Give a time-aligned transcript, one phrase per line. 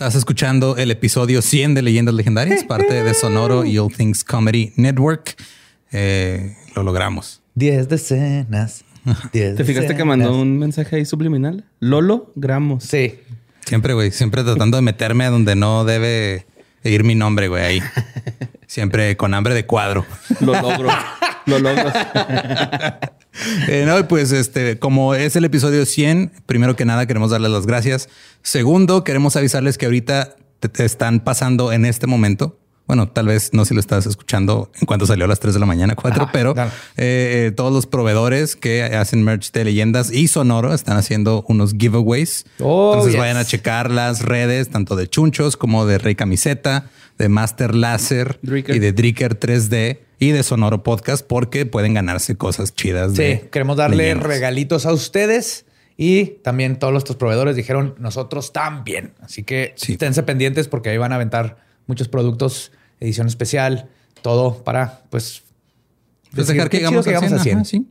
[0.00, 4.72] Estás escuchando el episodio 100 de Leyendas Legendarias, parte de Sonoro y All Things Comedy
[4.76, 5.36] Network.
[5.92, 7.42] Eh, lo logramos.
[7.56, 8.82] 10 decenas.
[9.30, 11.66] ¿Te fijaste que mandó un mensaje ahí subliminal?
[11.80, 12.84] Lolo Gramos.
[12.84, 13.18] Sí.
[13.66, 14.10] Siempre, güey.
[14.10, 16.46] Siempre tratando de meterme a donde no debe
[16.82, 17.62] ir mi nombre, güey.
[17.62, 17.82] Ahí.
[18.66, 20.06] Siempre con hambre de cuadro.
[20.40, 20.88] Lo logro.
[21.44, 21.92] lo logro.
[23.68, 27.66] Eh, no, pues este, como es el episodio 100, primero que nada queremos darles las
[27.66, 28.08] gracias.
[28.42, 32.58] Segundo, queremos avisarles que ahorita te, están pasando en este momento.
[32.86, 35.60] Bueno, tal vez no si lo estás escuchando en cuanto salió a las 3 de
[35.60, 36.66] la mañana, 4, pero eh,
[36.96, 42.46] eh, todos los proveedores que hacen merch de leyendas y sonoro están haciendo unos giveaways.
[42.58, 47.28] Oh, Entonces vayan a checar las redes, tanto de Chunchos como de Rey Camiseta, de
[47.28, 53.12] Master Láser y de Dricker 3D y de Sonoro Podcast porque pueden ganarse cosas chidas.
[53.14, 55.66] Sí, queremos darle regalitos a ustedes
[55.98, 59.12] y también todos nuestros proveedores dijeron nosotros también.
[59.20, 63.90] Así que esténse pendientes porque ahí van a aventar muchos productos, edición especial,
[64.22, 65.42] todo para pues,
[66.34, 67.86] pues dejar que llegamos, a 100.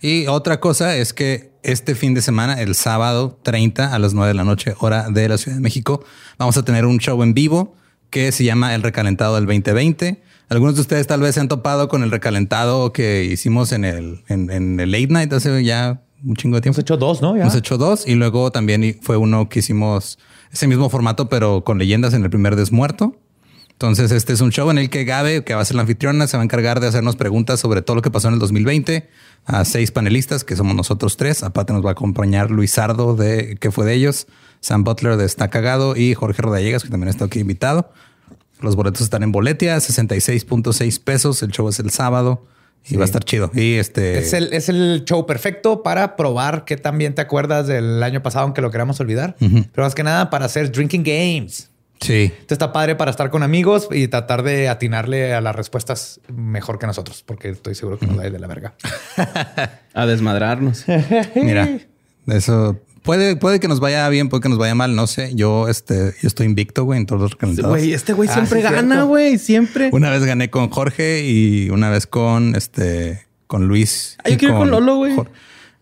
[0.00, 4.26] Y otra cosa es que este fin de semana, el sábado 30 a las 9
[4.26, 6.04] de la noche, hora de la Ciudad de México,
[6.36, 7.76] vamos a tener un show en vivo
[8.12, 11.88] que se llama El Recalentado del 2020 algunos de ustedes tal vez se han topado
[11.88, 16.56] con el recalentado que hicimos en el, en, el late night hace ya un chingo
[16.56, 16.76] de tiempo.
[16.76, 17.34] Hemos hecho dos, ¿no?
[17.34, 20.18] Hemos hecho dos y luego también fue uno que hicimos
[20.52, 23.16] ese mismo formato, pero con leyendas en el primer desmuerto.
[23.70, 26.26] Entonces, este es un show en el que Gabe, que va a ser la anfitriona,
[26.26, 29.08] se va a encargar de hacernos preguntas sobre todo lo que pasó en el 2020
[29.46, 31.42] a seis panelistas, que somos nosotros tres.
[31.42, 34.26] Aparte nos va a acompañar Luis Sardo, de, que fue de ellos,
[34.62, 37.90] Sam Butler de Está Cagado y Jorge Rodallegas, que también está aquí invitado.
[38.60, 41.42] Los boletos están en Boletia, 66.6 pesos.
[41.42, 42.46] El show es el sábado
[42.88, 43.50] y va a estar chido.
[43.54, 48.00] Y este es el, es el show perfecto para probar que también te acuerdas del
[48.04, 49.34] año pasado, aunque lo queramos olvidar.
[49.38, 51.68] Pero más que nada para hacer drinking games.
[52.00, 52.32] Sí.
[52.40, 56.78] Esto está padre para estar con amigos y tratar de atinarle a las respuestas mejor
[56.78, 58.74] que nosotros, porque estoy seguro que nos da de la verga.
[59.94, 60.84] a desmadrarnos.
[61.34, 61.80] Mira,
[62.28, 65.34] eso Puede, puede que nos vaya bien, puede que nos vaya mal, no sé.
[65.34, 67.70] Yo, este, yo estoy invicto, güey, en todos los recalentados.
[67.70, 69.90] Güey, este güey ah, siempre gana, güey, siempre.
[69.92, 74.16] Una vez gané con Jorge y una vez con este, con Luis.
[74.22, 75.16] Ay, yo quiero con Lolo, güey.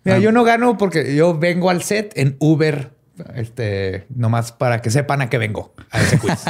[0.02, 0.18] Mira, ah.
[0.18, 2.90] yo no gano porque yo vengo al set en Uber,
[3.34, 6.40] este, nomás para que sepan a qué vengo a ese quiz.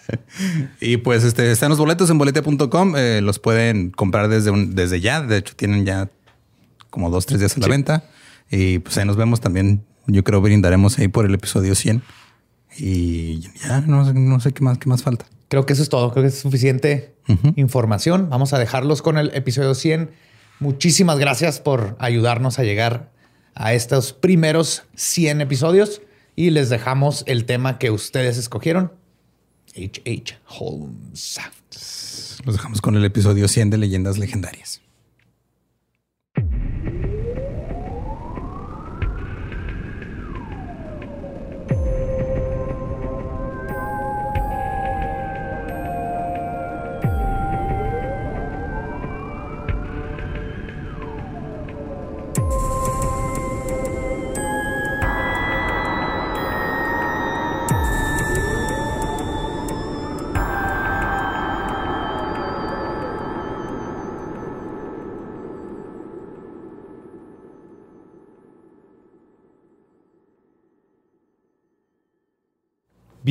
[0.80, 2.94] y pues, este, están los boletos en boletia.com.
[2.96, 5.20] Eh, los pueden comprar desde un, desde ya.
[5.20, 6.08] De hecho, tienen ya
[6.90, 8.04] como dos, tres días a la venta.
[8.50, 12.02] Y pues ahí nos vemos también yo creo brindaremos ahí por el episodio 100.
[12.78, 15.26] Y ya no, sé qué más, qué más falta.
[15.48, 16.10] Creo que eso es todo.
[16.12, 17.14] Creo que es suficiente
[17.56, 18.28] información.
[18.30, 20.10] Vamos a dejarlos con el episodio 100.
[20.60, 23.12] Muchísimas gracias por ayudarnos a llegar
[23.54, 26.00] a estos primeros 100 episodios
[26.36, 28.92] y les dejamos el tema que ustedes escogieron.
[29.76, 30.38] H.H.
[30.46, 31.40] Holmes.
[32.44, 34.80] Los dejamos con el episodio 100 de Leyendas Legendarias.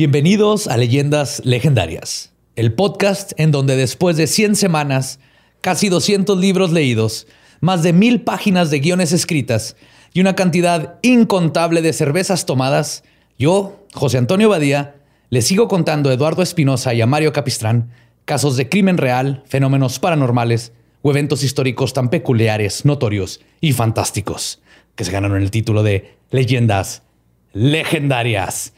[0.02, 5.20] Bienvenidos a Leyendas Legendarias, el podcast en donde después de 100 semanas,
[5.60, 7.28] casi 200 libros leídos,
[7.60, 9.76] más de mil páginas de guiones escritas
[10.12, 13.04] y una cantidad incontable de cervezas tomadas,
[13.38, 14.96] yo, José Antonio Badía,
[15.30, 17.92] le sigo contando a Eduardo Espinosa y a Mario Capistrán
[18.24, 24.62] casos de crimen real, fenómenos paranormales o eventos históricos tan peculiares, notorios y fantásticos
[24.96, 27.04] que se ganaron el título de Leyendas
[27.52, 28.72] Legendarias.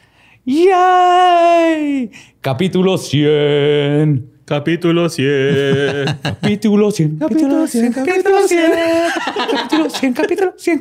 [0.47, 2.10] ¡Yay!
[2.43, 4.31] Capítulo 100.
[4.44, 6.19] Capítulo 100.
[6.20, 7.17] Capítulo 100.
[7.19, 7.93] Capítulo 100.
[7.94, 8.73] Capítulo 100.
[8.75, 10.12] Capítulo 100.
[10.12, 10.81] Capítulo 100.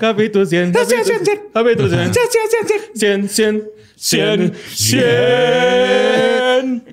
[0.00, 0.72] Capítulo 100.
[0.72, 1.50] Capítulo 100.
[1.52, 2.12] Capítulo 100.
[2.94, 3.28] 100.
[3.28, 3.64] 100.
[3.96, 4.54] 100.
[4.74, 6.84] 100.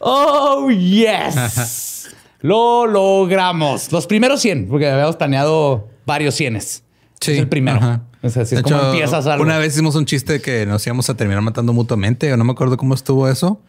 [0.00, 2.10] Oh, yes.
[2.40, 3.92] Lo logramos.
[3.92, 6.60] Los primeros 100, porque habíamos planeado varios 100.
[6.60, 6.82] Sí.
[7.20, 8.00] Es el primero.
[8.26, 9.44] O sea, es como empiezas algo.
[9.44, 12.32] Una vez hicimos un chiste que nos íbamos a terminar matando mutuamente.
[12.32, 13.60] o no me acuerdo cómo estuvo eso.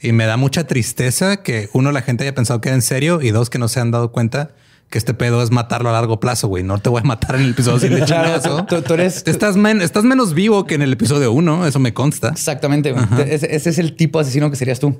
[0.00, 3.22] Y me da mucha tristeza que uno, la gente haya pensado que era en serio
[3.22, 4.50] y dos, que no se han dado cuenta
[4.90, 6.62] que este pedo es matarlo a largo plazo, güey.
[6.62, 8.66] No te voy a matar en el episodio 100 de chingazo.
[8.66, 11.92] Tú- tú eres- Estás, men- estás menos vivo que en el episodio 1, eso me
[11.92, 12.28] consta.
[12.28, 12.94] Exactamente.
[13.26, 14.96] Ese, ese es el tipo de asesino que serías tú.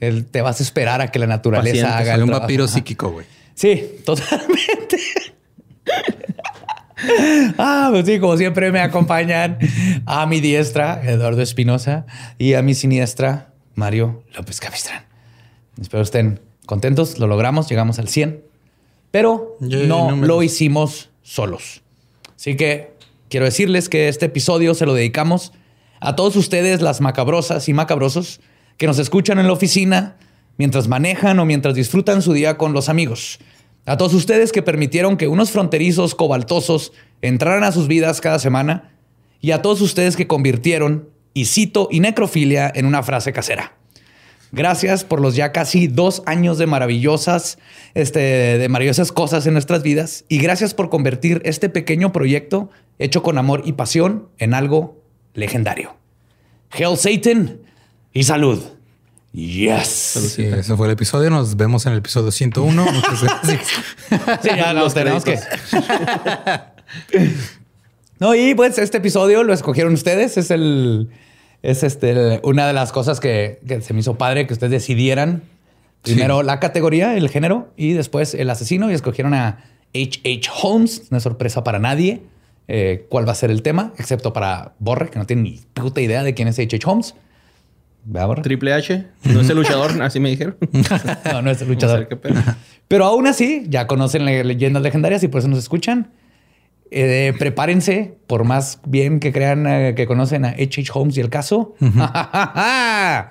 [0.00, 2.68] El- te vas a esperar a que la naturaleza Paciente, haga Soy el un vampiro
[2.68, 3.26] psíquico, güey.
[3.54, 4.98] Sí, totalmente.
[7.58, 9.58] ah, pues sí, como siempre me acompañan
[10.06, 12.06] a mi diestra, Eduardo Espinosa,
[12.38, 15.04] y a mi siniestra, Mario López Capistrán.
[15.80, 18.42] Espero estén contentos, lo logramos, llegamos al 100,
[19.10, 21.82] pero no lo hicimos solos.
[22.36, 22.92] Así que
[23.28, 25.52] quiero decirles que este episodio se lo dedicamos
[26.00, 28.40] a todos ustedes, las macabrosas y macabrosos,
[28.76, 30.16] que nos escuchan en la oficina,
[30.56, 33.38] mientras manejan o mientras disfrutan su día con los amigos.
[33.90, 36.92] A todos ustedes que permitieron que unos fronterizos cobaltosos
[37.22, 38.92] entraran a sus vidas cada semana.
[39.40, 43.74] Y a todos ustedes que convirtieron, y cito, y necrofilia en una frase casera.
[44.52, 47.58] Gracias por los ya casi dos años de maravillosas,
[47.94, 50.24] este, de maravillosas cosas en nuestras vidas.
[50.28, 52.70] Y gracias por convertir este pequeño proyecto
[53.00, 55.02] hecho con amor y pasión en algo
[55.34, 55.96] legendario.
[56.70, 57.58] Hail Satan
[58.12, 58.62] y salud.
[59.32, 59.86] Yes.
[60.34, 61.30] Sí, ese fue el episodio.
[61.30, 62.84] Nos vemos en el episodio 101.
[62.92, 63.68] Muchas gracias.
[64.42, 65.38] Sí, ya nos Los tenemos que.
[68.18, 70.36] No, y pues este episodio lo escogieron ustedes.
[70.36, 71.08] Es el.
[71.62, 75.42] Es este una de las cosas que, que se me hizo padre que ustedes decidieran.
[76.02, 78.90] Primero la categoría, el género, y después el asesino.
[78.90, 80.50] Y escogieron a H.H.
[80.62, 81.02] Holmes.
[81.10, 82.22] Una sorpresa para nadie.
[82.68, 86.00] eh, cuál va a ser el tema, excepto para Borre, que no tiene ni puta
[86.00, 86.78] idea de quién es H.H.
[86.86, 87.14] Holmes.
[88.42, 89.06] Triple H.
[89.24, 90.56] No es el luchador, así me dijeron.
[91.32, 92.00] No, no es el luchador.
[92.00, 92.40] ver qué pedo.
[92.88, 96.10] Pero aún así, ya conocen le- leyendas legendarias y por eso nos escuchan.
[96.90, 100.90] Eh, prepárense, por más bien que crean eh, que conocen a H.H.
[100.92, 101.74] Holmes y el caso.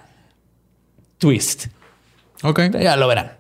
[1.18, 1.68] Twist.
[2.44, 2.62] Ok.
[2.80, 3.34] Ya lo verán.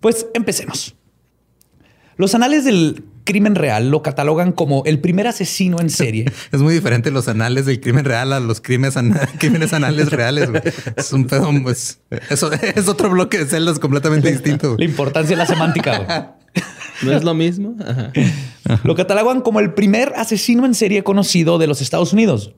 [0.00, 0.94] Pues empecemos.
[2.16, 6.26] Los anales del crimen real lo catalogan como el primer asesino en serie.
[6.52, 10.48] Es muy diferente los anales del crimen real a los crímenes, ana- crímenes anales reales.
[10.96, 12.00] Es un pedo, pues,
[12.30, 14.76] eso es otro bloque de celdas completamente distinto.
[14.78, 16.36] La importancia de la semántica.
[17.02, 17.74] ¿No es lo mismo?
[17.84, 18.12] Ajá.
[18.84, 22.54] Lo catalogan como el primer asesino en serie conocido de los Estados Unidos.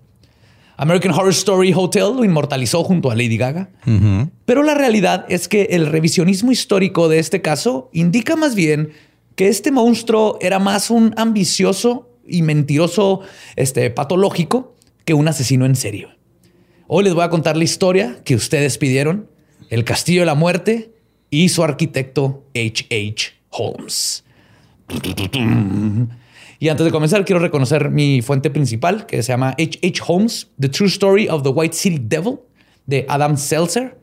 [0.77, 3.71] American Horror Story Hotel lo inmortalizó junto a Lady Gaga.
[4.45, 8.91] Pero la realidad es que el revisionismo histórico de este caso indica más bien
[9.37, 13.21] que este monstruo era más un ambicioso y mentiroso
[13.55, 14.75] este, patológico
[15.05, 16.09] que un asesino en serio.
[16.89, 19.31] Hoy les voy a contar la historia que ustedes pidieron,
[19.71, 20.93] el Castillo de la Muerte
[21.31, 23.35] y su arquitecto H.H.
[23.51, 24.25] Holmes.
[26.59, 30.03] Y antes de comenzar, quiero reconocer mi fuente principal, que se llama H.H.
[30.07, 32.39] Holmes, The True Story of the White City Devil,
[32.87, 33.99] de Adam Seltzer.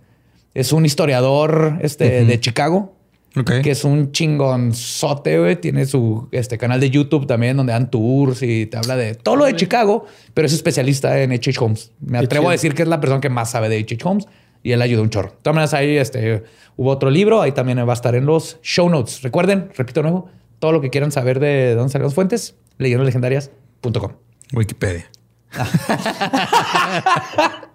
[0.54, 2.96] Es un historiador este, de Chicago,
[3.36, 3.62] Ok.
[3.64, 5.60] que es un chingonzote, güey.
[5.60, 9.36] Tiene su este, canal de YouTube también, donde dan tours y te habla de todo
[9.36, 11.60] lo de Chicago, pero es especialista en H.H.
[11.60, 11.92] Holmes.
[12.00, 14.08] Me atrevo a decir que es la persona que más sabe de H.H.
[14.08, 14.28] Holmes
[14.64, 15.30] y él ayuda un chorro.
[15.30, 16.44] De todas maneras, ahí este,
[16.78, 19.22] hubo otro libro, ahí también va a estar en los show notes.
[19.22, 24.12] Recuerden, repito nuevo, todo lo que quieran saber de dónde salen las fuentes, leyendaslegendarias.com.
[24.54, 25.12] Wikipedia.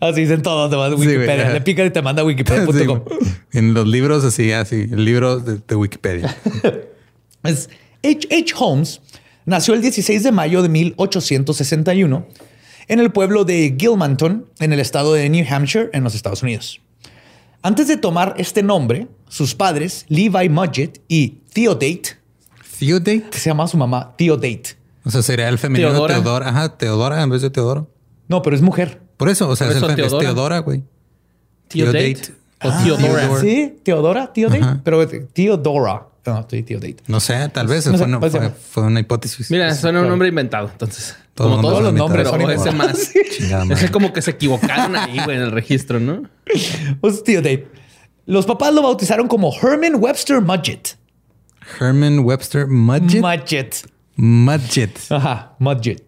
[0.00, 1.50] Así dicen todos, te vas Wikipedia.
[1.50, 3.02] Le pican y te manda a wikipedia.com.
[3.08, 6.36] Sí, en los libros así, así, el libro de, de Wikipedia.
[7.42, 7.70] Es
[8.02, 8.26] H.
[8.30, 8.54] H.
[8.58, 9.00] Holmes
[9.44, 12.26] nació el 16 de mayo de 1861
[12.88, 16.80] en el pueblo de Gilmanton, en el estado de New Hampshire, en los Estados Unidos.
[17.62, 22.16] Antes de tomar este nombre, sus padres, Levi Mudgett y Theodate,
[22.78, 23.22] Theodate.
[23.30, 24.76] que se llama su mamá Theodate.
[25.04, 26.14] O sea, sería el femenino Teodora.
[26.14, 26.48] Teodora.
[26.48, 27.90] Ajá, Teodora en vez de Teodoro.
[28.28, 29.00] No, pero es mujer.
[29.16, 30.24] Por eso, o sea, Por es, el eso es Teodora.
[30.26, 30.82] Teodora, güey.
[31.68, 32.16] Theodate.
[32.62, 33.20] O Ah, Theodora.
[33.20, 33.40] Theodora.
[33.40, 34.80] Sí, Teodora, Theodate, Ajá.
[34.84, 36.02] pero es Theodora.
[36.26, 36.96] No, sí, Theodate.
[37.06, 38.50] No sé, tal vez No sé, fue, una, puede fue- ser.
[38.52, 39.50] fue una hipótesis.
[39.50, 41.16] Mira, suena un nombre inventado, entonces.
[41.34, 43.12] Todo como todos lo los nombres, son pero ese más.
[43.36, 46.22] Chingada Es como que se equivocaron ahí, güey, en el registro, ¿no?
[47.00, 47.68] Pues Theodate.
[48.24, 50.96] Los papás lo bautizaron como Herman Webster Mudgett.
[51.78, 53.20] Herman Webster Mudgett.
[53.22, 53.76] Mudgett.
[54.16, 54.98] Mudgett.
[55.10, 56.02] Ajá, Mudgett.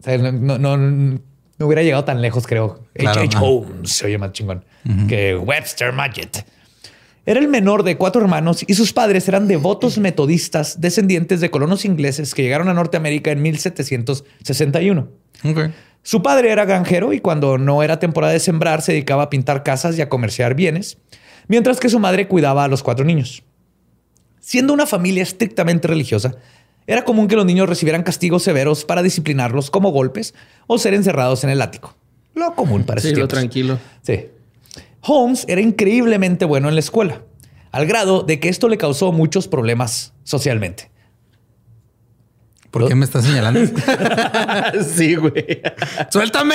[0.00, 1.20] O sea, no, no,
[1.60, 2.80] no, hubiera llegado tan lejos, creo.
[2.98, 3.36] H.H.
[3.38, 4.64] Holmes se oye más chingón
[5.08, 6.44] que Webster Mudgett.
[7.26, 11.84] Era el menor de cuatro hermanos y sus padres eran devotos metodistas descendientes de colonos
[11.84, 15.08] ingleses que llegaron a Norteamérica en 1761.
[15.44, 15.70] Ok.
[16.02, 19.62] Su padre era granjero y cuando no era temporada de sembrar se dedicaba a pintar
[19.62, 20.98] casas y a comerciar bienes,
[21.46, 23.42] mientras que su madre cuidaba a los cuatro niños.
[24.40, 26.36] Siendo una familia estrictamente religiosa,
[26.90, 30.34] era común que los niños recibieran castigos severos para disciplinarlos como golpes
[30.66, 31.94] o ser encerrados en el ático.
[32.34, 33.78] Lo común para Sí, lo tranquilo.
[34.02, 34.26] Sí.
[35.02, 37.22] Holmes era increíblemente bueno en la escuela.
[37.70, 40.89] al grado de que esto le causó muchos problemas socialmente.
[42.70, 43.60] ¿Por qué me estás señalando?
[44.94, 45.60] sí, güey.
[46.10, 46.54] ¡Suéltame!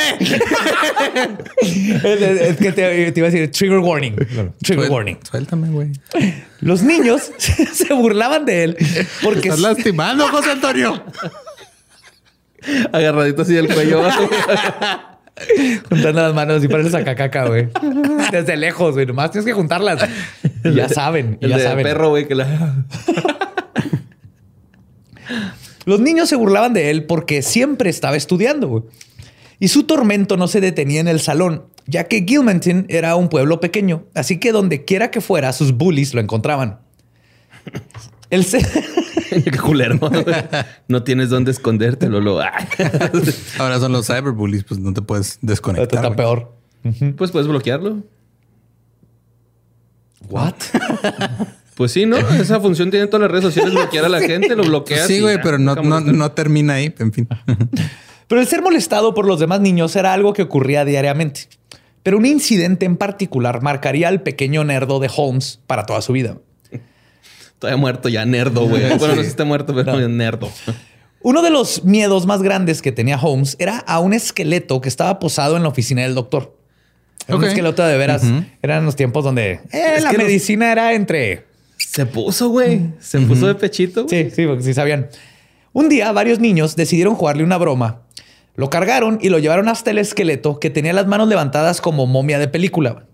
[1.61, 4.15] es, que te, iba a decir trigger warning.
[4.61, 5.17] Trigger warning.
[5.29, 5.91] Suéltame, güey.
[6.61, 7.31] Los niños
[7.73, 8.77] se burlaban de él
[9.21, 9.49] porque...
[9.49, 11.03] Estás lastimando, José Antonio.
[12.93, 14.01] Agarradito así del cuello.
[15.89, 17.67] Juntando las manos y ponerles a cacaca, güey.
[18.31, 19.05] Desde lejos, güey.
[19.05, 20.07] Nomás tienes que juntarlas.
[20.63, 21.37] ya saben.
[21.41, 21.83] El ya de saben.
[21.83, 22.85] perro, güey, que la...
[25.85, 28.67] Los niños se burlaban de él porque siempre estaba estudiando.
[28.67, 28.83] güey.
[29.59, 33.59] Y su tormento no se detenía en el salón, ya que Gilmanton era un pueblo
[33.61, 36.79] pequeño, así que donde quiera que fuera, sus bullies lo encontraban.
[38.29, 38.65] El se-
[39.29, 39.97] Qué culero.
[40.87, 42.39] No tienes dónde esconderte, Lolo.
[43.59, 46.03] Ahora son los cyberbullies, pues no te puedes Esto desconectar.
[46.05, 46.53] está peor.
[47.17, 48.03] Pues puedes bloquearlo.
[50.29, 50.53] What?
[51.75, 52.17] Pues sí, ¿no?
[52.41, 55.07] Esa función tiene todas las redes sociales, bloquear a la gente, lo bloqueas.
[55.07, 56.93] Sí, güey, pero no, no, no termina ahí.
[56.99, 57.27] En fin.
[58.27, 61.41] Pero el ser molestado por los demás niños era algo que ocurría diariamente.
[62.01, 66.37] Pero un incidente en particular marcaría al pequeño nerdo de Holmes para toda su vida.
[67.59, 68.81] Todavía muerto ya, nerdo, güey.
[68.97, 70.07] Bueno, no sé si está muerto, pero No.
[70.09, 70.49] nerdo.
[71.21, 75.19] Uno de los miedos más grandes que tenía Holmes era a un esqueleto que estaba
[75.19, 76.55] posado en la oficina del doctor.
[77.27, 77.43] Era Ok.
[77.43, 78.23] Un esqueleto de veras.
[78.23, 78.43] Ujú.
[78.63, 81.45] Eran los tiempos donde eh, la los- medicina era entre...
[81.95, 82.91] Se puso, güey.
[82.99, 84.05] Se puso de pechito.
[84.09, 85.07] Sí, sí, porque sí sabían.
[85.71, 88.01] Un día varios niños decidieron jugarle una broma.
[88.55, 92.37] Lo cargaron y lo llevaron hasta el esqueleto que tenía las manos levantadas como momia
[92.37, 93.07] de película.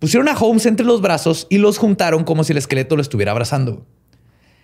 [0.00, 3.30] Pusieron a Holmes entre los brazos y los juntaron como si el esqueleto lo estuviera
[3.30, 3.86] abrazando.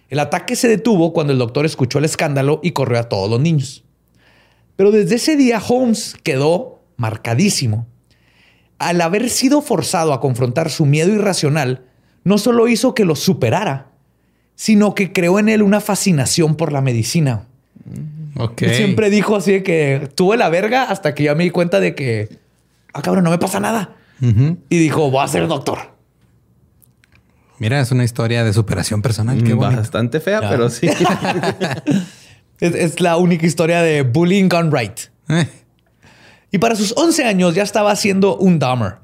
[0.09, 3.39] El ataque se detuvo cuando el doctor escuchó el escándalo y corrió a todos los
[3.39, 3.85] niños.
[4.75, 7.87] Pero desde ese día Holmes quedó marcadísimo.
[8.81, 11.90] Al haber sido forzado a confrontar su miedo irracional,
[12.25, 13.89] no solo hizo que lo superara,
[14.55, 17.47] sino que creó en él una fascinación por la medicina.
[18.37, 18.63] Ok.
[18.63, 21.81] Él siempre dijo así de que tuve la verga hasta que ya me di cuenta
[21.81, 22.39] de que,
[22.93, 23.97] ah, cabrón, no me pasa nada.
[24.21, 25.79] Y dijo, voy a ser doctor.
[27.59, 29.43] Mira, es una historia de superación personal.
[29.43, 29.55] Qué.
[29.55, 30.89] Bastante fea, pero sí.
[32.61, 34.99] Es, es la única historia de bullying gone right.
[35.31, 35.49] Eh,
[36.51, 38.97] Y para sus 11 años ya estaba haciendo un Dahmer,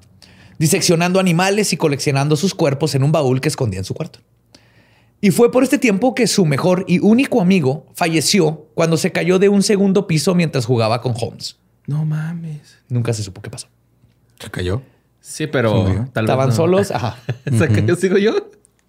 [0.59, 4.21] diseccionando animales y coleccionando sus cuerpos en un baúl que escondía en su cuarto.
[5.21, 9.39] Y fue por este tiempo que su mejor y único amigo falleció cuando se cayó
[9.39, 11.57] de un segundo piso mientras jugaba con Holmes.
[11.87, 12.77] no mames.
[12.89, 13.69] Nunca se supo qué pasó.
[14.39, 14.83] Se cayó.
[15.21, 16.55] Sí, ¿Se pero tal vez Estaban no.
[16.55, 16.91] solos.
[16.93, 17.17] Ajá.
[17.45, 18.33] Que yo sigo yo.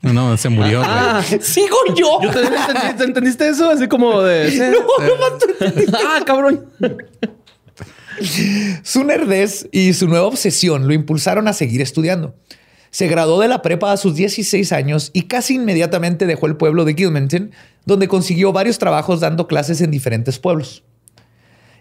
[0.01, 0.81] No, no, se murió.
[0.85, 2.19] Ah, ¡Sigo yo!
[2.21, 3.71] entendí- ¿entendiste eso?
[3.71, 4.51] Así como de...
[4.51, 4.61] sí.
[5.93, 6.67] ah, cabrón.
[8.83, 12.35] Su nerdez y su nueva obsesión lo impulsaron a seguir estudiando.
[12.89, 16.85] Se graduó de la prepa a sus 16 años y casi inmediatamente dejó el pueblo
[16.85, 17.51] de Gilmanton,
[17.85, 20.83] donde consiguió varios trabajos dando clases en diferentes pueblos.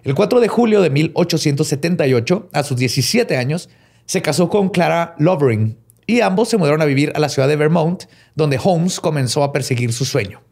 [0.02, 3.68] El 4 de julio de 1878, a sus 17 años,
[4.04, 5.76] se casó con Clara Lovering
[6.06, 9.52] y ambos se mudaron a vivir a la ciudad de Vermont, donde Holmes comenzó a
[9.52, 10.42] perseguir su sueño.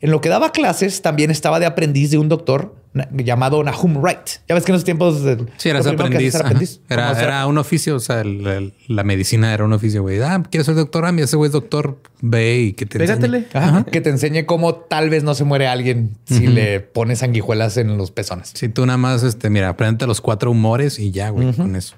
[0.00, 2.76] En lo que daba clases, también estaba de aprendiz de un doctor
[3.12, 4.26] llamado Nahum Wright.
[4.48, 5.22] Ya ves que en esos tiempos.
[5.56, 6.34] Sí, eras aprendiz.
[6.34, 6.44] ajá.
[6.46, 6.80] aprendiz.
[6.88, 7.96] Era, era un oficio.
[7.96, 10.20] O sea, el- el- la medicina era un oficio, güey.
[10.22, 11.04] Ah, ¿quieres ser doctor?
[11.04, 11.98] Ah, mira, ese güey es doctor.
[12.20, 13.16] Ve y que te enseñe.
[13.20, 13.46] Pégatele.
[13.52, 17.76] Ajá, Que te enseñe cómo tal vez no se muere alguien si le pones sanguijuelas
[17.76, 18.52] en los pezones.
[18.54, 21.96] Si tú nada más, este, mira, aprende los cuatro humores y ya, güey, con eso.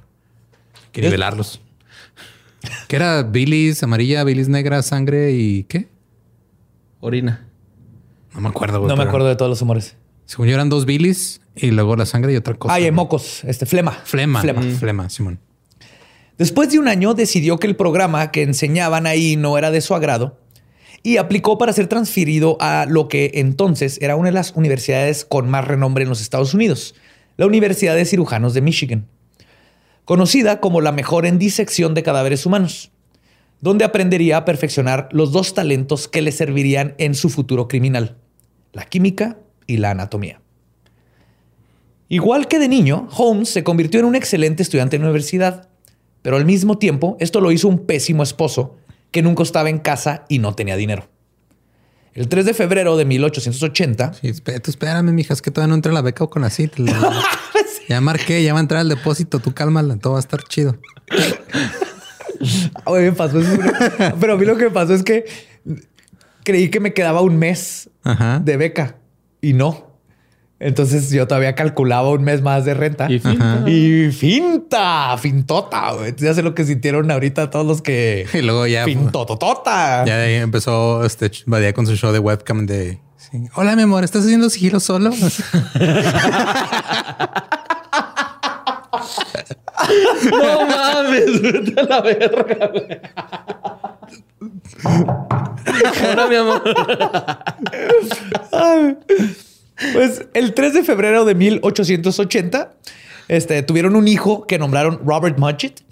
[0.93, 1.61] Que nivelarlos.
[2.89, 3.23] ¿Qué era?
[3.23, 5.89] Bilis amarilla, bilis negra, sangre y ¿qué?
[7.01, 7.47] Orina.
[8.35, 8.89] No me acuerdo, güey.
[8.89, 9.95] No me acuerdo de todos los humores.
[10.29, 12.75] Según yo eran dos bilis y luego la sangre y otra cosa.
[12.75, 13.93] Ay, hay mocos, este, flema.
[13.93, 14.43] Flema.
[14.43, 14.61] Flema.
[14.61, 15.41] Flema, Simón.
[16.37, 19.95] Después de un año decidió que el programa que enseñaban ahí no era de su
[19.95, 20.39] agrado
[21.03, 25.49] y aplicó para ser transferido a lo que entonces era una de las universidades con
[25.49, 26.95] más renombre en los Estados Unidos,
[27.39, 29.09] la Universidad de Cirujanos de Michigan,
[30.05, 32.91] conocida como la mejor en disección de cadáveres humanos,
[33.63, 38.19] donde aprendería a perfeccionar los dos talentos que le servirían en su futuro criminal,
[38.75, 40.41] la química y la anatomía.
[42.09, 45.69] Igual que de niño, Holmes se convirtió en un excelente estudiante en la universidad,
[46.23, 48.77] pero al mismo tiempo esto lo hizo un pésimo esposo
[49.13, 51.09] que nunca estaba en casa y no tenía dinero.
[52.15, 55.93] El 3 de febrero de 1880, Sí, tú espérame, mija, es que todavía no entra
[55.93, 56.69] la beca o con así.
[57.89, 60.79] ya marqué, ya va a entrar el depósito, tú cálmala, todo va a estar chido.
[62.85, 63.53] a mí me pasó eso,
[64.19, 65.27] pero a mí lo que me pasó es que
[66.43, 68.41] creí que me quedaba un mes Ajá.
[68.43, 68.97] de beca
[69.41, 69.89] y no.
[70.61, 73.11] Entonces yo todavía calculaba un mes más de renta.
[73.11, 73.63] Y finta.
[73.67, 75.93] Y finta, fintota.
[76.17, 78.27] Ya sé lo que sintieron ahorita todos los que...
[78.35, 78.85] Y luego ya...
[78.85, 80.05] Fintototota.
[80.05, 82.99] Ya de ahí empezó este Badía con su show de webcam de...
[83.17, 85.11] sí, Hola, mi amor, ¿estás haciendo sigilo solo?
[90.31, 92.73] No mames, vete a la verga.
[96.09, 96.63] Ahora, mi amor.
[99.93, 102.75] Pues el 3 de febrero de 1880
[103.29, 105.83] este, tuvieron un hijo que nombraron Robert Mudgett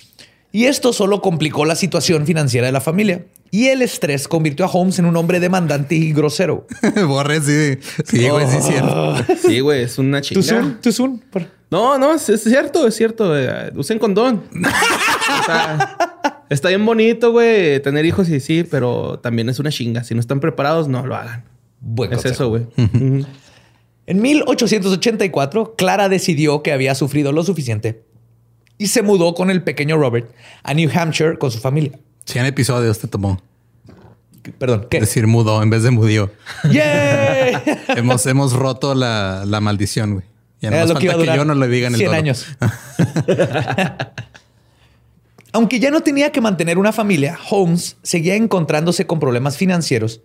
[0.50, 3.24] y esto solo complicó la situación financiera de la familia.
[3.56, 6.66] Y el estrés convirtió a Holmes en un hombre demandante y grosero.
[7.06, 7.78] Borre, sí.
[8.04, 9.14] Sí, güey, sí, es cierto.
[9.46, 11.22] Sí, güey, es una soon.
[11.30, 13.34] Por- No, no, es, es cierto, es cierto.
[13.38, 14.42] eh, usen condón.
[15.40, 15.96] O sea,
[16.50, 20.04] está bien bonito, güey, tener hijos y sí, pero también es una chinga.
[20.04, 21.44] Si no están preparados, no lo hagan.
[21.80, 22.34] Buen es consejo.
[22.34, 23.26] eso, güey.
[24.06, 28.02] En 1884, Clara decidió que había sufrido lo suficiente
[28.78, 30.30] y se mudó con el pequeño Robert
[30.62, 31.98] a New Hampshire con su familia.
[32.26, 33.40] 100 episodios te tomó.
[34.58, 35.00] Perdón, ¿qué?
[35.00, 36.32] Decir mudo en vez de mudió.
[36.70, 37.56] ¡Yay!
[37.96, 40.24] hemos, hemos roto la, la maldición, güey.
[40.60, 41.98] Ya no Era nos lo que falta que durar yo no lo diga en el
[41.98, 42.18] 100 dodo.
[42.18, 42.46] años.
[45.52, 50.20] Aunque ya no tenía que mantener una familia, Holmes seguía encontrándose con problemas financieros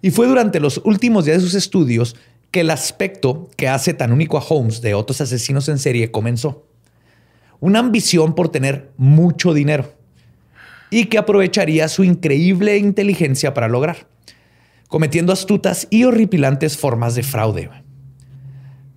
[0.00, 2.16] y fue durante los últimos días de sus estudios
[2.50, 6.66] que el aspecto que hace tan único a Holmes de otros asesinos en serie comenzó.
[7.58, 9.95] Una ambición por tener mucho dinero
[10.90, 14.08] y que aprovecharía su increíble inteligencia para lograr,
[14.88, 17.70] cometiendo astutas y horripilantes formas de fraude.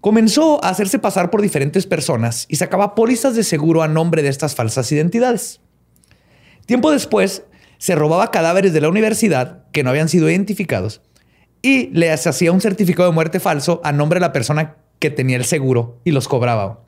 [0.02, 4.30] Comenzó a hacerse pasar por diferentes personas y sacaba pólizas de seguro a nombre de
[4.30, 5.60] estas falsas identidades.
[6.66, 7.44] Tiempo después,
[7.80, 11.02] se robaba cadáveres de la universidad que no habían sido identificados
[11.62, 15.38] y les hacía un certificado de muerte falso a nombre de la persona que tenía
[15.38, 16.82] el seguro y los cobraba.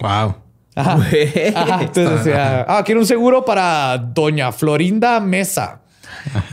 [0.00, 0.43] Wow.
[1.54, 1.80] Ajá.
[1.80, 5.80] Entonces decía, ah, quiero un seguro para doña Florinda Mesa.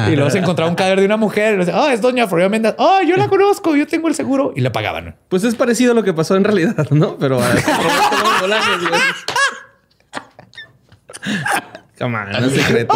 [0.08, 1.56] Y luego se encontraba un cadáver de una mujer.
[1.56, 2.76] Y le decía, ah, es doña Florinda Mesa.
[2.78, 4.54] Ah, yo la conozco, yo tengo el seguro.
[4.56, 5.16] Y le pagaban.
[5.28, 7.18] Pues es parecido a lo que pasó en realidad, ¿no?
[7.18, 7.50] Pero a.
[11.98, 12.96] Come on, no es secreto.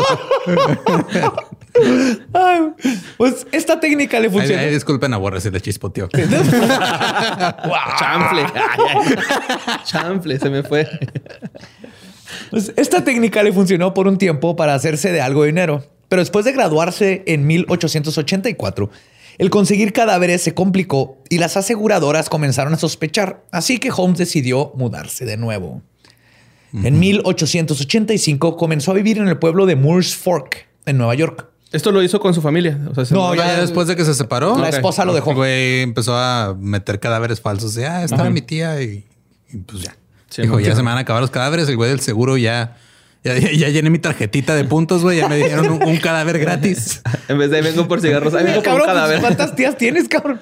[2.34, 2.60] Ay,
[3.18, 4.62] pues esta técnica le Ay, funcionó.
[4.62, 6.08] ay, disculpen a Borre, se le chispoteó.
[6.10, 8.44] Chanfle.
[8.44, 9.16] Ay, ay.
[9.84, 10.88] Chanfle, se me fue.
[12.50, 15.86] Pues esta técnica le funcionó por un tiempo para hacerse de algo de dinero.
[16.10, 18.90] Pero después de graduarse en 1884,
[19.38, 23.44] el conseguir cadáveres se complicó y las aseguradoras comenzaron a sospechar.
[23.52, 25.82] Así que Holmes decidió mudarse de nuevo.
[26.84, 31.48] En 1885 comenzó a vivir en el pueblo de Moores Fork, en Nueva York.
[31.72, 32.80] Esto lo hizo con su familia.
[32.90, 35.32] O sea, se No, ya- después de que se separó, La esposa lo dejó.
[35.32, 37.74] el güey empezó a meter cadáveres falsos.
[37.76, 39.06] De, ah, estaba mi tía y,
[39.52, 39.96] y pues ya.
[40.30, 41.68] Sí, Dijo, no, ya se me van a acabar los cadáveres.
[41.70, 42.78] El güey del seguro ya,
[43.34, 45.18] ya, ya llené mi tarjetita de puntos, güey.
[45.18, 47.02] Ya me dieron un, un cadáver gratis.
[47.28, 49.20] En vez de ahí vengo por cigarros, ahí vengo por un Cabrón, pues, cadáver.
[49.20, 50.40] ¿cuántas tías tienes, cabrón?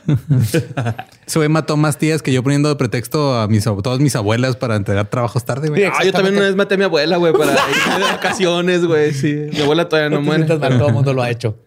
[1.25, 4.57] Ese güey mató más tías que yo poniendo de pretexto a mis, todas mis abuelas
[4.57, 5.81] para entregar trabajos tarde, güey.
[5.81, 7.53] Sí, Ah, yo también una vez maté a mi abuela, güey, para
[7.87, 9.13] irme de vacaciones, güey.
[9.13, 10.45] Sí, mi abuela todavía no muere.
[10.45, 11.57] mal, todo el mundo lo ha hecho.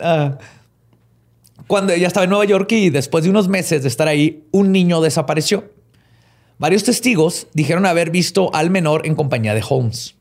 [0.00, 0.38] Ah,
[1.66, 4.72] cuando ella estaba en Nueva York y después de unos meses de estar ahí, un
[4.72, 5.70] niño desapareció.
[6.58, 10.14] Varios testigos dijeron haber visto al menor en compañía de Holmes.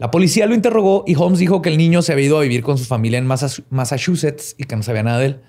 [0.00, 2.62] La policía lo interrogó y Holmes dijo que el niño se había ido a vivir
[2.62, 5.40] con su familia en Massa- Massachusetts y que no sabía nada de él.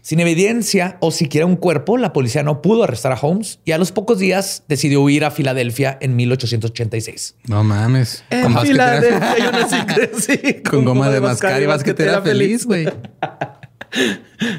[0.00, 3.78] Sin evidencia o siquiera un cuerpo, la policía no pudo arrestar a Holmes y a
[3.78, 7.36] los pocos días decidió huir a Filadelfia en 1886.
[7.46, 8.24] No mames.
[8.30, 10.62] En Con Filadelfia yo nací crecí.
[10.62, 12.86] Con goma de mascar y basquetera feliz, güey.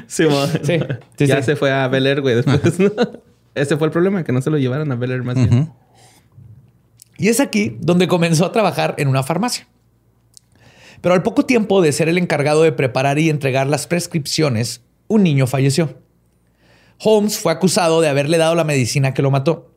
[0.06, 0.24] Sí.
[0.62, 0.78] Sí,
[1.18, 1.42] sí, ya sí.
[1.42, 2.78] se fue a Bel Air, güey, después.
[2.78, 2.90] ¿no?
[3.54, 5.70] Ese fue el problema, que no se lo llevaran a Bel Air más bien.
[7.18, 9.66] Y es aquí donde comenzó a trabajar en una farmacia.
[11.00, 15.22] Pero al poco tiempo de ser el encargado de preparar y entregar las prescripciones, un
[15.22, 15.98] niño falleció.
[16.98, 19.70] Holmes fue acusado de haberle dado la medicina que lo mató.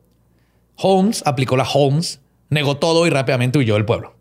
[0.76, 4.14] Holmes aplicó la Holmes, negó todo y rápidamente huyó del pueblo.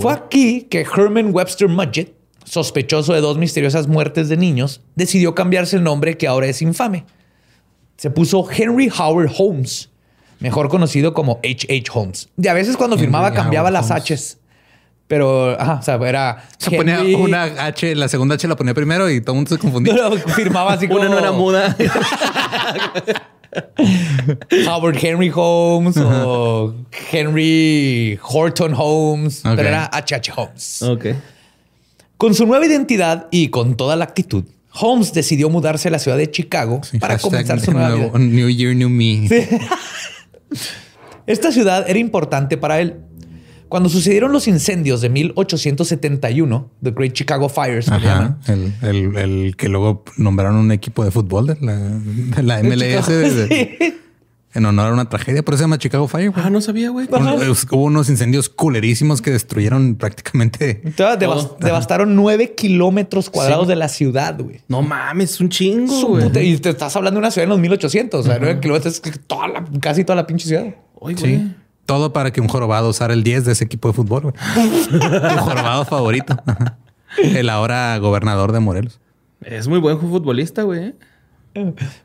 [0.00, 5.76] Fue aquí que Herman Webster Mudgett, sospechoso de dos misteriosas muertes de niños, decidió cambiarse
[5.76, 7.04] el nombre que ahora es infame.
[7.96, 9.90] Se puso Henry Howard Holmes,
[10.40, 11.84] mejor conocido como H.H.
[11.92, 12.28] Holmes.
[12.36, 14.10] Y a veces cuando Henry firmaba cambiaba Howard las.
[14.10, 14.36] H's.
[15.06, 16.44] Pero, ajá, o sea, era.
[16.58, 19.58] Se ponía una H, la segunda H la ponía primero y todo el mundo se
[19.58, 19.92] confundía.
[19.94, 21.00] No, firmaba así como.
[21.00, 21.76] Una no era muda.
[24.68, 26.74] Howard Henry Holmes o
[27.12, 29.44] Henry Horton Holmes.
[29.44, 29.52] Ok.
[29.56, 30.32] Pero era H.H.
[30.36, 30.82] Holmes.
[30.82, 31.06] ok.
[32.16, 34.44] Con su nueva identidad y con toda la actitud,
[34.78, 38.26] Holmes decidió mudarse a la ciudad de Chicago Sí, para comenzar su nueva nuevo- vida.
[38.26, 39.26] New Year, New Me.
[41.26, 42.96] Esta ciudad era importante para él.
[43.68, 48.38] Cuando sucedieron los incendios de 1871, The Great Chicago Fires, llaman.
[48.48, 53.06] El, el- el que luego nombraron un equipo de fútbol de la, de la MLS
[53.06, 53.94] de- de-
[54.52, 55.42] en honor a una tragedia.
[55.44, 56.30] Por eso se llama Chicago Fire.
[56.30, 56.44] güey.
[56.44, 57.06] Ah, no sabía, güey.
[57.10, 60.80] Hubo unos incendios culerísimos que destruyeron prácticamente.
[60.84, 64.60] Entonces, devas- devastaron nueve kilómetros cuadrados de la ciudad, güey.
[64.68, 66.24] No mames, es un chingo, Su güey.
[66.24, 68.20] puta- Y te estás hablando de una ciudad en los 1800.
[68.20, 70.66] O sea, nueve kilómetros es toda la- casi toda la pinche ciudad.
[70.96, 71.16] Güey.
[71.16, 71.52] Sí.
[71.86, 74.22] Todo para que un jorobado usara el 10 de ese equipo de fútbol.
[74.22, 74.34] güey.
[74.90, 74.98] Tu
[75.38, 76.36] jorobado favorito.
[77.18, 79.00] El ahora gobernador de Morelos.
[79.42, 80.94] Es muy buen futbolista, güey.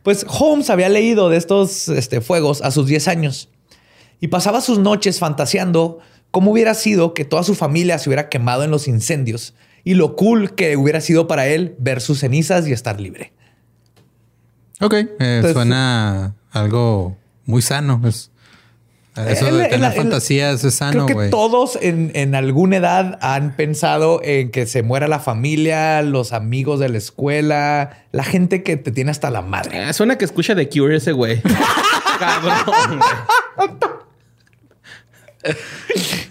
[0.04, 3.50] Pues Holmes había leído de estos este, fuegos a sus 10 años
[4.20, 6.00] y pasaba sus noches fantaseando
[6.32, 9.54] cómo hubiera sido que toda su familia se hubiera quemado en los incendios
[9.84, 13.34] y lo cool que hubiera sido para él ver sus cenizas y estar libre.
[14.82, 14.94] Ok.
[14.94, 18.02] eh, Entonces- suena algo muy sano.
[18.06, 18.32] Es-
[19.16, 21.30] eso En la- de en tener fantasías es sano, Creo que güey.
[21.30, 26.80] todos en, en alguna edad han pensado en que se muera la familia, los amigos
[26.80, 29.90] de la escuela, la gente que te tiene hasta la madre.
[29.90, 31.42] Eh, suena que escucha The Cure ese güey.
[32.20, 33.00] Cabrón.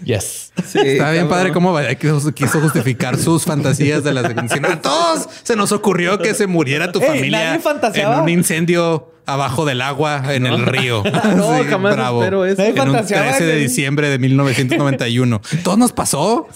[0.03, 0.44] Yes.
[0.63, 1.27] Sí, Está bien cabrón.
[1.29, 5.71] padre cómo vaya- quiso, quiso justificar sus fantasías de las de A todos se nos
[5.71, 7.59] ocurrió que se muriera tu Ey, familia
[7.93, 11.03] en un incendio abajo del agua en el río.
[11.35, 12.57] No, jamás espero eso.
[12.61, 15.41] Nadie En un fantaseaba 13 de diciembre de 1991.
[15.63, 16.47] Todo nos pasó.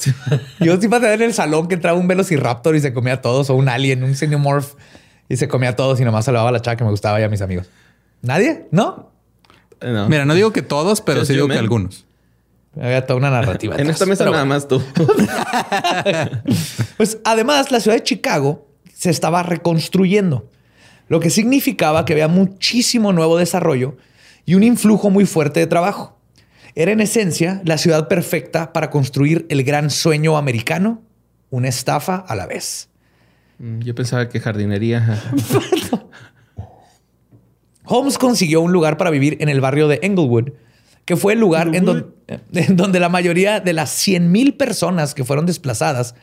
[0.60, 3.50] Yo sí pasé en el salón que entraba un velociraptor y se comía a todos,
[3.50, 4.74] o un alien, un xenomorph,
[5.28, 6.92] y se comía a todos y nomás se lo daba a la chava que me
[6.92, 7.68] gustaba y a mis amigos.
[8.22, 8.66] ¿Nadie?
[8.72, 9.12] ¿No?
[9.82, 10.10] No.
[10.10, 12.06] Mira, no digo que todos, pero Just sí digo que algunos.
[12.82, 13.76] Había toda una narrativa.
[13.76, 13.96] en atrás.
[13.96, 14.82] esta mesa Pero nada más tú.
[16.98, 20.50] Pues además, la ciudad de Chicago se estaba reconstruyendo,
[21.08, 23.98] lo que significaba que había muchísimo nuevo desarrollo
[24.46, 26.18] y un influjo muy fuerte de trabajo.
[26.76, 31.02] Era en esencia la ciudad perfecta para construir el gran sueño americano,
[31.50, 32.90] una estafa a la vez.
[33.58, 35.22] Mm, Yo pensaba que jardinería.
[37.86, 40.50] Holmes consiguió un lugar para vivir en el barrio de Englewood,
[41.10, 42.14] que fue el lugar en, don-
[42.54, 46.14] en donde la mayoría de las 100 mil personas que fueron desplazadas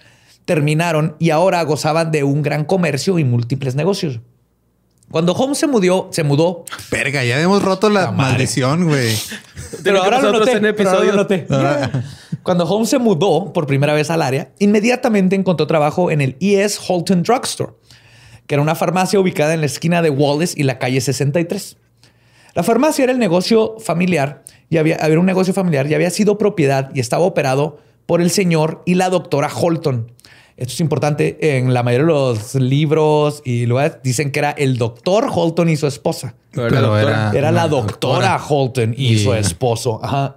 [0.44, 4.20] terminaron y ahora gozaban de un gran comercio y múltiples negocios.
[5.10, 6.64] Cuando Holmes se mudó, se mudó.
[6.88, 9.12] Verga, ya hemos roto la maldición, güey.
[9.82, 11.48] Pero ahora lo noté, en pero ahora lo noté.
[12.44, 16.78] Cuando Holmes se mudó por primera vez al área, inmediatamente encontró trabajo en el E.S.
[16.86, 17.72] Holton Drugstore,
[18.46, 21.76] que era una farmacia ubicada en la esquina de Wallace y la calle 63.
[22.54, 26.38] La farmacia era el negocio familiar y había, había un negocio familiar y había sido
[26.38, 30.12] propiedad y estaba operado por el señor y la doctora Holton.
[30.56, 34.78] Esto es importante en la mayoría de los libros y lugares dicen que era el
[34.78, 36.34] doctor Holton y su esposa.
[36.52, 38.40] Pero Pero era- Era la doctora, doctora.
[38.48, 40.00] Holton y, Y- su esposo.
[40.02, 40.36] Ajá.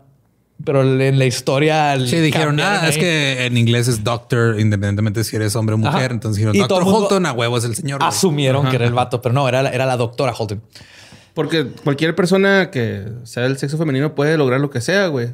[0.65, 1.95] Pero en la historia.
[2.05, 5.77] Sí, dijeron, cambiaron ah, es que en inglés es doctor, independientemente si eres hombre o
[5.77, 5.95] mujer.
[6.07, 6.13] Ajá.
[6.13, 7.99] Entonces dijeron, Y todo doctor Holton, a huevo es el señor.
[7.99, 8.09] güey".
[8.09, 10.61] Asumieron que era el vato, pero no, era la, era la doctora Holton.
[11.39, 15.29] Porque cualquier persona que sea del sexo femenino puede lograr lo que sea, güey.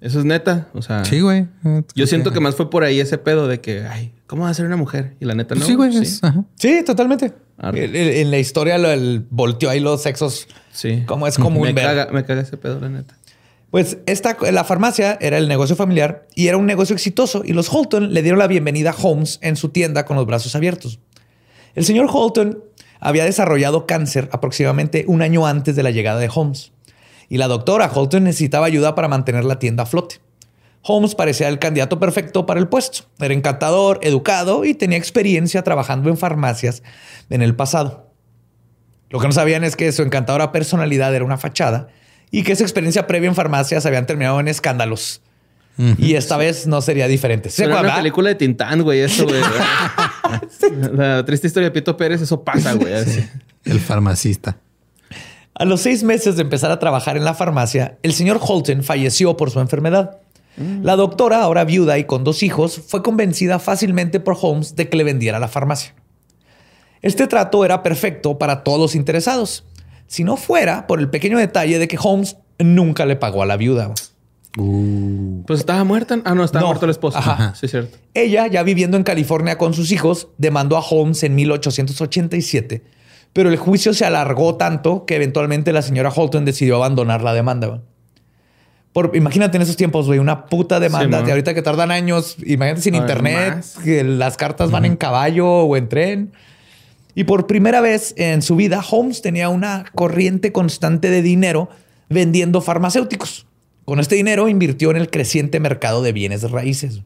[0.00, 0.68] Eso es neta.
[0.72, 1.48] O sea, Sí, güey.
[1.96, 4.54] yo siento que más fue por ahí ese pedo de que, ay, ¿cómo va a
[4.54, 5.16] ser una mujer?
[5.18, 5.66] Y la neta no.
[5.66, 5.90] Sí, güey.
[6.04, 7.32] Sí, totalmente.
[7.60, 10.46] En la historia lo, el, volteó ahí los sexos.
[10.70, 11.02] Sí.
[11.06, 11.86] Como es común me ver.
[11.86, 13.16] caga, me caga ese pedo, la neta.
[13.72, 17.68] Pues esta, la farmacia era el negocio familiar y era un negocio exitoso y los
[17.68, 21.00] Holton le dieron la bienvenida a Holmes en su tienda con los brazos abiertos.
[21.74, 22.62] El señor Holton
[23.04, 26.72] había desarrollado cáncer aproximadamente un año antes de la llegada de Holmes
[27.28, 30.20] y la doctora Holton necesitaba ayuda para mantener la tienda a flote.
[30.82, 33.04] Holmes parecía el candidato perfecto para el puesto.
[33.18, 36.82] Era encantador, educado y tenía experiencia trabajando en farmacias
[37.30, 38.10] en el pasado.
[39.10, 41.88] Lo que no sabían es que su encantadora personalidad era una fachada
[42.30, 45.22] y que esa experiencia previa en farmacias habían terminado en escándalos.
[45.76, 47.50] Y esta vez no sería diferente.
[47.50, 49.40] ¿Se una película de Tintán, güey, eso, güey.
[50.92, 52.92] la triste historia de Pito Pérez, eso pasa, güey.
[53.64, 54.56] El farmacista.
[55.54, 59.36] A los seis meses de empezar a trabajar en la farmacia, el señor Holton falleció
[59.36, 60.18] por su enfermedad.
[60.56, 64.96] La doctora, ahora viuda y con dos hijos, fue convencida fácilmente por Holmes de que
[64.96, 65.94] le vendiera la farmacia.
[67.02, 69.64] Este trato era perfecto para todos los interesados,
[70.06, 73.56] si no fuera por el pequeño detalle de que Holmes nunca le pagó a la
[73.56, 73.92] viuda.
[74.56, 76.18] Pues estaba muerta.
[76.24, 76.66] Ah, no, estaba No.
[76.68, 77.18] muerto el esposo.
[77.18, 77.54] Ajá.
[77.54, 77.98] Sí, es cierto.
[78.14, 82.84] Ella, ya viviendo en California con sus hijos, demandó a Holmes en 1887,
[83.32, 87.82] pero el juicio se alargó tanto que eventualmente la señora Holton decidió abandonar la demanda.
[88.92, 92.36] Por, imagínate en esos tiempos, güey, una puta demanda Sí, de ahorita que tardan años.
[92.46, 93.76] Imagínate sin Ay, internet, más.
[93.82, 96.32] que las cartas van en caballo o en tren.
[97.16, 101.68] Y por primera vez en su vida, Holmes tenía una corriente constante de dinero
[102.08, 103.46] vendiendo farmacéuticos.
[103.84, 107.02] Con este dinero invirtió en el creciente mercado de bienes raíces.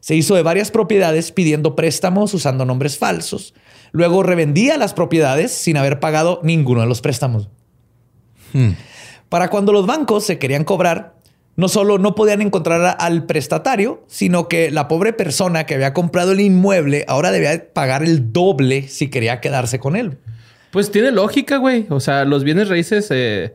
[0.00, 3.54] Se hizo de varias propiedades pidiendo préstamos usando nombres falsos.
[3.90, 7.48] Luego revendía las propiedades sin haber pagado ninguno de los préstamos.
[8.52, 8.70] Hmm.
[9.28, 11.16] Para cuando los bancos se querían cobrar,
[11.56, 16.32] no solo no podían encontrar al prestatario, sino que la pobre persona que había comprado
[16.32, 20.18] el inmueble ahora debía pagar el doble si quería quedarse con él.
[20.70, 21.86] Pues tiene lógica, güey.
[21.90, 23.54] O sea, los bienes raíces, eh,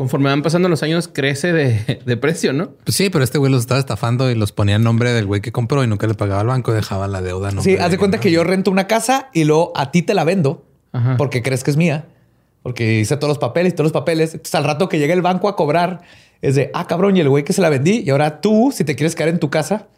[0.00, 1.52] conforme van pasando los años, crece
[2.06, 2.70] de, precio, ¿no?
[2.84, 5.42] Pues sí, pero este güey los estaba estafando y los ponía en nombre del güey
[5.42, 7.50] que compró y nunca le pagaba al banco, dejaba la deuda.
[7.60, 10.24] Sí, haz de cuenta que yo rento una casa y luego a ti te la
[10.24, 10.64] vendo
[11.18, 12.06] porque crees que es mía,
[12.62, 14.32] porque hice todos los papeles y todos los papeles.
[14.32, 16.00] Entonces, al rato que llegue el banco a cobrar,
[16.40, 18.84] es de, ah, cabrón, y el güey que se la vendí, y ahora tú, si
[18.84, 19.88] te quieres quedar en tu casa,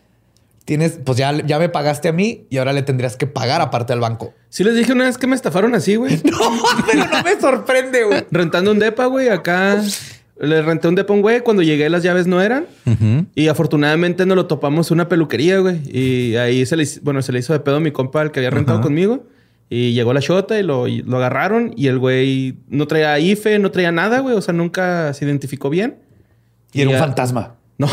[0.64, 3.92] tienes, pues ya, ya me pagaste a mí y ahora le tendrías que pagar aparte
[3.92, 4.35] al banco.
[4.48, 6.20] Sí les dije una vez que me estafaron así, güey.
[6.25, 6.38] no,
[6.87, 8.25] pero no me sorprende, güey.
[8.31, 9.81] Rentando un depa, güey, acá...
[10.40, 11.40] Le renté un depa a un güey.
[11.42, 12.66] Cuando llegué, las llaves no eran.
[13.37, 15.81] Y afortunadamente nos lo topamos en una peluquería, güey.
[15.87, 18.40] Y ahí se le, bueno, se le hizo de pedo a mi compa, el que
[18.40, 19.25] había rentado conmigo.
[19.70, 21.72] Y llegó la shota y lo, lo agarraron.
[21.77, 24.35] Y el güey no traía IFE, no traía nada, güey.
[24.35, 25.98] O sea, nunca se identificó bien.
[26.72, 27.55] Y, era un fantasma.
[27.79, 27.88] No.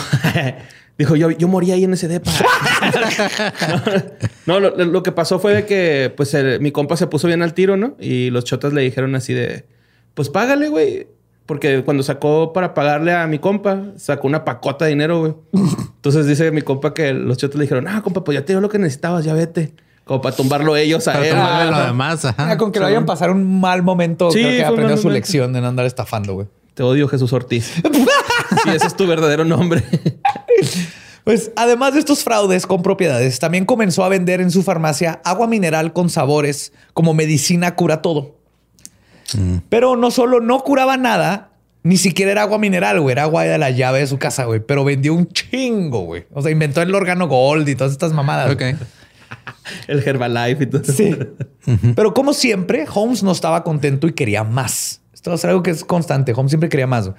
[0.99, 2.29] Dijo, yo, yo morí ahí en ese depa.
[4.45, 7.77] no, lo, que pasó fue de que, pues, mi compa se puso bien al tiro,
[7.77, 7.95] ¿no?
[8.01, 9.65] Y los chotas le dijeron así de,
[10.13, 11.07] pues, págale, güey.
[11.45, 15.35] Porque cuando sacó para pagarle a mi compa, sacó una pacota de dinero, güey.
[15.95, 18.59] Entonces dice mi compa que los chotas le dijeron, ah, compa, pues ya te dio
[18.59, 19.71] lo que necesitabas, ya vete.
[20.03, 21.33] Como para tumbarlo ellos a él.
[21.71, 22.57] lo demás, ajá.
[22.57, 25.69] con que lo hayan pasar un mal momento, creo que aprendió su lección de no
[25.69, 26.47] andar estafando, güey.
[26.73, 27.81] Te odio, Jesús Ortiz.
[28.63, 29.83] si ese es tu verdadero nombre.
[31.25, 35.45] Pues además de estos fraudes con propiedades, también comenzó a vender en su farmacia agua
[35.45, 38.39] mineral con sabores como medicina cura todo.
[39.35, 39.57] Mm.
[39.69, 41.51] Pero no solo no curaba nada,
[41.83, 43.11] ni siquiera era agua mineral, güey.
[43.11, 44.59] Era agua de la llave de su casa, güey.
[44.59, 46.25] Pero vendió un chingo, güey.
[46.33, 48.51] O sea, inventó el órgano gold y todas estas mamadas.
[48.51, 48.63] Ok.
[49.87, 50.93] el Herbalife y todo eso.
[50.93, 51.15] Sí.
[51.95, 55.01] Pero como siempre, Holmes no estaba contento y quería más.
[55.13, 56.33] Esto es algo que es constante.
[56.33, 57.11] Holmes siempre quería más.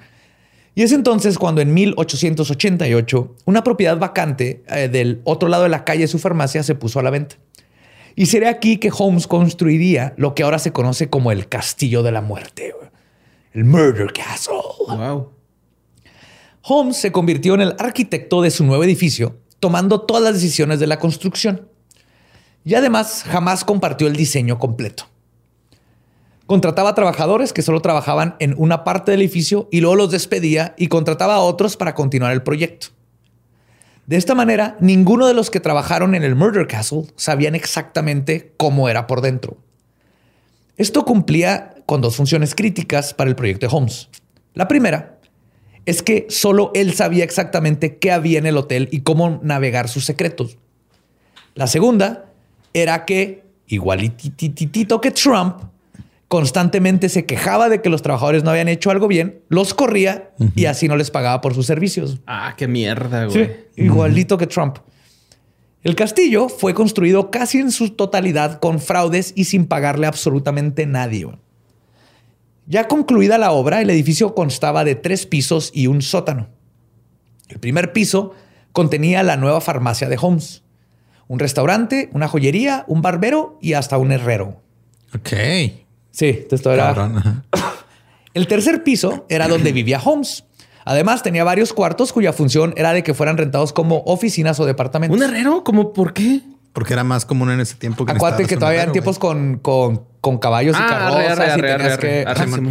[0.73, 5.83] Y es entonces cuando en 1888 una propiedad vacante eh, del otro lado de la
[5.83, 7.35] calle de su farmacia se puso a la venta.
[8.15, 12.11] Y sería aquí que Holmes construiría lo que ahora se conoce como el Castillo de
[12.11, 12.73] la Muerte,
[13.53, 14.55] el Murder Castle.
[14.87, 15.31] Wow.
[16.63, 20.87] Holmes se convirtió en el arquitecto de su nuevo edificio, tomando todas las decisiones de
[20.87, 21.67] la construcción.
[22.63, 25.10] Y además jamás compartió el diseño completo.
[26.51, 30.87] Contrataba trabajadores que solo trabajaban en una parte del edificio y luego los despedía y
[30.87, 32.87] contrataba a otros para continuar el proyecto.
[34.05, 38.89] De esta manera, ninguno de los que trabajaron en el Murder Castle sabían exactamente cómo
[38.89, 39.55] era por dentro.
[40.75, 44.09] Esto cumplía con dos funciones críticas para el proyecto de Holmes.
[44.53, 45.19] La primera
[45.85, 50.03] es que solo él sabía exactamente qué había en el hotel y cómo navegar sus
[50.03, 50.57] secretos.
[51.55, 52.25] La segunda
[52.73, 55.71] era que, igualititito que Trump,
[56.31, 60.63] constantemente se quejaba de que los trabajadores no habían hecho algo bien, los corría y
[60.63, 62.19] así no les pagaba por sus servicios.
[62.25, 63.51] Ah, qué mierda, güey.
[63.75, 64.77] igualito que Trump.
[65.83, 71.27] El castillo fue construido casi en su totalidad con fraudes y sin pagarle absolutamente nadie.
[72.65, 76.47] Ya concluida la obra, el edificio constaba de tres pisos y un sótano.
[77.49, 78.31] El primer piso
[78.71, 80.63] contenía la nueva farmacia de Holmes,
[81.27, 84.61] un restaurante, una joyería, un barbero y hasta un herrero.
[85.13, 85.33] Ok.
[86.11, 86.93] Sí, esto era.
[88.33, 90.45] El tercer piso era donde vivía Holmes.
[90.85, 95.17] Además, tenía varios cuartos cuya función era de que fueran rentados como oficinas o departamentos.
[95.17, 95.63] ¿Un herrero?
[95.63, 96.41] ¿Cómo por qué?
[96.73, 100.37] Porque era más común en ese tiempo que Acuérdate que todavía en tiempos con, con,
[100.39, 102.25] caballos y ah, carrozas y tenías que...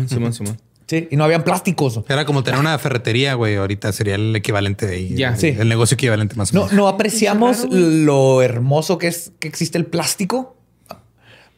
[0.09, 0.59] Simón, Simón,
[0.90, 2.00] Sí, y no habían plásticos.
[2.09, 3.55] Era como tener una ferretería, güey.
[3.55, 5.14] Ahorita sería el equivalente de ahí.
[5.14, 5.55] Ya, sí.
[5.57, 6.72] El negocio equivalente más o menos.
[6.72, 10.57] No, no apreciamos lo hermoso que es que existe el plástico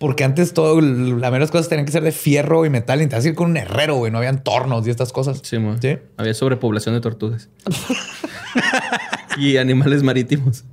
[0.02, 3.00] porque antes todo, las menos cosas tenían que ser de fierro y metal.
[3.00, 4.10] Y te ir con un herrero, güey.
[4.10, 5.38] No habían tornos y estas cosas.
[5.44, 5.96] Sí, ¿Sí?
[6.16, 7.48] Había sobrepoblación de tortugas.
[9.38, 10.64] y animales marítimos.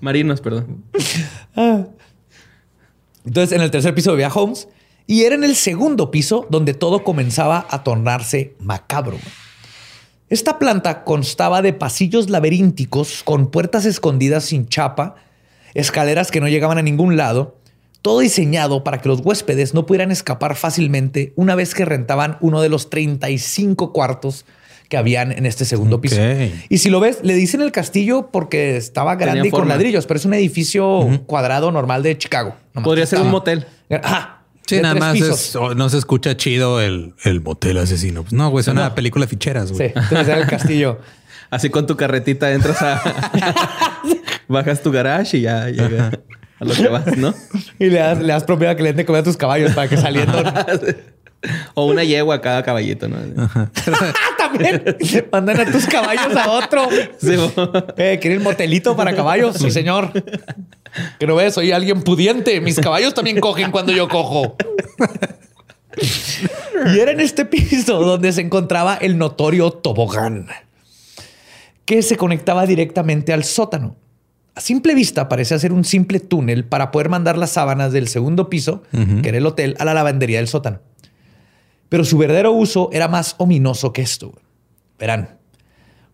[0.00, 0.84] Marinos, perdón.
[1.56, 1.84] Ah.
[3.26, 4.68] Entonces, en el tercer piso vivía Holmes.
[5.08, 9.18] Y era en el segundo piso donde todo comenzaba a tornarse macabro.
[10.28, 15.16] Esta planta constaba de pasillos laberínticos con puertas escondidas sin chapa,
[15.74, 17.58] escaleras que no llegaban a ningún lado
[18.02, 22.60] todo diseñado para que los huéspedes no pudieran escapar fácilmente una vez que rentaban uno
[22.62, 24.44] de los 35 cuartos
[24.88, 26.16] que habían en este segundo piso.
[26.68, 30.18] Y si lo ves, le dicen el castillo porque estaba grande y con ladrillos, pero
[30.18, 32.56] es un edificio cuadrado normal de Chicago.
[32.82, 33.66] Podría ser un motel.
[34.02, 34.36] Ajá.
[34.66, 38.22] Sí, nada más es- o no se escucha chido el, el motel asesino.
[38.22, 39.88] Pues no, güey, es una película de ficheras, güey.
[39.92, 40.98] Sí, el castillo.
[41.50, 43.00] Así con tu carretita entras a...
[44.48, 46.12] Bajas tu garage y ya llega
[46.60, 47.34] a lo que vas, ¿no?
[47.78, 49.88] Y le das, le das propiedad que le den de comer a tus caballos para
[49.88, 50.42] que saliendo.
[51.72, 53.16] O una yegua a cada caballito, ¿no?
[54.38, 54.84] También
[55.32, 56.86] mandan a tus caballos a otro.
[57.18, 57.34] Sí,
[57.96, 59.56] Eh, ¿Quieren motelito para caballos?
[59.56, 60.12] Sí, señor.
[61.18, 62.60] Que no ves, soy alguien pudiente.
[62.60, 64.54] Mis caballos también cogen cuando yo cojo.
[66.94, 70.46] Y era en este piso donde se encontraba el notorio tobogán,
[71.86, 73.96] que se conectaba directamente al sótano.
[74.54, 78.50] A simple vista parecía ser un simple túnel para poder mandar las sábanas del segundo
[78.50, 78.82] piso,
[79.22, 80.80] que era el hotel, a la lavandería del sótano.
[81.88, 84.32] Pero su verdadero uso era más ominoso que esto.
[84.98, 85.38] Verán,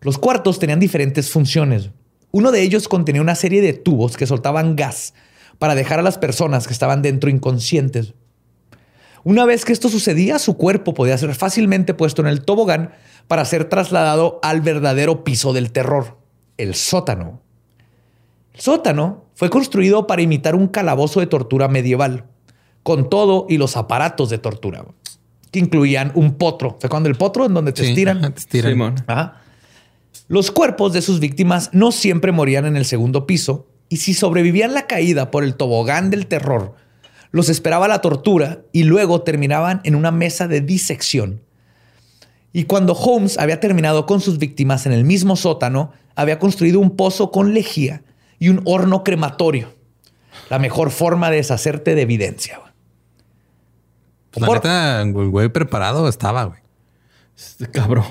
[0.01, 1.89] los cuartos tenían diferentes funciones.
[2.31, 5.13] Uno de ellos contenía una serie de tubos que soltaban gas
[5.59, 8.13] para dejar a las personas que estaban dentro inconscientes.
[9.23, 12.91] Una vez que esto sucedía, su cuerpo podía ser fácilmente puesto en el tobogán
[13.27, 16.17] para ser trasladado al verdadero piso del terror,
[16.57, 17.41] el sótano.
[18.57, 22.25] El sótano fue construido para imitar un calabozo de tortura medieval,
[22.81, 24.83] con todo y los aparatos de tortura,
[25.51, 26.75] que incluían un potro.
[26.81, 28.17] ¿Se acuerdan del potro en donde te Sí, estiran?
[28.17, 28.71] ajá, te estiran.
[28.71, 28.95] Simón.
[29.05, 29.41] Ajá.
[30.27, 34.73] Los cuerpos de sus víctimas no siempre morían en el segundo piso y si sobrevivían
[34.73, 36.73] la caída por el tobogán del terror,
[37.29, 41.41] los esperaba la tortura y luego terminaban en una mesa de disección.
[42.53, 46.95] Y cuando Holmes había terminado con sus víctimas en el mismo sótano, había construido un
[46.95, 48.01] pozo con lejía
[48.39, 49.73] y un horno crematorio.
[50.49, 52.59] La mejor forma de deshacerte de evidencia.
[52.59, 52.71] güey.
[54.31, 56.59] Pues la Por- neta, el güey preparado estaba, güey.
[57.37, 58.05] Este Cabrón.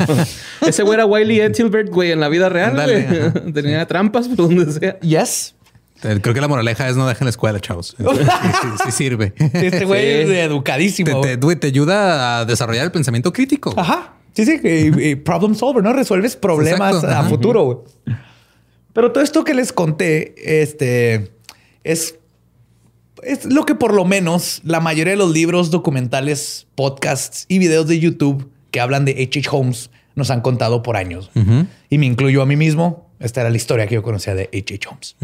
[0.66, 2.72] Ese güey era Wiley Etzelbert, güey, en la vida real.
[2.74, 3.04] Güey.
[3.06, 3.32] ajá.
[3.54, 4.98] Tenía trampas por donde sea.
[5.00, 5.54] Yes.
[6.02, 7.94] Eh, Creo que la moraleja es no dejen la escuela, chavos.
[7.98, 9.34] Sí, sí- sí sirve.
[9.36, 10.32] Este güey Sí.
[10.32, 11.20] es educadísimo.
[11.20, 13.74] te- güey, te ayuda a desarrollar el pensamiento crítico.
[13.76, 14.14] Ajá.
[14.34, 14.60] Sí, sí.
[14.62, 15.92] y- y problem solver, ¿no?
[15.92, 17.28] Resuelves problemas Exacto, a ajá.
[17.28, 17.64] futuro.
[17.64, 18.16] güey.
[18.92, 21.30] Pero todo esto que les conté, este,
[21.84, 22.16] es,
[23.22, 27.86] es lo que por lo menos la mayoría de los libros, documentales, podcasts y videos
[27.86, 29.48] de YouTube que hablan de H.H.
[29.50, 31.30] Holmes nos han contado por años.
[31.88, 33.08] Y me incluyo a mí mismo.
[33.20, 34.88] Esta era la historia que yo conocía de H.H.
[34.88, 35.16] Holmes.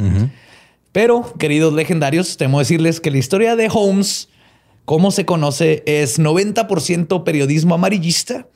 [0.93, 4.29] Pero, queridos legendarios, temo decirles que la historia de Holmes,
[4.85, 8.47] como se conoce, es 90% periodismo amarillista,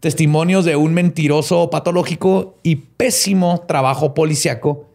[0.00, 4.88] testimonios de un mentiroso patológico y pésimo trabajo policiaco,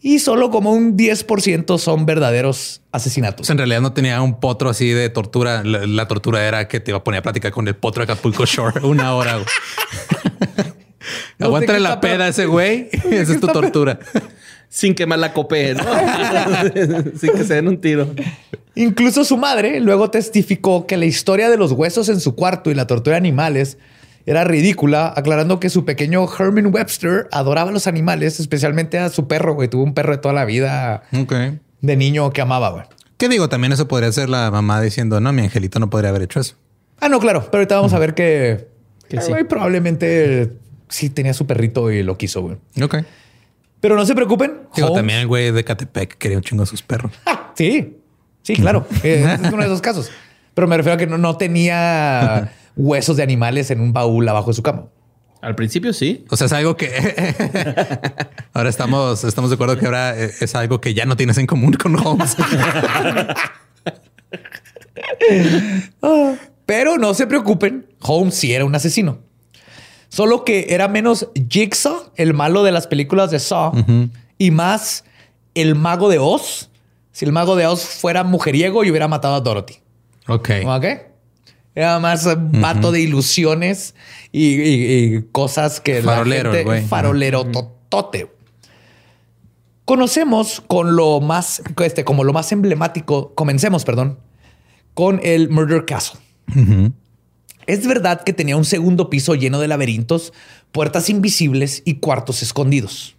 [0.00, 3.48] y solo como un 10% son verdaderos asesinatos.
[3.48, 5.64] En realidad no tenía un potro así de tortura.
[5.64, 8.12] La, la tortura era que te iba a poner a platicar con el potro de
[8.12, 9.38] Acapulco Shore una hora.
[11.38, 12.22] No Aguántale la peda peor.
[12.22, 12.88] a ese güey.
[13.10, 13.98] Esa es tu tortura.
[14.68, 15.84] Sin quemar la copé, ¿no?
[17.18, 18.08] Sin que se den un tiro.
[18.74, 22.74] Incluso su madre luego testificó que la historia de los huesos en su cuarto y
[22.74, 23.78] la tortura de animales
[24.26, 29.28] era ridícula, aclarando que su pequeño Herman Webster adoraba a los animales, especialmente a su
[29.28, 29.68] perro, güey.
[29.68, 32.84] Tuvo un perro de toda la vida de niño que amaba, güey.
[33.18, 33.48] ¿Qué digo?
[33.48, 36.56] También eso podría ser la mamá diciendo, no, mi angelito no podría haber hecho eso.
[37.00, 37.42] Ah, no, claro.
[37.50, 38.68] Pero ahorita vamos a ver que,
[39.08, 39.30] Que el sí.
[39.30, 40.52] güey probablemente
[40.88, 42.56] sí tenía su perrito y lo quiso, güey.
[42.82, 42.96] Ok.
[43.80, 44.60] Pero no se preocupen.
[44.74, 47.12] Digo, Holmes- también el güey de Catepec quería un chingo a sus perros.
[47.26, 47.98] Ah, sí,
[48.42, 48.86] sí, claro.
[49.04, 50.10] Eh, es uno de esos casos.
[50.54, 54.50] Pero me refiero a que no, no tenía huesos de animales en un baúl abajo
[54.50, 54.86] de su cama.
[55.40, 56.24] Al principio sí.
[56.30, 56.90] O sea, es algo que
[58.54, 61.74] ahora estamos, estamos de acuerdo que ahora es algo que ya no tienes en común
[61.74, 62.34] con Holmes.
[66.66, 69.18] Pero no se preocupen, Holmes sí era un asesino.
[70.08, 73.72] Solo que era menos Jigsaw, el malo de las películas de Saw,
[74.38, 75.04] y más
[75.54, 76.70] el mago de Oz.
[77.12, 79.80] Si el mago de Oz fuera mujeriego y hubiera matado a Dorothy.
[80.26, 80.50] ok.
[80.64, 80.84] ¿Ok?
[81.74, 83.94] Era más eh, vato de ilusiones
[84.30, 86.88] y, y- y cosas que Farolero, la gente...
[86.88, 88.30] Farolero totote.
[89.84, 94.18] Conocemos con lo más, este, como lo más emblemático, comencemos, perdón,
[94.94, 96.20] con el Murder Castle.
[97.66, 100.32] Es verdad que tenía un segundo piso lleno de laberintos,
[100.72, 103.13] puertas invisibles y cuartos escondidos.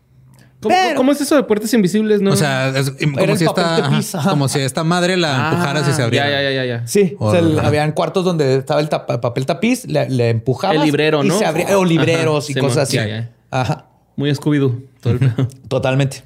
[0.62, 2.22] ¿Cómo, Pero- cómo es eso de puertas invisibles?
[2.22, 2.32] No?
[2.32, 4.30] O sea, es como si esta, de ajá, pizza, ajá.
[4.32, 6.30] como si esta madre la Ah, empujaras y se abriera.
[6.30, 6.88] Ya, ya, ya, ya.
[6.88, 7.60] Sí, o sea, Órale.
[7.60, 10.78] el- habían cuartos donde estaba el tapa- papel tapiz, le, le empujabas.
[10.78, 11.38] El librero, y ¿no?
[11.38, 12.96] se abría- o libreros Ajá, y sí, cosas así.
[12.98, 13.32] ya, ya.
[13.52, 13.86] Ajá.
[14.16, 14.82] Muy Scooby-Doo.
[15.02, 15.20] todo el.
[15.68, 16.24] Totalmente.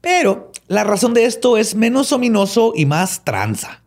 [0.00, 3.82] Pero la razón de esto es menos ominoso y más tranza.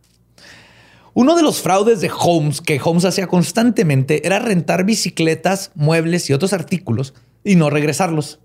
[1.14, 6.34] Uno de los fraudes de Holmes que Holmes hacía constantemente era rentar bicicletas, muebles y
[6.34, 8.40] otros artículos y no regresarlos.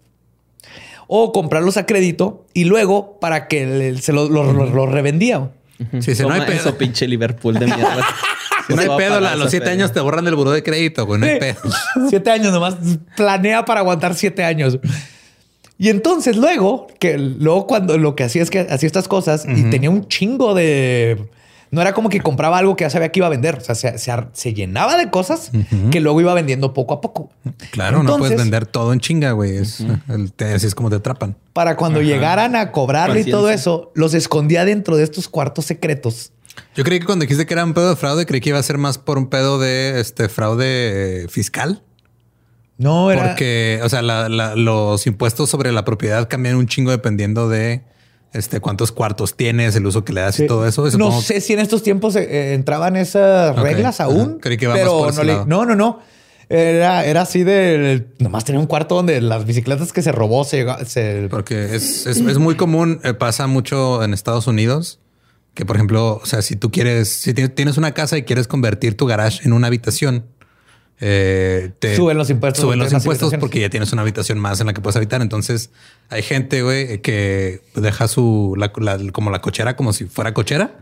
[1.14, 5.51] O comprarlos a crédito y luego para que le- se los lo, lo- lo revendía.
[5.99, 6.53] Sí, si no hay pedo.
[6.53, 7.97] Eso, pinche Liverpool de mierda.
[8.68, 11.20] Sí, No hay pedo, a los siete años te borran del buró de crédito, güey.
[11.20, 11.59] No hay pedo.
[12.09, 12.76] siete años nomás.
[13.18, 14.78] Planea para aguantar siete años.
[15.80, 19.70] Y entonces luego, que luego cuando lo que hacía es que hacía estas cosas y
[19.72, 21.26] tenía un chingo de...
[21.72, 23.55] No era como que compraba algo que ya sabía que iba a vender.
[23.55, 23.97] O sea, se,
[24.34, 25.51] se llenaba de cosas
[25.89, 27.30] que luego iba vendiendo poco a poco.
[27.72, 29.55] Claro, no puedes vender todo en chinga, güey.
[29.55, 31.38] Es, el- te- así es como te atrapan.
[31.53, 36.34] Para cuando llegaran a cobrarle y todo eso, los escondía dentro de estos cuartos secretos.
[36.76, 38.63] Yo creí que cuando dijiste que era un pedo de fraude, creí que iba a
[38.63, 41.82] ser más por un pedo de este fraude eh, fiscal.
[42.78, 43.28] No era...
[43.30, 47.84] Porque, o sea, la- la- los impuestos sobre la propiedad cambian un chingo dependiendo de
[48.34, 50.89] este cuántos cuartos tienes, el uso que le das y todo eso.
[50.97, 54.39] no sé si en estos tiempos eh, entraban esas Ok, reglas aún.
[54.39, 55.99] Creí que pero por no, le- no, no, no.
[56.49, 60.65] Era, era así de nomás tenía un cuarto donde las bicicletas que se robó se,
[60.86, 64.99] se Porque es, es, es muy común, eh, pasa mucho en Estados Unidos,
[65.53, 68.97] que por ejemplo, o sea, si tú quieres, si tienes una casa y quieres convertir
[68.97, 70.25] tu garage en una habitación,
[71.02, 74.68] eh, te Suben los impuestos Suben los impuestos porque ya tienes una habitación más en
[74.68, 75.22] la que puedes habitar.
[75.22, 75.72] Entonces
[76.10, 80.76] hay gente, güey, que deja su, la- la- como la cochera, como si fuera cochera.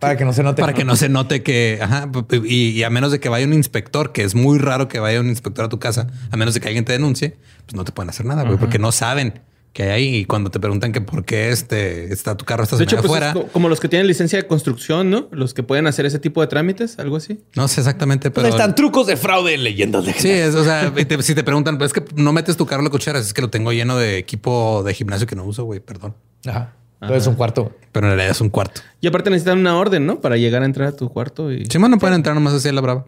[0.00, 0.60] para que no se note.
[0.60, 2.08] Para que no se note que, ajá,
[2.44, 5.18] y, y a menos de que vaya un inspector, que es muy raro que vaya
[5.20, 7.36] un inspector a tu casa, a menos de que alguien te denuncie,
[7.66, 9.40] pues no te pueden hacer nada, güey, porque no saben
[9.74, 10.16] que hay ahí.
[10.16, 13.22] Y cuando te preguntan que por qué este está tu carro De estacionado hecho, pues
[13.22, 15.28] afuera, es co- como los que tienen licencia de construcción, ¿no?
[15.32, 17.40] Los que pueden hacer ese tipo de trámites, algo así.
[17.56, 20.48] no sé exactamente, Pues pero están trucos de fraude en leyendas sí, legendarias.
[20.48, 22.84] es, o sea, te- si te preguntan, pues es que no metes tu carro en
[22.86, 25.80] la cochera, es que lo tengo lleno de equipo de gimnasio que no uso, güey,
[25.80, 26.14] perdón.
[26.46, 26.72] Ajá.
[27.00, 27.70] Entonces un cuarto.
[27.92, 28.80] Pero en realidad es un cuarto.
[29.02, 30.20] Y aparte necesitan una orden, ¿no?
[30.22, 32.72] Para llegar a entrar a tu cuarto y, Sí, no pueden entrar nomás así a
[32.72, 33.04] la brava.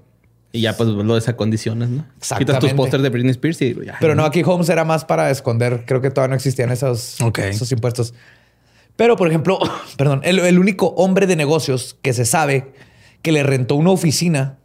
[0.56, 2.04] Y ya pues lo desacondicionas, ¿no?
[2.38, 3.96] Quitas tus pósters de Britney Spears y ya.
[4.00, 5.84] Pero no, aquí Holmes era más para esconder.
[5.86, 8.14] Creo que todavía no existían esos, esos impuestos.
[8.96, 9.58] Pero, por ejemplo,
[9.96, 12.72] perdón, el, el único hombre de negocios que se sabe
[13.22, 14.58] que le rentó una oficina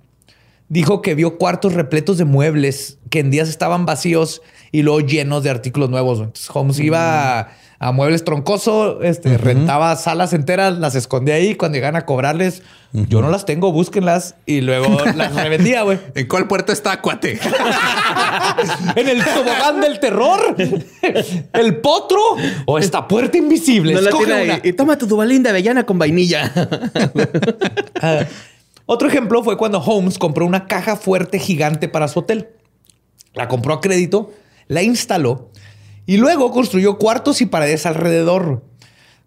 [0.71, 5.43] dijo que vio cuartos repletos de muebles que en días estaban vacíos y luego llenos
[5.43, 6.19] de artículos nuevos.
[6.19, 7.49] Entonces Holmes iba
[7.81, 11.55] a, muebles troncoso, este, rentaba salas enteras, las escondía ahí.
[11.55, 12.61] Cuando llegan a cobrarles,
[12.93, 15.99] yo no las tengo, búsquenlas y luego las revendía, güey.
[16.13, 17.39] ¿En cuál puerta está, cuate?
[18.95, 20.55] en el tobogán del terror,
[21.53, 22.21] el potro
[22.65, 23.95] o esta puerta invisible.
[23.95, 24.49] No la Escoge tiene ahí.
[24.49, 24.59] una.
[24.63, 26.51] Y toma tu dubalín de avellana con vainilla.
[28.03, 28.25] Ah,
[28.87, 32.49] otro ejemplo fue cuando Holmes compró una caja fuerte gigante para su hotel.
[33.35, 34.31] La compró a crédito,
[34.67, 35.51] la instaló
[36.11, 38.65] y luego construyó cuartos y paredes alrededor.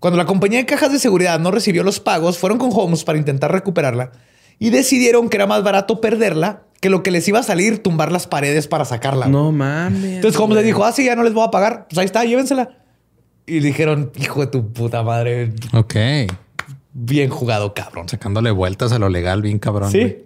[0.00, 3.16] Cuando la compañía de cajas de seguridad no recibió los pagos, fueron con Holmes para
[3.16, 4.12] intentar recuperarla
[4.58, 8.12] y decidieron que era más barato perderla que lo que les iba a salir tumbar
[8.12, 9.28] las paredes para sacarla.
[9.28, 10.16] no mames.
[10.16, 10.66] Entonces Holmes le güey.
[10.66, 11.86] dijo, ah, sí, ya no les voy a pagar.
[11.88, 12.68] Pues ahí está, llévensela.
[13.46, 15.94] Y dijeron, hijo de tu puta madre, ok.
[16.92, 18.10] bien jugado, cabrón.
[18.10, 19.90] Sacándole vueltas a lo legal, bien cabrón.
[19.90, 20.18] Sí.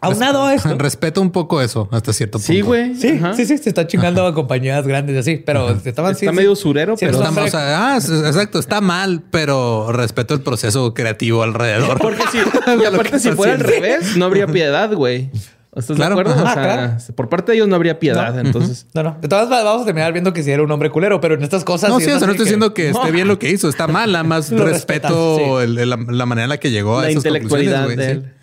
[0.00, 0.74] Aunado a esto.
[0.78, 2.52] Respeto un poco eso hasta cierto punto.
[2.52, 2.94] Sí, güey.
[2.94, 3.34] Sí, Ajá.
[3.34, 6.96] sí, sí, se está chingando a compañías grandes y así, pero estaban Está medio surero,
[6.96, 11.42] Sí, pero está- Estamos, o sea, ah, exacto, está mal, pero respeto el proceso creativo
[11.42, 11.98] alrededor.
[11.98, 12.40] Porque si, y
[12.78, 15.30] De lo aparte, que si fuera al revés, no habría piedad, güey.
[15.76, 16.40] ¿Estás Claro, de acuerdo?
[16.40, 17.14] ajá, o sea, claro.
[17.14, 18.34] por parte de ellos no habría piedad.
[18.34, 18.40] No.
[18.40, 19.16] Entonces, No, no.
[19.20, 21.42] De todas maneras, vamos a terminar viendo que si era un hombre culero, pero en
[21.42, 21.90] estas cosas.
[21.90, 24.10] No, sí o sea, no estoy diciendo que esté bien lo que hizo, está mal,
[24.10, 27.08] nada más respeto respetas, el- el- la, la manera en la que llegó a la
[27.10, 28.34] esas intelectualidad conclusiones, de güey, él.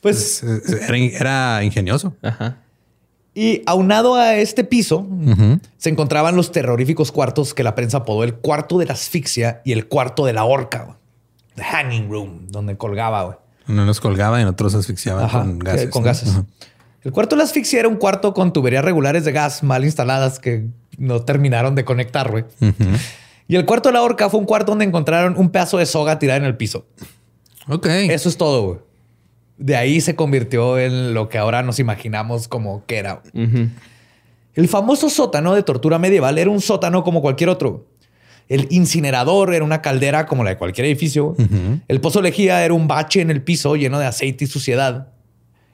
[0.00, 2.14] Pues, Era, era ingenioso.
[2.22, 2.58] Ajá.
[3.34, 5.06] y aunado a este piso,
[5.76, 9.72] se encontraban los terroríficos cuartos que la prensa apodó el cuarto de la asfixia y
[9.72, 10.96] el cuarto de la horca.
[11.54, 13.36] The hanging room, donde colgaba, güey.
[13.68, 15.90] Uno los colgaba y en otros asfixiaban Ajá, con gases.
[15.90, 16.06] con ¿no?
[16.06, 16.32] gases.
[17.02, 20.38] El cuarto de la asfixia era un cuarto con tuberías regulares de gas mal instaladas
[20.38, 22.44] que no terminaron de conectar, güey.
[23.46, 26.18] Y el cuarto de la horca fue un cuarto donde encontraron un pedazo de soga
[26.18, 26.86] tirada en el piso.
[27.68, 27.86] Ok.
[27.86, 28.78] Eso es todo, güey.
[29.58, 33.22] De ahí se convirtió en lo que ahora nos imaginamos como que era.
[34.54, 37.86] El famoso sótano de tortura medieval era un sótano como cualquier otro.
[38.48, 41.36] El incinerador era una caldera como la de cualquier edificio.
[41.88, 45.08] El pozo lejía era un bache en el piso lleno de aceite y suciedad.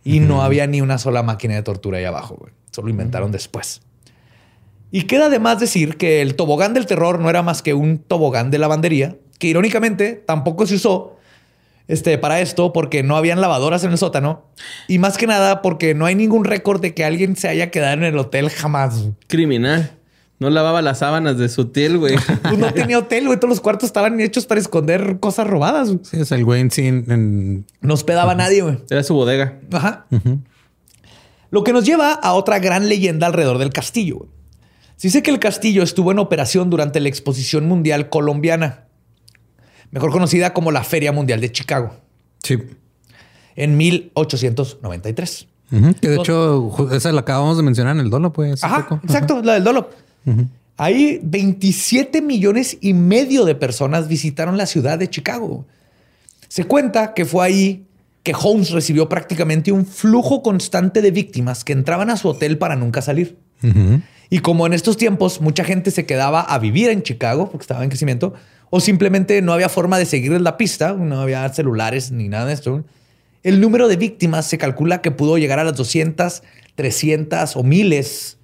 [0.03, 2.37] Y no había ni una sola máquina de tortura ahí abajo.
[2.39, 2.53] güey.
[2.71, 3.81] Eso lo inventaron después.
[4.91, 7.99] Y queda de más decir que el tobogán del terror no era más que un
[7.99, 11.14] tobogán de lavandería, que irónicamente tampoco se usó
[11.89, 14.47] este, para esto porque no habían lavadoras en el sótano.
[14.89, 17.95] Y más que nada porque no hay ningún récord de que alguien se haya quedado
[17.95, 19.09] en el hotel jamás.
[19.27, 19.99] Criminal.
[20.41, 22.17] No lavaba las sábanas de su hotel, güey.
[22.43, 23.39] Pues no tenía hotel, güey.
[23.39, 25.89] Todos los cuartos estaban hechos para esconder cosas robadas.
[25.89, 26.01] güey.
[26.05, 26.87] Sí, es el güey en sí.
[26.87, 28.79] en- No hospedaba a nadie, güey.
[28.91, 29.61] Era su bodega.
[29.73, 30.07] Ajá.
[31.51, 34.17] Lo que nos lleva a otra gran leyenda alrededor del castillo.
[34.19, 34.31] güey.
[34.97, 38.85] Se dice que el castillo estuvo en operación durante la exposición mundial colombiana.
[39.95, 41.95] Mejor conocida como la Feria Mundial de Chicago.
[42.43, 42.59] Sí.
[43.57, 45.47] En 1893.
[46.01, 48.63] Que de hecho, esa la acabamos de mencionar en el Dolo, pues.
[48.63, 49.91] Ajá, exacto, la del Dolo.
[50.77, 55.65] Ahí 27 millones y medio de personas visitaron la ciudad de Chicago.
[56.49, 57.87] Se cuenta que fue ahí
[58.25, 62.75] que Holmes recibió prácticamente un flujo constante de víctimas que entraban a su hotel para
[62.75, 63.39] nunca salir.
[64.31, 67.83] Y como en estos tiempos mucha gente se quedaba a vivir en Chicago porque estaba
[67.85, 68.35] en crecimiento,
[68.71, 72.55] o simplemente no había forma de seguir la pista, no había celulares ni nada de
[72.55, 72.85] esto,
[73.43, 76.43] el número de víctimas se calcula que pudo llegar a las 200,
[76.75, 78.39] 300 o miles,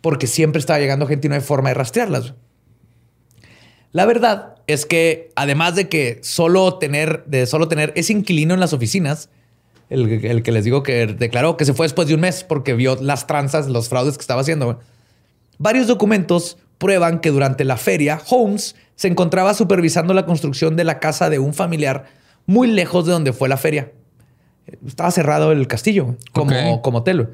[0.00, 2.34] porque siempre estaba llegando gente y no hay forma de rastrearlas.
[3.92, 8.60] La verdad es que además de que solo tener, de solo tener ese inquilino en
[8.60, 9.28] las oficinas,
[9.90, 12.96] el, que les digo que declaró que se fue después de un mes porque vio
[13.00, 14.78] las tranzas, los fraudes que estaba haciendo,
[15.58, 20.98] varios documentos prueban que durante la feria Holmes se encontraba supervisando la construcción de la
[20.98, 22.06] casa de un familiar
[22.46, 23.92] muy lejos de donde fue la feria.
[24.84, 27.28] Estaba cerrado el castillo como, como hotel.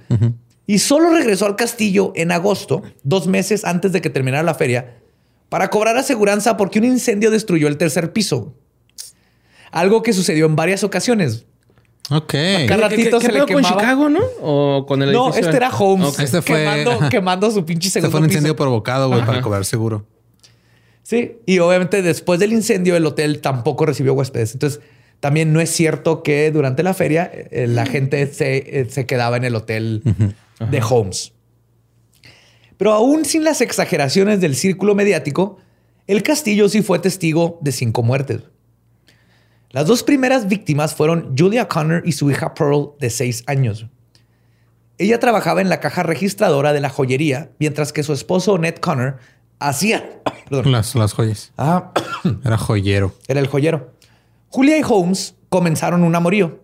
[0.67, 4.99] Y solo regresó al castillo en agosto, dos meses antes de que terminara la feria,
[5.49, 8.53] para cobrar aseguranza porque un incendio destruyó el tercer piso.
[9.71, 11.47] Algo que sucedió en varias ocasiones.
[12.11, 12.35] Ok.
[12.69, 13.71] Cada ratito se le quemaba.
[13.71, 14.21] con Chicago, no?
[14.43, 16.19] ¿O con el No, este era Holmes.
[16.19, 16.59] Este fue...
[16.59, 18.65] Quemando, quemando, su pinche segundo Este fue un incendio piso.
[18.65, 20.05] provocado, güey, para cobrar seguro.
[21.05, 21.37] Sí.
[21.47, 24.55] Y obviamente después del incendio el hotel tampoco recibió huéspedes.
[24.55, 24.81] Entonces
[25.21, 29.37] también no es cierto que durante la feria eh, la gente se, eh, se quedaba
[29.37, 30.03] en el hotel
[30.59, 31.33] de Holmes.
[32.77, 35.59] Pero aún sin las exageraciones del círculo mediático,
[36.07, 38.41] el castillo sí fue testigo de cinco muertes.
[39.71, 43.87] Las dos primeras víctimas fueron Julia Connor y su hija Pearl, de seis años.
[44.99, 49.19] Ella trabajaba en la caja registradora de la joyería, mientras que su esposo Ned Connor
[49.59, 50.21] hacía.
[50.49, 50.73] Perdón.
[50.73, 51.53] Las, las joyas.
[51.57, 51.93] Ah,
[52.45, 53.15] Era joyero.
[53.29, 53.93] era el joyero.
[54.49, 56.61] Julia y Holmes comenzaron un amorío.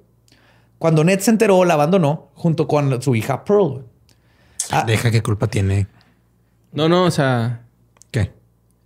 [0.79, 3.85] Cuando Ned se enteró, la abandonó junto con su hija Pearl.
[4.71, 4.85] Ah.
[4.87, 5.87] Deja qué culpa tiene.
[6.73, 7.63] No, no, o sea,
[8.11, 8.33] ¿Qué?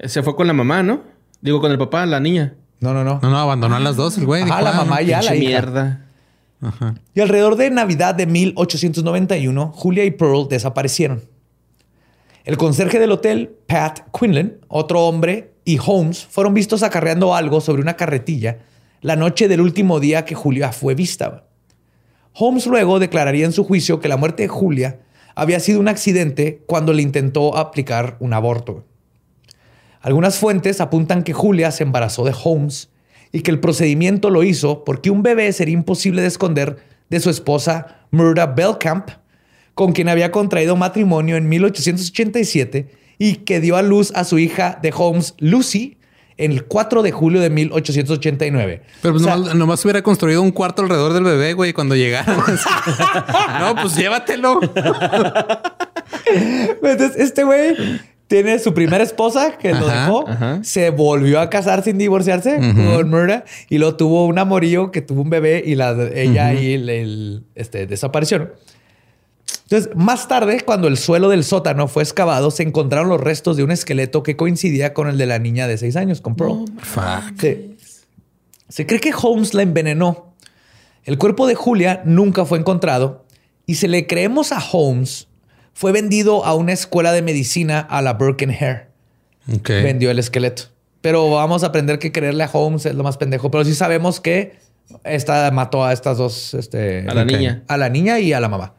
[0.04, 1.02] se fue con la mamá, ¿no?
[1.40, 2.54] Digo, con el papá, la niña.
[2.80, 3.20] No, no, no.
[3.22, 4.44] No, no, abandonó a las dos el güey.
[4.44, 5.48] Dijo, la ah, mamá y ya la hija.
[5.48, 6.06] mierda.
[6.62, 6.94] Ajá.
[7.14, 11.22] Y alrededor de Navidad de 1891, Julia y Pearl desaparecieron.
[12.44, 17.80] El conserje del hotel, Pat Quinlan, otro hombre, y Holmes fueron vistos acarreando algo sobre
[17.80, 18.58] una carretilla
[19.00, 21.46] la noche del último día que Julia fue vista.
[22.34, 25.00] Holmes luego declararía en su juicio que la muerte de Julia
[25.34, 28.84] había sido un accidente cuando le intentó aplicar un aborto.
[30.02, 32.90] Algunas fuentes apuntan que Julia se embarazó de Holmes
[33.32, 36.76] y que el procedimiento lo hizo porque un bebé sería imposible de esconder
[37.08, 39.08] de su esposa Murda Bellcamp,
[39.74, 44.78] con quien había contraído matrimonio en 1887 y que dio a luz a su hija
[44.82, 45.98] de Holmes, Lucy,
[46.36, 48.82] el 4 de julio de 1889.
[49.02, 51.94] Pero pues O sea, nomás, nomás hubiera construido un cuarto alrededor del bebé, güey, cuando
[51.94, 52.36] llegaran.
[53.60, 54.60] no, pues llévatelo.
[56.82, 57.76] Entonces, este güey
[58.26, 60.58] tiene su primera esposa que lo dejó, ajá.
[60.64, 65.22] se volvió a casar sin divorciarse con Murda y luego tuvo un amorío que tuvo
[65.22, 68.52] un bebé y la, ella y el, el, este, desaparecieron.
[69.64, 73.62] Entonces, más tarde, cuando el suelo del sótano fue excavado, se encontraron los restos de
[73.64, 76.64] un esqueleto que coincidía con el de la niña de seis años, con Pearl.
[76.78, 77.40] Fuck.
[77.40, 77.76] Sí.
[78.68, 80.34] Se cree que Holmes la envenenó.
[81.04, 83.24] El cuerpo de Julia nunca fue encontrado
[83.66, 85.28] y si le creemos a Holmes,
[85.72, 88.88] fue vendido a una escuela de medicina a la Birkenhair.
[89.52, 89.68] Ok.
[89.68, 90.64] Vendió el esqueleto.
[91.00, 93.50] Pero vamos a aprender que creerle a Holmes es lo más pendejo.
[93.50, 94.56] Pero sí sabemos que
[95.04, 97.30] esta mató a estas dos, este, A la Ok.
[97.32, 97.62] niña.
[97.68, 98.74] a la niña y a la mamá.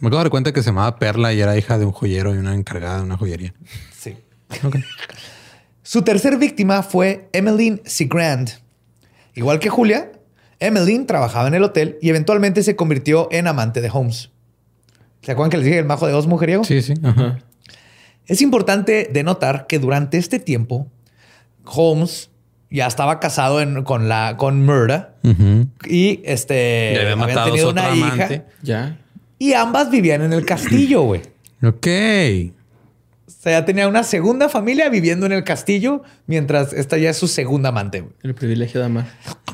[0.00, 2.34] Me acabo de dar cuenta que se llamaba Perla y era hija de un joyero
[2.34, 3.54] y una encargada de una joyería.
[3.96, 4.16] Sí.
[4.64, 4.76] Ok.
[5.82, 8.50] Su tercer víctima fue Emmeline Seagrand.
[9.34, 10.12] Igual que Julia,
[10.58, 14.30] Emmeline trabajaba en el hotel y eventualmente se convirtió en amante de Holmes.
[15.22, 16.66] ¿Se acuerdan que les dije el majo de dos mujeriegos?
[16.66, 16.94] Sí, sí.
[17.02, 17.38] Ajá.
[18.26, 20.86] Es importante denotar que durante este tiempo,
[21.64, 22.30] Holmes
[22.70, 25.14] ya estaba casado en- con, la, con Murda
[25.88, 28.34] y este, Ya había habían matado a su tenido otro una amante.
[28.34, 28.98] hija Ya.
[29.40, 31.22] Y ambas vivían en el castillo, güey.
[31.64, 31.86] Ok.
[33.26, 37.16] O sea, ya tenía una segunda familia viviendo en el castillo mientras esta ya es
[37.16, 38.02] su segunda amante.
[38.02, 38.12] güey.
[38.22, 39.06] El privilegio de amar.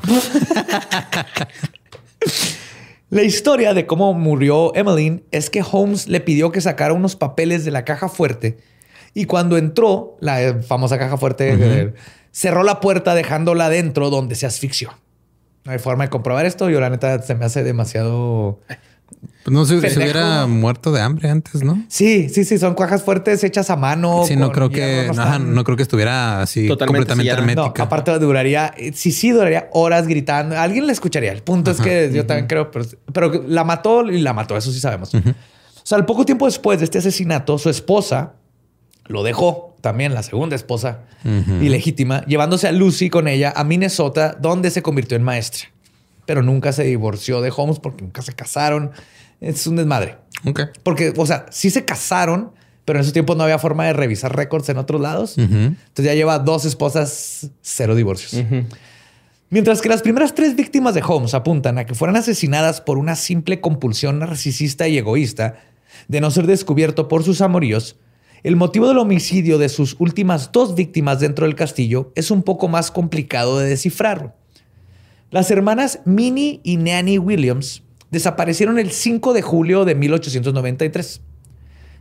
[3.09, 7.63] La historia de cómo murió Emmeline es que Holmes le pidió que sacara unos papeles
[7.63, 8.57] de la caja fuerte
[9.13, 11.93] y cuando entró, la famosa caja fuerte,
[12.31, 14.91] cerró la puerta dejándola dentro donde se asfixió.
[15.63, 16.69] No hay forma de comprobar esto.
[16.69, 18.59] Yo la neta se me hace demasiado
[19.47, 21.81] Pues no sé, se hubiera muerto de hambre antes, ¿no?
[21.87, 24.23] Sí, sí, sí, son cuajas fuertes hechas a mano.
[24.27, 27.83] Sí, no creo que no, creo que estuviera así completamente hermética.
[27.83, 30.59] aparte duraría, sí, sí, duraría horas gritando.
[30.59, 31.31] Alguien la escucharía.
[31.31, 34.81] El punto es que yo también creo, pero, la mató y la mató, eso sí
[34.81, 35.13] sabemos.
[35.13, 35.21] O
[35.83, 38.33] sea, al poco tiempo después de este asesinato, su esposa
[39.05, 40.99] lo dejó, también la segunda esposa
[41.61, 45.69] ilegítima, llevándose a Lucy con ella a Minnesota, donde se convirtió en maestra.
[46.27, 48.91] Pero nunca se divorció de Holmes porque nunca se casaron
[49.41, 50.17] es un desmadre.
[50.45, 50.61] Ok.
[50.83, 52.51] Porque, o sea, sí se casaron,
[52.85, 55.37] pero en esos tiempos no había forma de revisar récords en otros lados.
[55.37, 58.43] Entonces ya lleva dos esposas, cero divorcios.
[59.49, 63.15] Mientras que las primeras tres víctimas de Holmes apuntan a que fueran asesinadas por una
[63.15, 65.55] simple compulsión narcisista y egoísta
[66.07, 67.95] de no ser descubierto por sus amoríos,
[68.43, 72.67] el motivo del homicidio de sus últimas dos víctimas dentro del castillo es un poco
[72.67, 74.35] más complicado de descifrar.
[75.29, 81.21] Las hermanas Minnie y Nanny Williams desaparecieron el 5 de julio de 1893.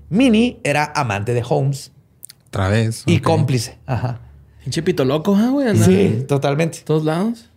[0.08, 1.92] Minnie era amante de Holmes.
[2.48, 3.02] Otra vez.
[3.06, 3.78] Y cómplice.
[3.86, 4.20] Ajá.
[4.62, 5.76] Pinche pito loco, ¿eh, güey.
[5.76, 6.80] Sí, totalmente.
[6.84, 7.50] Todos lados.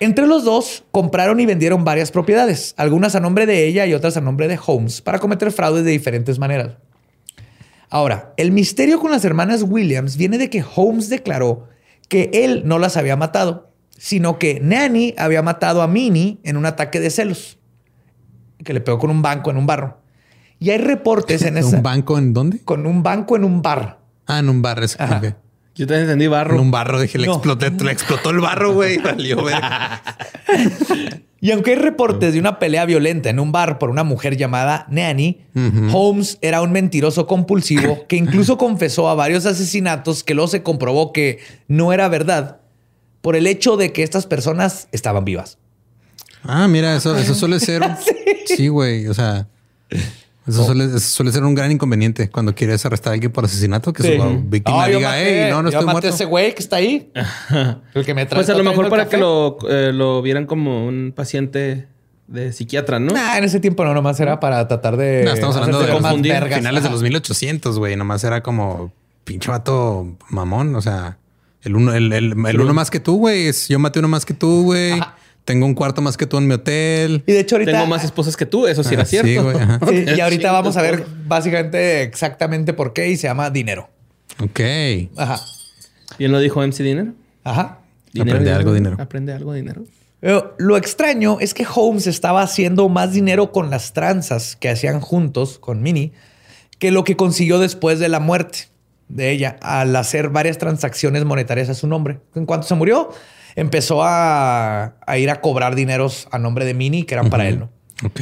[0.00, 4.16] Entre los dos, compraron y vendieron varias propiedades, algunas a nombre de ella y otras
[4.16, 6.76] a nombre de Holmes, para cometer fraudes de diferentes maneras.
[7.90, 11.68] Ahora, el misterio con las hermanas Williams viene de que Holmes declaró
[12.08, 13.67] que él no las había matado,
[13.98, 17.58] sino que Nanny había matado a Minnie en un ataque de celos
[18.64, 20.00] que le pegó con un banco en un barro.
[20.58, 21.76] Y hay reportes en ese.
[21.76, 22.60] ¿Un banco en dónde?
[22.64, 23.98] Con un banco en un bar.
[24.26, 24.82] Ah, en un bar.
[24.82, 25.34] Es que...
[25.74, 26.54] Yo te entendí barro.
[26.54, 26.98] En un barro.
[27.00, 27.70] Dije, le exploté.
[27.70, 28.98] Le explotó el barro, güey.
[31.40, 34.86] y aunque hay reportes de una pelea violenta en un bar por una mujer llamada
[34.90, 35.44] Nanny,
[35.92, 41.12] Holmes era un mentiroso compulsivo que incluso confesó a varios asesinatos que luego se comprobó
[41.12, 41.38] que
[41.68, 42.57] no era verdad
[43.28, 45.58] por el hecho de que estas personas estaban vivas.
[46.44, 47.82] Ah, mira, eso, eso suele ser.
[48.46, 49.06] sí, güey.
[49.06, 49.46] o sea,
[50.46, 54.42] eso suele, ser un gran inconveniente cuando quieres arrestar a alguien por asesinato, que su
[54.44, 56.08] víctima diga, hey, no, no estoy muerto.
[56.08, 57.12] ese güey que está ahí.
[57.94, 58.38] el que me trae.
[58.38, 61.86] Pues a lo mejor para que lo, eh, lo vieran como un paciente
[62.28, 63.12] de psiquiatra, ¿no?
[63.12, 65.24] Nah, en ese tiempo no, nomás era para tratar de.
[65.26, 67.94] No, estamos hablando de los finales de los 1800, güey.
[67.94, 68.90] Nomás era como
[69.24, 70.74] pinche vato mamón.
[70.74, 71.18] O sea,
[71.62, 73.50] el uno, el, el, el uno más que tú, güey.
[73.68, 75.00] Yo maté uno más que tú, güey.
[75.44, 77.22] Tengo un cuarto más que tú en mi hotel.
[77.26, 77.72] Y de hecho ahorita...
[77.72, 79.50] Tengo más esposas que tú, eso sí era cierto.
[79.88, 83.88] Sí, y ahorita vamos a ver básicamente exactamente por qué y se llama dinero.
[84.42, 84.60] Ok.
[85.16, 85.40] Ajá.
[86.18, 87.14] ¿Bien lo dijo MC Dinero?
[87.44, 87.78] Ajá.
[88.20, 88.96] Aprende algo dinero.
[89.00, 89.84] Aprende algo dinero.
[90.58, 95.58] lo extraño es que Holmes estaba haciendo más dinero con las tranzas que hacían juntos
[95.58, 96.12] con Minnie
[96.78, 98.68] que lo que consiguió después de la muerte
[99.08, 102.20] de ella al hacer varias transacciones monetarias a su nombre.
[102.34, 103.10] En cuanto se murió,
[103.56, 107.70] empezó a, ir a cobrar dineros a nombre de Minnie que eran para él, ¿no?
[108.04, 108.20] Ok.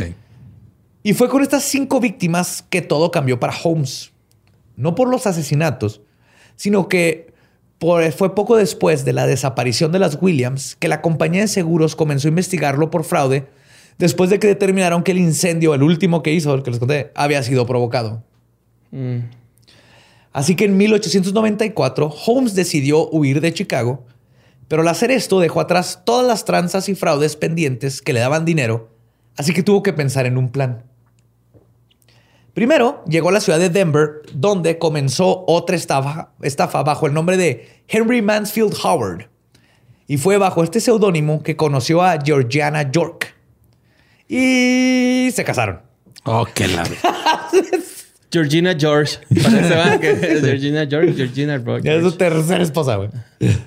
[1.03, 4.12] Y fue con estas cinco víctimas que todo cambió para Holmes.
[4.76, 6.03] No por los asesinatos,
[6.57, 7.32] sino que
[7.78, 12.28] fue poco después de la desaparición de las Williams que la compañía de seguros comenzó
[12.28, 13.47] a investigarlo por fraude
[13.99, 17.12] después de que determinaron que el incendio, el último que hizo, el que les conté,
[17.14, 18.22] había sido provocado.
[18.91, 19.18] Mm.
[20.37, 24.05] Así que en 1894 Holmes decidió huir de Chicago
[24.68, 28.45] pero al hacer esto dejó atrás todas las tranzas y fraudes pendientes que le daban
[28.45, 28.89] dinero,
[29.37, 30.84] así que tuvo que pensar en un plan.
[32.53, 37.37] Primero llegó a la ciudad de Denver, donde comenzó otra estafa, estafa bajo el nombre
[37.37, 39.28] de Henry Mansfield Howard.
[40.09, 43.34] Y fue bajo este seudónimo que conoció a Georgiana York.
[44.28, 45.82] Y se casaron.
[46.24, 46.84] Oh, qué la
[48.31, 49.18] Georgina George.
[49.29, 53.11] Que Georgina George, Georgina Es su tercera esposa, güey.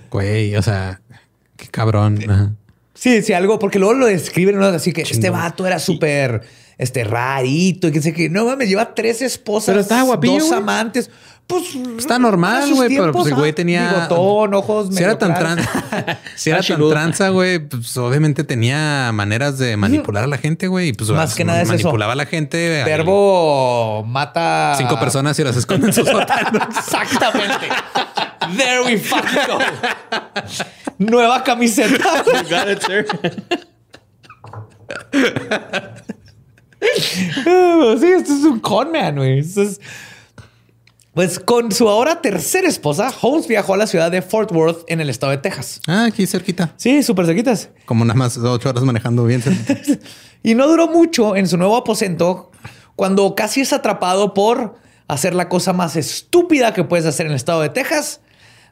[0.09, 1.01] Güey, o sea,
[1.55, 2.57] qué cabrón.
[2.93, 6.41] Sí, sí, algo, porque luego lo describen así que este vato era súper
[6.77, 10.51] este, rarito y que sé que no mames, lleva tres esposas, pero estaba guapillo, dos
[10.51, 11.09] amantes.
[11.49, 16.19] Pues está normal, güey, pero pues el güey tenía bigotón, ojos Si era tan tranza,
[16.35, 20.93] si era tan tranza, güey, pues obviamente tenía maneras de manipular a la gente, güey,
[20.93, 22.83] pues más que nada es manipulaba a la gente.
[22.83, 26.59] Verbo mata cinco personas y las esconde en su sótano.
[26.69, 27.67] Exactamente.
[28.55, 29.57] There we fucking go.
[30.99, 32.23] Nueva camiseta.
[32.47, 33.07] got it, sir.
[37.99, 39.39] sí, esto es un con man, güey.
[39.39, 39.81] Esto es
[41.19, 45.01] pues con su ahora tercera esposa, Holmes viajó a la ciudad de Fort Worth en
[45.01, 45.81] el estado de Texas.
[45.85, 46.73] Ah, aquí cerquita.
[46.77, 47.71] Sí, súper cerquitas.
[47.83, 49.43] Como nada más ocho horas manejando bien.
[50.43, 52.51] y no duró mucho en su nuevo aposento
[52.95, 54.75] cuando casi es atrapado por
[55.09, 58.21] hacer la cosa más estúpida que puedes hacer en el estado de Texas,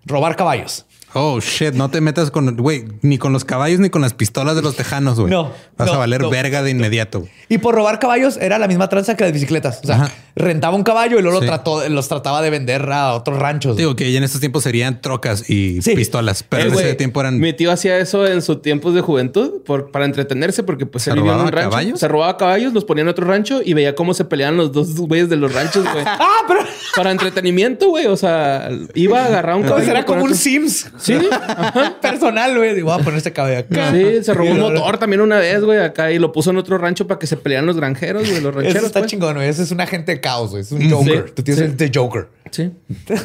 [0.06, 0.86] robar caballos.
[1.20, 4.56] Oh shit, no te metas con, güey, ni con los caballos ni con las pistolas
[4.56, 5.32] de los tejanos, güey.
[5.32, 6.30] No, Vas no, a valer no.
[6.30, 7.20] verga de inmediato.
[7.22, 7.32] güey.
[7.50, 9.80] Y por robar caballos era la misma tranza que las bicicletas.
[9.84, 10.12] O sea, Ajá.
[10.36, 11.46] rentaba un caballo y luego Sí.
[11.46, 13.78] lo trató, los trataba de vender a otros ranchos.
[13.78, 15.96] Digo que ya en estos tiempos serían trocas y Sí.
[15.96, 17.40] pistolas, pero Eh, en ese tiempo eran.
[17.40, 21.12] Mi tío hacía eso en sus tiempos de juventud por, para entretenerse, porque pues ¿Se
[21.12, 21.70] él vivía en un rancho.
[21.70, 22.00] caballos?
[22.00, 24.96] Se robaba caballos, los ponía en otro rancho y veía cómo se peleaban los dos
[24.96, 26.04] güeyes de los ranchos, güey.
[26.30, 26.60] Ah, pero
[26.96, 28.06] para entretenimiento, güey.
[28.08, 29.86] O sea, iba a agarrar un caballo.
[29.86, 31.28] será con como un Sims Sí,
[32.02, 32.76] personal, güey.
[32.76, 33.92] Digo, voy a poner este caballo acá.
[33.92, 36.58] sí, se robó un Y- motor también una vez, güey, acá y lo puso en
[36.58, 38.78] otro rancho para que se pelearan los granjeros, güey, los rancheros.
[38.78, 39.12] Eso está pues.
[39.12, 39.48] chingón, güey.
[39.50, 40.62] Ese es un agente de caos, güey.
[40.62, 41.26] Es un Joker.
[41.28, 41.70] Sí, Tú tienes sí.
[41.72, 42.28] el de Joker.
[42.52, 42.72] Sí.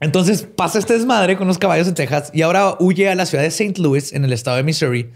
[0.00, 3.42] Entonces pasa este desmadre con los caballos en Texas y ahora huye a la ciudad
[3.42, 3.80] de St.
[3.80, 5.10] Louis, en el estado de Missouri.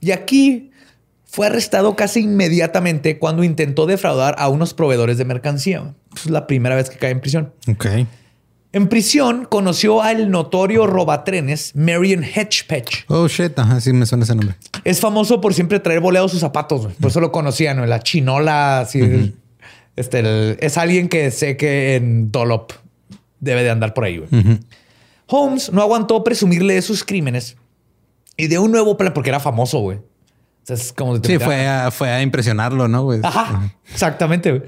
[0.00, 0.70] Y aquí
[1.26, 5.94] fue arrestado casi inmediatamente cuando intentó defraudar a unos proveedores de mercancía.
[6.16, 7.52] Es la primera vez que cae en prisión.
[7.68, 7.86] Ok.
[8.74, 13.04] En prisión conoció al notorio robatrenes Marion Hedgepatch.
[13.08, 14.56] Oh shit, ajá, sí me suena ese nombre.
[14.82, 16.82] Es famoso por siempre traer boleados sus zapatos.
[16.82, 16.94] güey.
[16.96, 17.86] Por eso lo conocían, ¿no?
[17.86, 19.32] La chinola, así.
[19.96, 22.72] este, el- es alguien que sé que en Dolop
[23.38, 24.18] debe de andar por ahí.
[24.18, 24.58] güey.
[25.26, 27.56] Holmes no aguantó presumirle de sus crímenes
[28.36, 29.98] y de un nuevo plan porque era famoso, güey.
[29.98, 33.20] O sea, es como Sí, fue a, fue a impresionarlo, ¿no, güey?
[33.22, 34.50] Ajá, exactamente.
[34.50, 34.62] güey.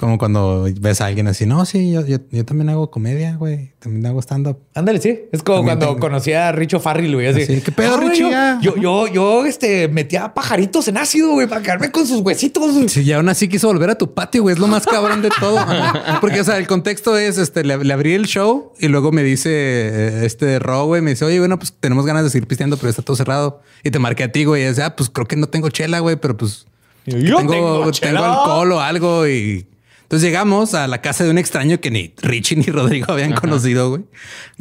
[0.00, 3.72] Como cuando ves a alguien así, no, sí, yo, yo, yo también hago comedia, güey.
[3.80, 4.56] También hago stand-up.
[4.74, 5.24] Ándale, sí.
[5.30, 7.26] Es como También cuando tengo- conocí a Richo Farrell, güey.
[7.26, 8.30] Así, Así, ¿qué pedo, güey, Richie?
[8.62, 8.76] yo-.
[8.76, 12.72] Yo, yo, este, metía pajaritos en ácido, güey, para quedarme con sus huesitos.
[12.72, 12.88] güey.
[12.88, 14.54] Sí, y aún así quiso volver a tu patio, güey.
[14.54, 15.58] Es lo más cabrón de todo.
[16.22, 19.22] Porque, o sea, el contexto es, este, le, le abrí el show y luego me
[19.22, 22.78] dice, eh, este Ro, güey, me dice, oye, bueno, pues tenemos ganas de seguir pisteando,
[22.78, 23.60] pero está todo cerrado.
[23.84, 24.62] Y te marqué a ti, güey.
[24.64, 26.64] Y dice, ah, pues creo que no tengo chela, güey, pero pues
[27.04, 29.28] Yo tengo, tengo alcohol o algo.
[29.28, 29.66] Y
[30.10, 33.90] entonces llegamos a la casa de un extraño que ni Richie ni Rodrigo habían conocido,
[33.90, 34.02] güey.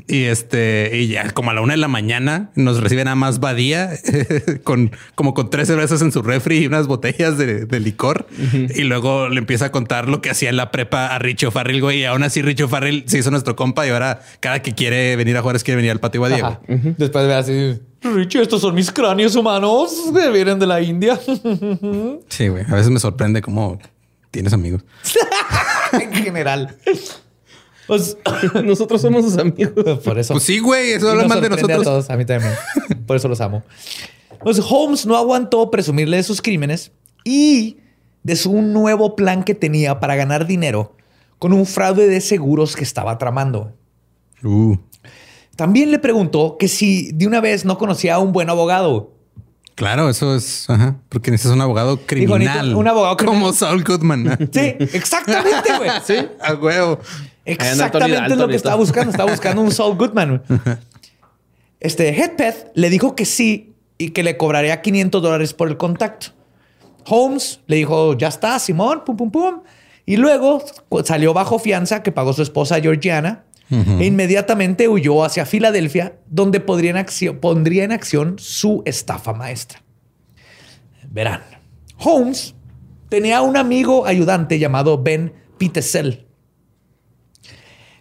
[0.08, 3.39] Y este, y ya como a la una de la mañana nos recibe nada más
[3.39, 3.89] Badía
[4.64, 8.28] con como con tres cervezas en su refri y unas botellas de, de licor.
[8.76, 11.82] Y luego le empieza a contar lo que hacía en la prepa a Richo Farrell,
[11.82, 12.02] güey.
[12.02, 15.36] Y aún así Richo Farrell se hizo nuestro compa y ahora cada que quiere venir
[15.36, 16.62] a Juárez quiere venir al patio Badía, Ajá.
[16.68, 16.80] güey.
[16.95, 21.20] Después de ver así, Richie, estos son mis cráneos humanos que vienen de la India.
[22.30, 22.66] Sí, güey.
[22.70, 23.80] A veces me sorprende cómo
[24.32, 24.84] tienes amigos.
[26.02, 26.78] en general.
[27.90, 28.18] Pues,
[28.64, 30.00] Nosotros somos sus amigos.
[30.04, 30.36] por eso.
[30.36, 30.92] Pues sí, güey.
[30.92, 31.82] Eso habla mal de nosotros.
[31.82, 32.54] A, todos, a mí también.
[33.08, 33.64] Por eso los amo.
[34.44, 36.92] Pues Holmes no aguantó presumirle de sus crímenes
[37.24, 37.78] y
[38.22, 40.96] de su nuevo plan que tenía para ganar dinero
[41.40, 43.74] con un fraude de seguros que estaba tramando.
[44.44, 44.78] Uh.
[45.56, 49.14] También le preguntó que si de una vez no conocía a un buen abogado.
[49.80, 52.76] Claro, eso es, ajá, porque necesitas un abogado criminal.
[52.76, 53.54] un abogado como criminal.
[53.54, 54.50] Saul Goodman.
[54.52, 55.90] Sí, exactamente, güey.
[56.06, 57.00] sí, a huevo.
[57.46, 59.12] Exactamente Anthony es lo que estaba buscando.
[59.12, 60.44] Estaba buscando un Saul Goodman.
[60.48, 60.60] güey.
[61.80, 66.28] Este Headpeth le dijo que sí y que le cobraría 500 dólares por el contacto.
[67.06, 69.62] Holmes le dijo, ya está, Simón, pum, pum, pum.
[70.06, 70.62] Y luego
[71.06, 76.91] salió bajo fianza que pagó su esposa Georgiana e inmediatamente huyó hacia Filadelfia, donde podría
[76.91, 79.84] en acción- pondría en acción su estafa maestra.
[81.11, 81.41] Verán,
[81.97, 82.55] Holmes
[83.09, 86.26] tenía un amigo ayudante llamado Ben Pitesel,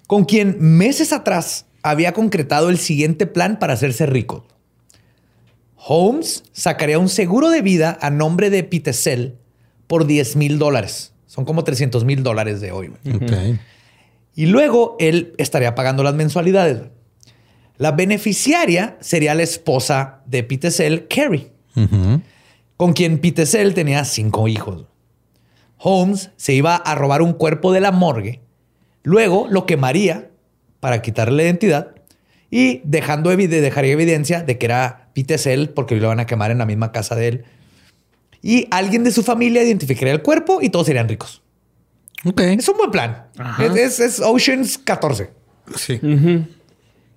[0.06, 4.46] con quien meses atrás había concretado el siguiente plan para hacerse rico.
[5.76, 9.36] Holmes sacaría un seguro de vida a nombre de Pitesel
[9.86, 11.12] por 10 mil dólares.
[11.26, 12.92] Son como 300 mil dólares de hoy.
[14.38, 16.82] Y luego él estaría pagando las mensualidades.
[17.76, 21.50] La beneficiaria sería la esposa de Pitesel, Carrie,
[22.76, 24.86] con quien Pitesel tenía cinco hijos.
[25.76, 28.40] Holmes se iba a robar un cuerpo de la morgue,
[29.02, 30.30] luego lo quemaría
[30.78, 31.96] para quitarle la identidad
[32.48, 36.66] y dejando dejaría evidencia de que era Pitesel porque lo iban a quemar en la
[36.66, 37.44] misma casa de él.
[38.40, 41.42] Y alguien de su familia identificaría el cuerpo y todos serían ricos.
[42.24, 43.26] Es un buen plan.
[43.60, 45.30] Es, es- es Oceans 14.
[45.76, 46.00] Sí.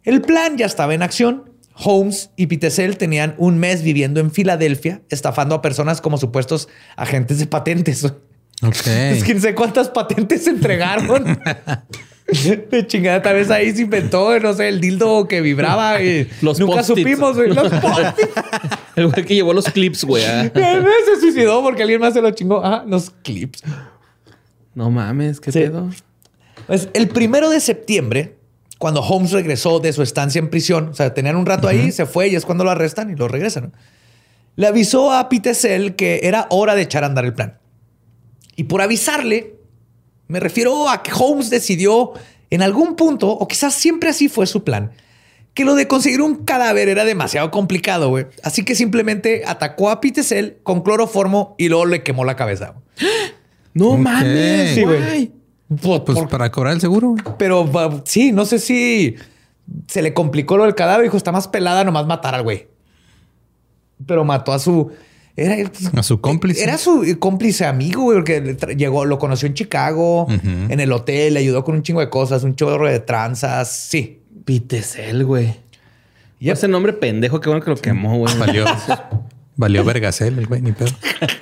[0.04, 1.50] El plan ya estaba en acción.
[1.84, 7.40] Holmes y Pitesel tenían un mes viviendo en Filadelfia, estafando a personas como supuestos agentes
[7.40, 8.06] de patentes.
[8.64, 8.76] Ok.
[8.86, 11.40] Es que no sé cuántas patentes se entregaron.
[12.70, 16.60] De chingada, tal vez ahí se inventó, no sé, el dildo que vibraba y Los
[16.60, 17.36] nunca supimos.
[17.36, 17.50] güey.
[17.50, 18.30] Los post-its.
[18.96, 20.24] El güey que llevó los clips, güey.
[20.26, 20.50] ah.
[20.54, 22.64] se suicidó porque alguien más se lo chingó.
[22.64, 23.64] Ah, los clips.
[24.76, 25.60] No mames, qué Sí.
[25.60, 25.90] pedo.
[26.68, 28.38] Pues el primero de septiembre,
[28.78, 32.06] cuando Holmes regresó de su estancia en prisión, o sea, tenían un rato ahí, se
[32.06, 33.64] fue y es cuando lo arrestan y lo regresan.
[33.66, 33.72] ¿no?
[34.56, 37.58] Le avisó a Pitesel que era hora de echar a andar el plan.
[38.56, 39.56] Y por avisarle,
[40.28, 42.14] me refiero a que Holmes decidió
[42.54, 44.92] En algún punto, o quizás siempre así fue su plan,
[45.54, 48.26] que lo de conseguir un cadáver era demasiado complicado, güey.
[48.44, 52.76] Así que simplemente atacó a Pitesel con cloroformo y luego le quemó la cabeza.
[53.74, 54.00] No Ok.
[54.00, 55.32] mames, Sí, güey.
[55.82, 57.10] Por- Pues por- para cobrar el seguro.
[57.12, 57.24] güey.
[57.38, 57.70] pero
[58.06, 59.16] sí, no sé si
[59.88, 61.04] se le complicó lo del cadáver.
[61.04, 62.68] Dijo, está más pelada nomás matar al güey.
[64.06, 64.92] Pero mató a su...
[65.38, 65.56] Era,
[65.96, 66.62] A su cómplice.
[66.62, 71.40] Era su cómplice amigo, güey, porque llegó, lo conoció en Chicago, en el hotel, le
[71.40, 73.72] ayudó con un chingo de cosas, un chorro de tranzas.
[73.72, 74.20] Sí.
[74.44, 75.56] Pitesel, güey.
[76.40, 78.38] Y Ese nombre pendejo, qué bueno que lo quemó, güey.
[78.38, 78.66] Valió.
[79.56, 80.90] Valió vergasel el güey, ni pedo.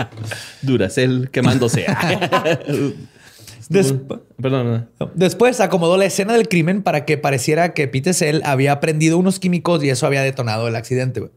[0.62, 1.86] Duracel quemándose.
[3.70, 3.94] Des-
[4.42, 4.90] Perdón.
[5.14, 9.40] Después acomodó la escena del crimen para que pareciera que Peter Cell había prendido unos
[9.40, 11.20] químicos y eso había detonado el accidente.
[11.20, 11.32] güey.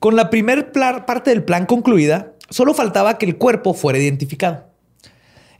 [0.00, 4.66] Con la primer parte del plan concluida, solo faltaba que el cuerpo fuera identificado.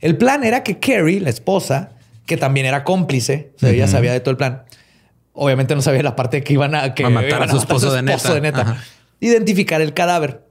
[0.01, 1.91] El plan era que Carrie, la esposa,
[2.25, 4.63] que también era cómplice, o sea, ella sabía de todo el plan.
[5.33, 7.93] Obviamente no sabía la parte que iban a, que A matar iban a su esposo
[7.93, 8.33] de neta.
[8.33, 8.83] de neta.
[9.21, 10.43] Identificar el cadáver.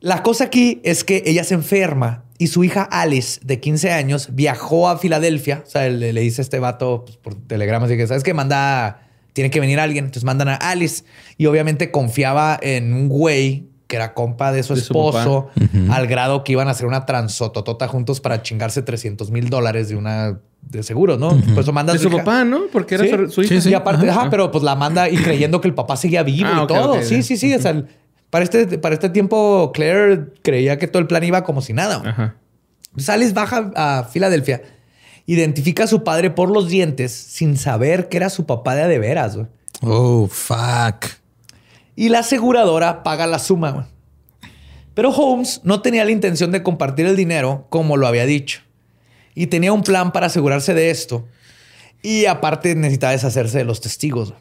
[0.00, 4.28] La cosa aquí es que ella se enferma y su hija Alice, de 15 años,
[4.32, 5.62] viajó a Filadelfia.
[5.66, 8.34] O sea, le, le dice a este vato pues, por telegrama, así que, ¿sabes qué?
[8.34, 10.04] Manda, tiene que venir alguien.
[10.04, 11.04] Entonces mandan a Alice
[11.38, 15.50] y obviamente confiaba en un güey que era compa de su De su esposo,
[15.90, 19.96] al grado que iban a hacer una transototota juntos para chingarse 300 mil dólares de
[19.96, 21.36] una de seguro, ¿no?
[21.54, 22.18] Por eso manda a De su hija.
[22.18, 22.62] papá, ¿no?
[22.72, 23.10] Porque era Sí.
[23.30, 23.54] su, hija.
[23.56, 23.70] Sí, sí.
[23.70, 24.22] Y aparte, Ajá.
[24.22, 27.02] ajá, pero pues la manda y creyendo que el papá seguía vivo Ah, y todo.
[27.02, 27.54] Sí, sí, sí.
[27.54, 27.86] O sea, el-
[28.30, 32.02] para este, para este tiempo, Claire creía que todo el plan iba como si nada.
[32.04, 32.34] Ajá.
[32.96, 34.62] Sales baja a Filadelfia,
[35.26, 38.88] identifica a su padre por los dientes sin saber que era su papá de a
[38.88, 39.38] de veras.
[39.82, 41.04] Oh, fuck.
[41.96, 43.88] Y la aseguradora paga la suma.
[44.94, 48.60] Pero Holmes no tenía la intención de compartir el dinero como lo había dicho.
[49.34, 51.26] Y tenía un plan para asegurarse de esto.
[52.02, 54.34] Y aparte necesitaba deshacerse de los testigos.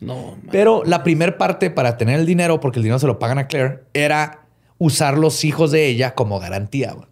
[0.00, 0.48] No, man.
[0.50, 3.46] Pero la primer parte para tener el dinero, porque el dinero se lo pagan a
[3.46, 4.46] Claire, era
[4.78, 6.92] usar los hijos de ella como garantía.
[6.92, 7.06] güey.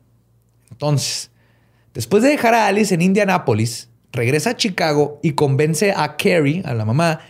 [0.71, 1.31] Entonces,
[1.95, 6.75] después de dejar a Alice en Indianápolis, regresa a Chicago y convence a Carrie, a
[6.75, 7.21] la mamá,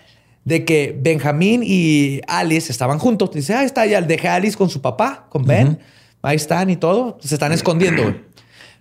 [0.48, 3.30] de que Benjamín y Alice estaban juntos.
[3.32, 5.78] Dice, ahí está, ya dejé a Alice con su papá, con Ben.
[6.22, 7.18] Ahí están y todo.
[7.20, 8.02] Se están escondiendo.
[8.02, 8.24] güey.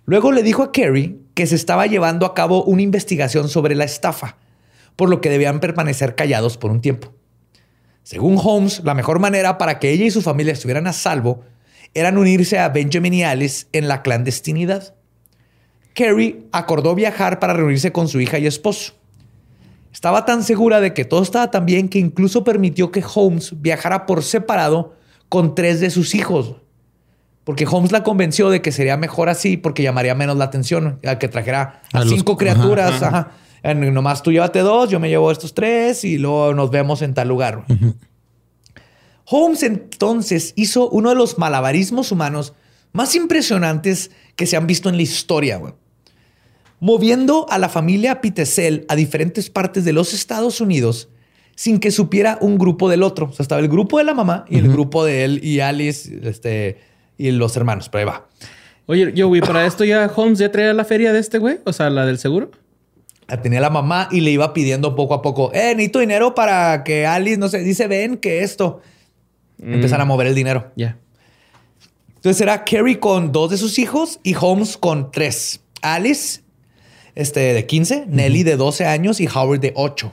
[0.06, 3.84] Luego le dijo a Carrie que se estaba llevando a cabo una investigación sobre la
[3.84, 4.38] estafa,
[4.96, 7.12] por lo que debían permanecer callados por un tiempo.
[8.02, 11.44] Según Holmes, la mejor manera para que ella y su familia estuvieran a salvo
[11.92, 14.94] eran unirse a Benjamin y Alice en la clandestinidad.
[15.94, 18.97] Carrie acordó viajar para reunirse con su hija y esposo.
[19.92, 24.06] Estaba tan segura de que todo estaba tan bien que incluso permitió que Holmes viajara
[24.06, 24.94] por separado
[25.28, 26.56] con tres de sus hijos.
[27.44, 31.18] Porque Holmes la convenció de que sería mejor así porque llamaría menos la atención a
[31.18, 33.02] que trajera a, cinco ajá, criaturas.
[33.02, 33.06] ajá.
[33.08, 33.32] ajá.
[33.62, 37.14] En- nomás tú llévate dos, yo me llevo estos tres y luego nos vemos en
[37.14, 37.64] tal lugar.
[39.24, 42.54] Holmes entonces hizo uno de los malabarismos humanos
[42.92, 45.74] más impresionantes que se han visto en la historia, güey.
[46.80, 51.08] Moviendo a la familia Pitesel a diferentes partes de los Estados Unidos
[51.58, 53.26] sin que supiera un grupo del otro.
[53.26, 56.20] O sea, estaba el grupo de la mamá y el grupo de él y Alice
[56.22, 56.78] este,
[57.16, 57.88] y los hermanos.
[57.88, 58.28] Pero ahí va.
[58.86, 61.72] Oye, yo, güey, para esto ya Holmes ya traía la feria de este güey, o
[61.72, 62.52] sea, la del seguro.
[63.26, 66.84] La tenía la mamá y le iba pidiendo poco a poco, eh, necesito dinero para
[66.84, 68.80] que Alice, no sé, dice, ven que esto.
[69.60, 70.70] Empezar a mover el dinero.
[70.76, 70.96] Ya.
[72.14, 75.60] Entonces era Carrie con dos de sus hijos y Holmes con tres.
[75.82, 76.42] Alice,
[77.18, 80.12] este, de 15, Nelly de 12 años y Howard de 8.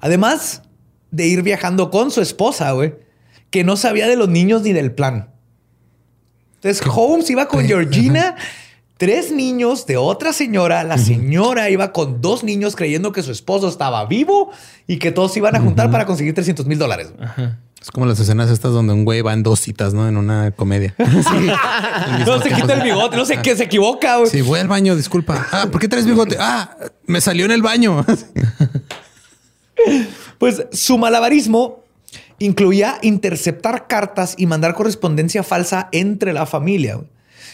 [0.00, 0.62] Además
[1.10, 2.94] de ir viajando con su esposa, güey,
[3.50, 5.34] que no sabía de los niños ni del plan.
[6.54, 8.36] Entonces Holmes iba con Georgina,
[8.96, 10.82] tres niños de otra señora.
[10.82, 14.50] La señora iba con dos niños creyendo que su esposo estaba vivo
[14.86, 17.12] y que todos se iban a juntar para conseguir 300 mil dólares.
[17.80, 20.06] Es como las escenas estas donde un güey va en dos citas, ¿no?
[20.06, 20.94] En una comedia.
[22.26, 24.16] No se quita el bigote, no sé qué, se equivoca.
[24.18, 24.30] güey.
[24.30, 25.46] Sí, voy al baño, disculpa.
[25.52, 26.36] Ah, ¿por qué traes bigote?
[26.38, 26.76] Ah,
[27.06, 28.04] me salió en el baño.
[30.38, 31.84] Pues su malabarismo
[32.38, 36.96] incluía interceptar cartas y mandar correspondencia falsa entre la familia.
[36.96, 37.08] güey.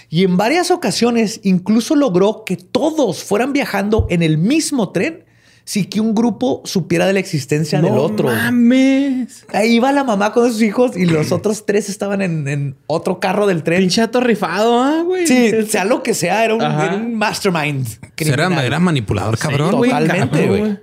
[0.09, 5.25] Y en varias ocasiones incluso logró que todos fueran viajando en el mismo tren
[5.67, 8.29] sin que un grupo supiera de la existencia del otro.
[8.29, 9.45] mames.
[9.53, 13.19] Ahí iba la mamá con sus hijos y los otros tres estaban en, en otro
[13.19, 13.81] carro del tren.
[13.81, 15.27] Pinche rifado, ah, güey.
[15.27, 17.85] Sí, sea lo que sea, era un, era un mastermind.
[18.17, 19.83] Era, manipulador, cabrón.
[19.83, 20.79] Sí, totalmente, güey.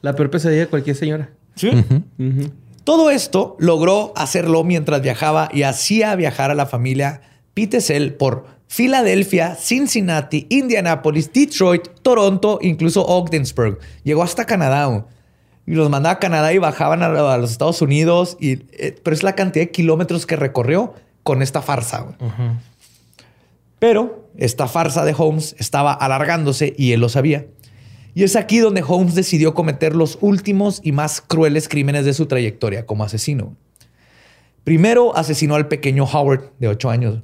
[0.00, 1.30] La peor pesadilla de cualquier señora.
[1.54, 1.70] Sí.
[2.84, 7.20] Todo esto logró hacerlo mientras viajaba y hacía viajar a la familia
[7.52, 13.78] Pitesel por Filadelfia, Cincinnati, Indianapolis, Detroit, Toronto, incluso Ogdensburg.
[14.02, 15.06] Llegó hasta Canadá.
[15.66, 18.36] Y los mandaba a Canadá y bajaban a, los Estados Unidos.
[18.40, 22.16] Y, eh, pero es la cantidad de kilómetros que recorrió con esta farsa.
[23.78, 27.46] Pero esta farsa de Holmes estaba alargándose y él lo sabía.
[28.14, 32.26] Y es aquí donde Holmes decidió cometer los últimos y más crueles crímenes de su
[32.26, 33.56] trayectoria como asesino.
[34.64, 37.22] Primero asesinó al pequeño Howard de 8 años,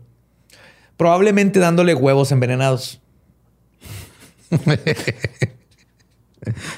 [1.03, 3.01] probablemente dándole huevos envenenados.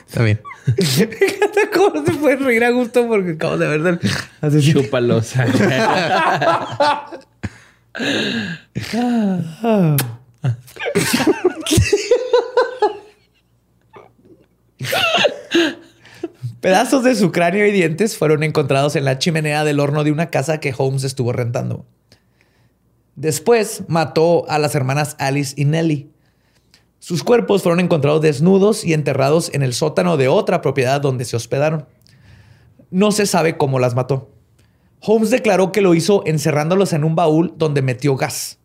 [0.08, 0.40] Está bien.
[1.74, 3.06] ¿Cómo se puede reír a gusto?
[3.06, 4.00] Porque acabo de ver del
[4.40, 4.80] asesino.
[4.80, 5.34] Chúpalos.
[16.62, 20.30] Pedazos de su cráneo y dientes fueron encontrados en la chimenea del horno de una
[20.30, 21.84] casa que Holmes estuvo rentando.
[23.16, 26.10] Después mató a las hermanas Alice y Nellie.
[26.98, 31.36] Sus cuerpos fueron encontrados desnudos y enterrados en el sótano de otra propiedad donde se
[31.36, 31.86] hospedaron.
[32.90, 34.30] No se sabe cómo las mató.
[35.00, 38.58] Holmes declaró que lo hizo encerrándolos en un baúl donde metió gas.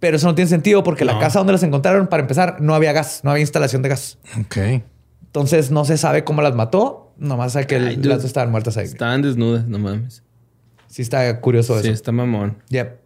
[0.00, 2.92] Pero eso no tiene sentido porque la casa donde las encontraron, para empezar, no había
[2.92, 4.18] gas, no había instalación de gas.
[4.40, 4.56] Ok.
[5.26, 7.12] Entonces no se sabe cómo las mató.
[7.16, 8.86] Nomás que las estaban muertas ahí.
[8.86, 10.24] Estaban desnudas, no mames.
[10.88, 11.84] Sí, está curioso eso.
[11.84, 12.56] Sí, está mamón.
[12.70, 12.99] Yep.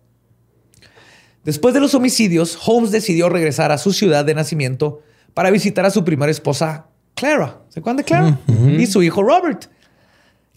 [1.44, 5.02] Después de los homicidios, Holmes decidió regresar a su ciudad de nacimiento
[5.34, 7.60] para visitar a su primera esposa, Clara.
[7.68, 8.38] ¿Se acuerdan de Clara?
[8.78, 9.66] Y su hijo Robert,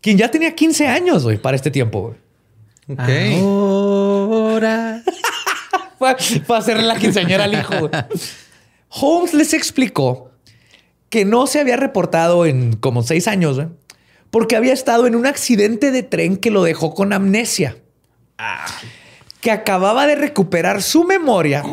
[0.02, 2.16] quien ya tenía 15 años hoy para este tiempo.
[2.88, 3.10] Ok.
[3.40, 5.04] Ahora.
[5.98, 7.90] Fue a hacerle la quinceañera al hijo.
[8.90, 10.32] Holmes les explicó
[11.10, 13.60] que no se había reportado en como seis años,
[14.30, 17.78] porque había estado en un accidente de tren que lo dejó con amnesia.
[19.48, 21.64] Que acababa de recuperar su memoria,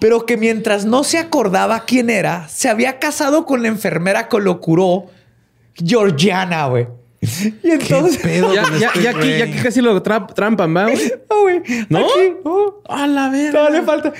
[0.00, 4.40] pero que mientras no se acordaba quién era, se había casado con la enfermera que
[4.40, 5.06] lo curó,
[5.76, 6.88] Georgiana, güey.
[7.62, 8.20] Y entonces.
[8.24, 11.12] ya, ya, este ya, aquí, ya, aquí, casi lo trampan, ¿va, güey?
[11.30, 11.62] No, güey.
[11.88, 12.06] ¿No?
[12.42, 13.62] Oh, a la verga.
[13.62, 14.12] No le falta.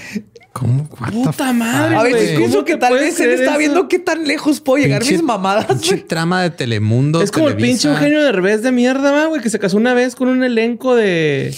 [0.52, 0.88] ¿Cómo?
[0.88, 1.96] Puta madre.
[1.96, 5.24] A veces pienso que tal vez él está viendo qué tan lejos puedo llegar mis
[5.24, 5.66] mamadas.
[5.66, 7.20] Pinche trama de Telemundo.
[7.20, 10.14] Es como el pinche Eugenio de revés de mierda, güey, que se casó una vez
[10.14, 11.52] con un elenco de,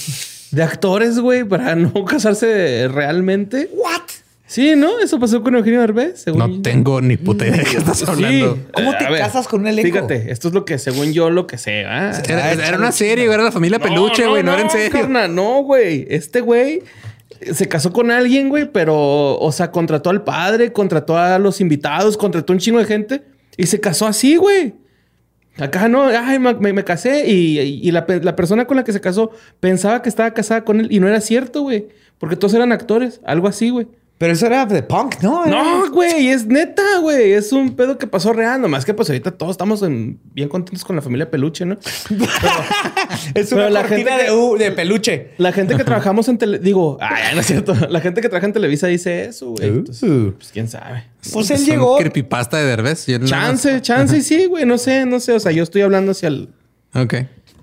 [0.50, 3.70] de actores, güey, para no casarse realmente.
[3.72, 4.02] ¿What?
[4.46, 4.98] Sí, ¿no?
[4.98, 8.54] Eso pasó con Eugenio Derbez, según No tengo ni puta idea de qué estás hablando.
[8.54, 8.62] Sí.
[8.72, 9.92] ¿Cómo te casas con un elenco?
[9.92, 11.84] Fíjate, esto es lo que, según yo, lo que sé.
[11.84, 12.12] ¿ah?
[12.26, 13.34] Era, era, una serie, güey.
[13.34, 14.42] Era la familia Peluche, güey.
[14.42, 14.90] No, no, era en serio.
[14.90, 16.06] Carna, no, güey.
[16.08, 16.82] Este güey
[17.52, 22.16] se casó con alguien, güey, pero, o sea, contrató al padre, contrató a los invitados,
[22.16, 23.22] contrató un chingo de gente
[23.56, 24.74] y se casó así, güey.
[25.58, 29.32] Acá no, ay, me, casé y, y la, la, persona con la que se casó
[29.58, 31.88] pensaba que estaba casada con él y no era cierto, güey.
[32.18, 33.88] Porque todos eran actores, algo así, güey.
[34.18, 35.46] Pero eso era de punk, ¿no?
[35.46, 37.32] No, güey, es neta, güey.
[37.32, 38.60] Es un pedo que pasó real.
[38.60, 39.80] Nomás que pues ahorita todos estamos
[40.34, 41.78] bien contentos con la familia Peluche, ¿no?
[43.34, 45.30] es una la gente de, de, peluche.
[45.38, 46.58] La gente que trabajamos en tele...
[46.58, 47.74] Digo, ay, no es cierto.
[47.88, 49.70] La gente que trabaja en Televisa dice eso, güey.
[49.70, 49.84] Uh.
[50.32, 51.04] pues quién sabe.
[51.32, 51.96] Pues él llegó...
[51.96, 53.06] creepypasta de Derbez.
[53.24, 54.64] Chance, chance, sí, güey.
[54.66, 55.32] No sé, no sé.
[55.32, 56.48] O sea, yo estoy hablando hacia el...
[56.92, 57.14] Ok.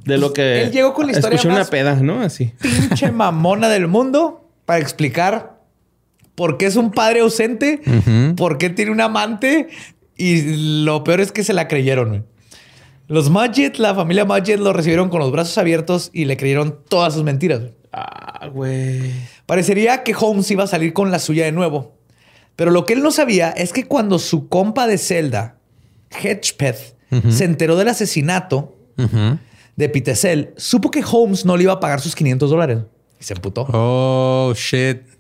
[0.06, 0.62] De lo que...
[0.62, 2.22] Él llegó con la historia Escuché una peda, ¿no?
[2.22, 2.54] Así.
[2.62, 5.55] Pinche mamona del mundo para explicar
[6.36, 7.82] por qué es un padre ausente,
[8.38, 9.70] por qué tiene un amante
[10.18, 12.26] y lo peor es que se la creyeron.
[13.08, 17.14] Los Mudgett, la familia Mudgett lo recibieron con los brazos abiertos y le creyeron todas
[17.14, 17.62] sus mentiras.
[17.92, 19.12] Ah, güey.
[19.46, 21.96] Parecería que Holmes iba a salir con la suya de nuevo.
[22.56, 25.58] Pero lo que él no sabía es que cuando su compa de celda,
[26.10, 26.96] Hedgepeth,
[27.30, 28.76] se enteró del asesinato
[29.76, 32.80] de Pitesel, supo que Holmes no le iba a pagar sus 500 dólares.
[33.20, 33.68] Y se emputó.
[33.72, 35.15] Oh, shit.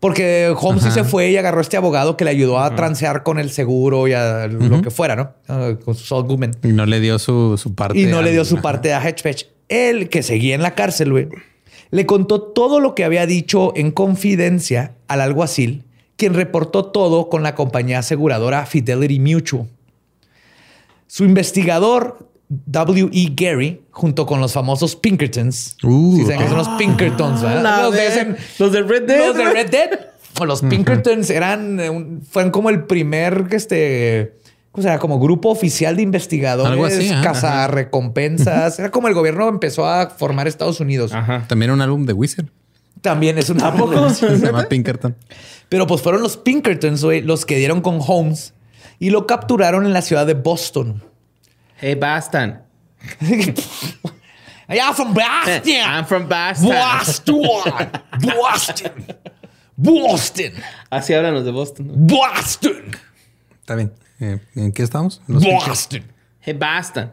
[0.00, 3.38] Porque Holmes se fue y agarró a este abogado que le ayudó a transear con
[3.40, 5.32] el seguro y a lo que fuera, ¿no?
[5.48, 6.52] Ah, con su Saul Goodman.
[6.62, 7.98] Y no le dio su, parte.
[7.98, 9.44] Y no le dio su parte a Hedgepatch.
[9.68, 11.28] Él, que seguía en la cárcel, güey,
[11.90, 15.84] le contó todo lo que había dicho en confidencia al alguacil,
[16.16, 19.66] quien reportó todo con la compañía aseguradora Fidelity Mutual.
[21.08, 23.32] Su investigador W.E.
[23.34, 25.76] Gary, junto con los famosos Pinkertons.
[25.82, 27.82] Uh, si saben que son los Pinkertons, ¿verdad?
[27.82, 29.26] Los de, los de Red Dead.
[29.26, 29.90] Los de Red Dead.
[30.46, 34.38] los Pinkertons eran, eh, fueron como el primer, este,
[34.72, 38.78] o sea, como grupo oficial de investigadores, Algo así, cazar recompensas.
[38.78, 41.12] Era como el gobierno empezó a formar Estados Unidos.
[41.12, 41.44] Ajá.
[41.48, 42.46] También un álbum de Wizard.
[43.02, 44.10] También es un álbum.
[44.10, 45.16] Se llama Pinkerton.
[45.68, 48.54] Pero pues fueron los Pinkertons, güey, los que dieron con Holmes
[48.98, 51.02] y lo capturaron en la ciudad de Boston.
[51.80, 52.62] Hey, bastan.
[54.68, 55.62] I'm from Boston.
[55.84, 56.68] I'm from Boston.
[56.68, 57.42] Boston.
[58.20, 58.92] Boston.
[59.76, 60.52] Boston.
[60.90, 61.86] Así hablan los de Boston.
[61.86, 61.94] ¿no?
[61.94, 62.90] Boston.
[63.60, 63.92] Está bien.
[64.20, 65.22] Eh, ¿En qué estamos?
[65.28, 66.02] En los pinches- Boston.
[66.40, 67.12] Hey, Boston.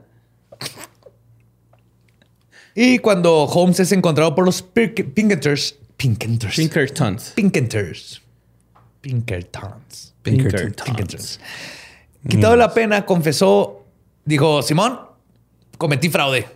[2.74, 7.32] Y cuando Holmes es encontrado por los Pink- Pinkertons, Pinkertons, Pinkertons.
[7.36, 8.22] Pinkertons,
[9.02, 10.74] Pinkertons, Pinkerton.
[10.86, 11.40] Pinkertons.
[12.28, 13.85] Quitado la pena, confesó,
[14.26, 15.00] dijo, Simón,
[15.78, 16.48] cometí fraude.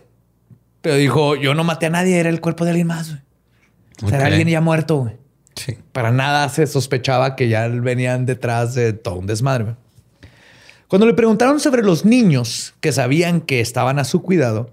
[0.82, 3.10] Pero dijo, yo no maté a nadie, era el cuerpo de alguien más.
[3.10, 3.20] güey.
[4.02, 4.96] O sea, Era alguien ya muerto.
[4.96, 5.16] güey.
[5.56, 5.76] Sí.
[5.92, 9.64] Para nada se sospechaba que ya venían detrás de todo un desmadre.
[9.64, 9.76] güey.
[10.88, 14.70] Cuando le preguntaron sobre los niños que sabían que estaban a su cuidado,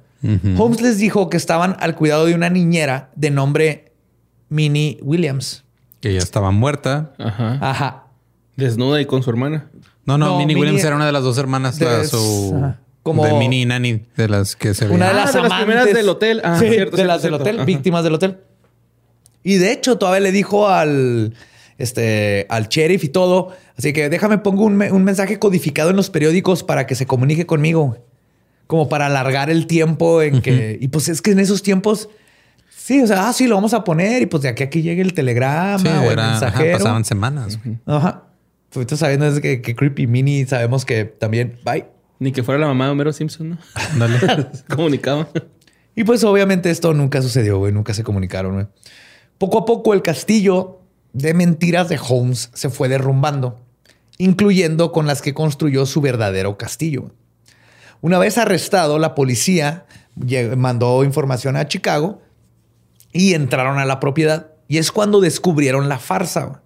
[0.57, 3.91] Holmes les dijo que estaban al cuidado de una niñera de nombre
[4.49, 5.63] Minnie Williams.
[5.99, 7.11] Que ya estaba muerta.
[7.19, 7.59] Ajá.
[7.61, 8.03] Ajá.
[8.55, 9.69] Desnuda y con su hermana.
[10.05, 12.53] No, no, No, Minnie Minnie- Williams era una de las dos hermanas, la, de- su,
[12.57, 12.79] ajá.
[13.11, 15.51] Como- de Minnie y Nanny, de las que se Una de las Ah, de las
[15.51, 16.41] amantes primeras del hotel.
[16.43, 17.65] Ah, Sí, cierto, de cierto, las del hotel, Ajá.
[17.65, 18.37] víctimas del hotel.
[19.43, 21.33] Y de hecho, todavía le dijo al,
[21.77, 23.55] este, al sheriff y todo.
[23.77, 27.05] Así que déjame pongo un, me- un mensaje codificado en los periódicos para que se
[27.05, 27.97] comunique conmigo.
[28.67, 30.77] Como para alargar el tiempo en que.
[30.81, 32.09] Y pues es que en esos tiempos.
[32.69, 34.21] Sí, o sea, ah, sí, lo vamos a poner.
[34.21, 37.05] Y pues de aquí a aquí llegue el telegrama Sí, o el era- ajá, pasaban
[37.05, 37.59] semanas.
[37.85, 38.23] Ajá.
[38.75, 41.57] Ahorita sabiendo es que, que Creepy Mini sabemos que también.
[41.63, 41.85] Bye.
[42.19, 43.57] Ni que fuera la mamá de Homero Simpson, ¿no?
[43.97, 44.47] Dale.
[44.67, 45.27] Comunicaba.
[45.95, 47.71] Y pues obviamente esto nunca sucedió, güey.
[47.71, 48.67] Nunca se comunicaron, güey.
[49.37, 50.81] Poco a poco el castillo
[51.13, 53.59] de mentiras de Holmes se fue derrumbando,
[54.17, 57.11] incluyendo con las que construyó su verdadero castillo.
[58.01, 59.85] Una vez arrestado, la policía
[60.55, 62.21] mandó información a Chicago
[63.11, 64.51] y entraron a la propiedad.
[64.67, 66.61] Y es cuando descubrieron la farsa.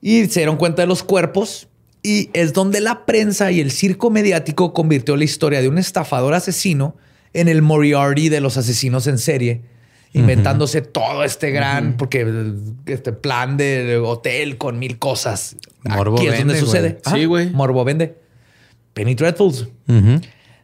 [0.00, 1.68] Y se dieron cuenta de los cuerpos.
[2.02, 6.34] Y es donde la prensa y el circo mediático convirtió la historia de un estafador
[6.34, 6.96] asesino
[7.32, 9.62] en el Moriarty de los asesinos en serie,
[10.12, 12.54] inventándose todo este gran, porque
[12.86, 15.56] este plan de hotel con mil cosas.
[15.84, 16.98] Morbo Aquí es donde vende, sucede.
[17.12, 17.50] Sí, güey.
[17.50, 18.16] Morbo vende.
[18.94, 19.68] Penny Dreadfuls.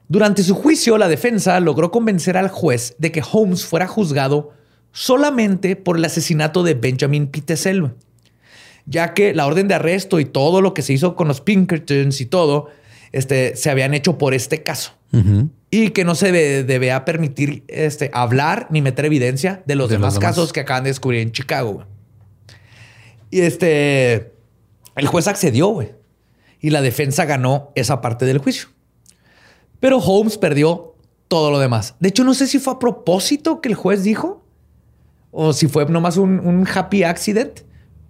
[0.08, 4.52] Durante su juicio, la defensa logró convencer al juez de que Holmes fuera juzgado
[4.92, 7.92] solamente por el asesinato de Benjamin Pitesel,
[8.88, 12.20] ya que la orden de arresto y todo lo que se hizo con los Pinkertons
[12.20, 12.68] y todo,
[13.12, 14.92] este, se habían hecho por este caso.
[15.70, 19.96] Y que no se de- debía permitir este, hablar ni meter evidencia de los De
[19.96, 20.34] demás los demás.
[20.36, 21.72] casos que acaban de descubrir en Chicago.
[21.74, 21.86] güey.
[23.30, 24.32] Y este,
[24.96, 25.92] el juez accedió, güey.
[26.60, 28.68] Y la defensa ganó esa parte del juicio.
[29.80, 30.94] Pero Holmes perdió
[31.28, 31.94] todo lo demás.
[32.00, 34.44] De hecho, no sé si fue a propósito que el juez dijo
[35.30, 37.60] o si fue nomás un, un happy accident.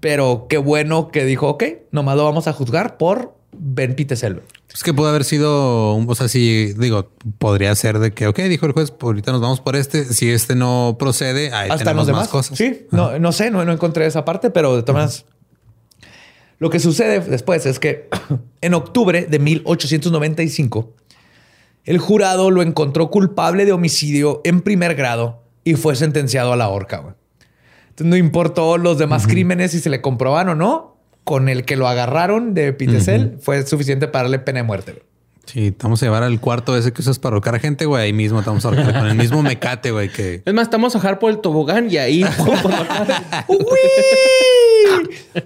[0.01, 4.42] Pero qué bueno que dijo, ok, nomás lo vamos a juzgar por Ben Pitesel.
[4.72, 8.66] Es que pudo haber sido, o sea, si digo, podría ser de que, ok, dijo
[8.66, 10.05] el juez, pues ahorita nos vamos por este.
[10.05, 12.59] Si este no procede, ahí hasta tenemos los más demás cosas.
[12.59, 15.24] Sí, no, no sé, no, no encontré esa parte, pero de todas
[16.59, 18.09] lo que sucede después es que
[18.61, 20.92] en octubre de 1895,
[21.84, 26.68] el jurado lo encontró culpable de homicidio en primer grado y fue sentenciado a la
[26.68, 27.16] horca.
[27.99, 31.74] Entonces, no importó los demás crímenes si se le comprobaban o no, con el que
[31.74, 34.92] lo agarraron de Pitesel fue suficiente para darle pena de muerte.
[34.92, 35.03] güey.
[35.46, 38.05] Sí, te vamos a llevar al cuarto ese que usas para ahorcar gente, güey.
[38.05, 40.94] Ahí mismo te vamos a ahorcar con el mismo mecate, güey, que Es más, estamos
[40.94, 42.22] a bajar por el tobogán y ahí.
[43.49, 43.59] ¡Uy!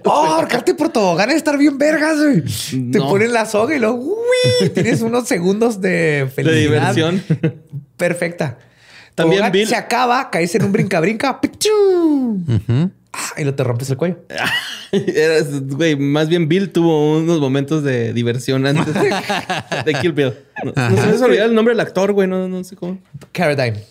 [0.03, 2.91] ¡Oh, ahorcarte por tobogán es estar bien vergas, güey!
[2.91, 4.69] Te ponen la soga y luego ¡uy!
[4.69, 6.59] Tienes unos segundos de de felicidad.
[6.61, 7.23] diversión.
[7.97, 8.59] Perfecta.
[9.15, 11.39] También Bill- se acaba, caes en un brinca-brinca.
[13.15, 14.17] Ah, y lo te rompes el cuello.
[14.91, 19.13] Eras- Güey, más bien Bill tuvo unos momentos de diversión antes de,
[19.85, 20.33] de Kill Bill.
[20.63, 22.27] No, no se me ha olvidado el nombre del actor, güey.
[22.27, 22.97] No, no sé cómo.
[23.31, 23.83] Carradine.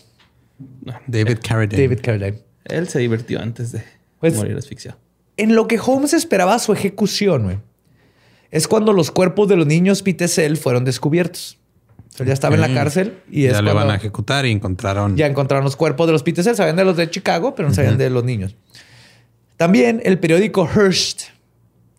[1.07, 1.81] David Carradine.
[1.81, 2.39] David Carradine.
[2.65, 3.83] Él se divirtió antes de
[4.19, 4.97] Pues- morir asfixiado.
[5.37, 7.57] En lo que Holmes esperaba su ejecución, güey,
[8.51, 11.57] es cuando los cuerpos de los niños Pitesel fueron descubiertos.
[12.19, 12.73] Ya estaba en la Ok.
[12.73, 15.17] cárcel y es ya le van a ejecutar y encontraron.
[15.17, 17.97] Ya encontraron los cuerpos de los Pitesel, sabían de los de Chicago, pero no sabían
[17.97, 18.55] de los niños.
[19.57, 21.23] También el periódico Hearst,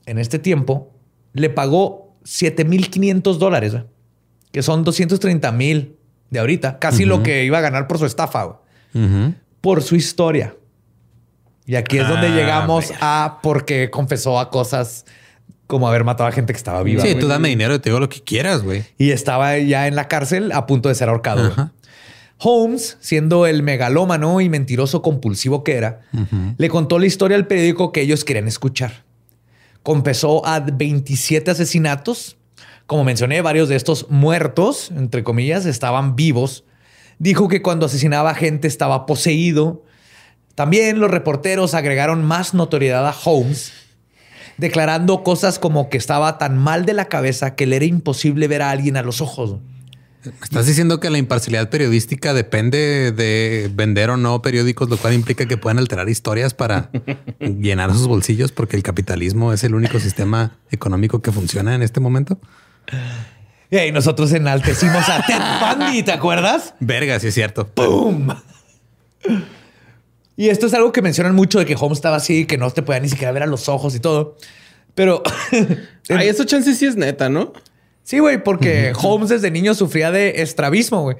[0.06, 0.92] en este tiempo,
[1.32, 3.84] le pagó 7.500 dólares, güey,
[4.52, 5.96] que son 230 mil
[6.30, 8.60] de ahorita, casi lo que iba a ganar por su estafa,
[9.60, 10.54] por su historia.
[11.66, 15.06] Y aquí es donde Ah, llegamos a porque confesó a cosas
[15.66, 17.02] como haber matado a gente que estaba viva.
[17.02, 18.84] Sí, tú dame dinero y te digo lo que quieras, güey.
[18.98, 21.46] Y estaba ya en la cárcel a punto de ser ahorcado.
[21.46, 21.72] Ajá.
[22.38, 26.00] Holmes, siendo el megalómano y mentiroso compulsivo que era,
[26.58, 29.04] le contó la historia al periódico que ellos querían escuchar.
[29.82, 32.36] Confesó a 27 asesinatos.
[32.86, 36.64] Como mencioné, varios de estos muertos, entre comillas, estaban vivos.
[37.18, 39.84] dijo que cuando asesinaba gente estaba poseído.
[40.54, 43.72] También los reporteros agregaron más notoriedad a Holmes,
[44.58, 48.62] declarando cosas como que estaba tan mal de la cabeza que le era imposible ver
[48.62, 49.56] a alguien a los ojos.
[50.42, 55.46] Estás diciendo que la imparcialidad periodística depende de vender o no periódicos, lo cual implica
[55.46, 56.90] que puedan alterar historias para
[57.40, 62.00] llenar sus bolsillos, porque el capitalismo es el único sistema económico que funciona en este
[62.00, 62.38] momento.
[63.70, 66.74] Y nosotros enaltecimos a Ted Bundy, ¿te acuerdas?
[66.80, 67.66] Verga, sí es cierto.
[67.66, 68.28] ¡Pum!
[70.36, 72.82] Y esto es algo que mencionan mucho de que Holmes estaba así, que no te
[72.82, 74.36] podía ni siquiera ver a los ojos y todo.
[74.94, 75.22] Pero.
[76.08, 77.52] Ay, eso chance sí es neta, ¿no?
[78.02, 81.16] Sí, güey, porque Holmes desde niño sufría de estrabismo, güey.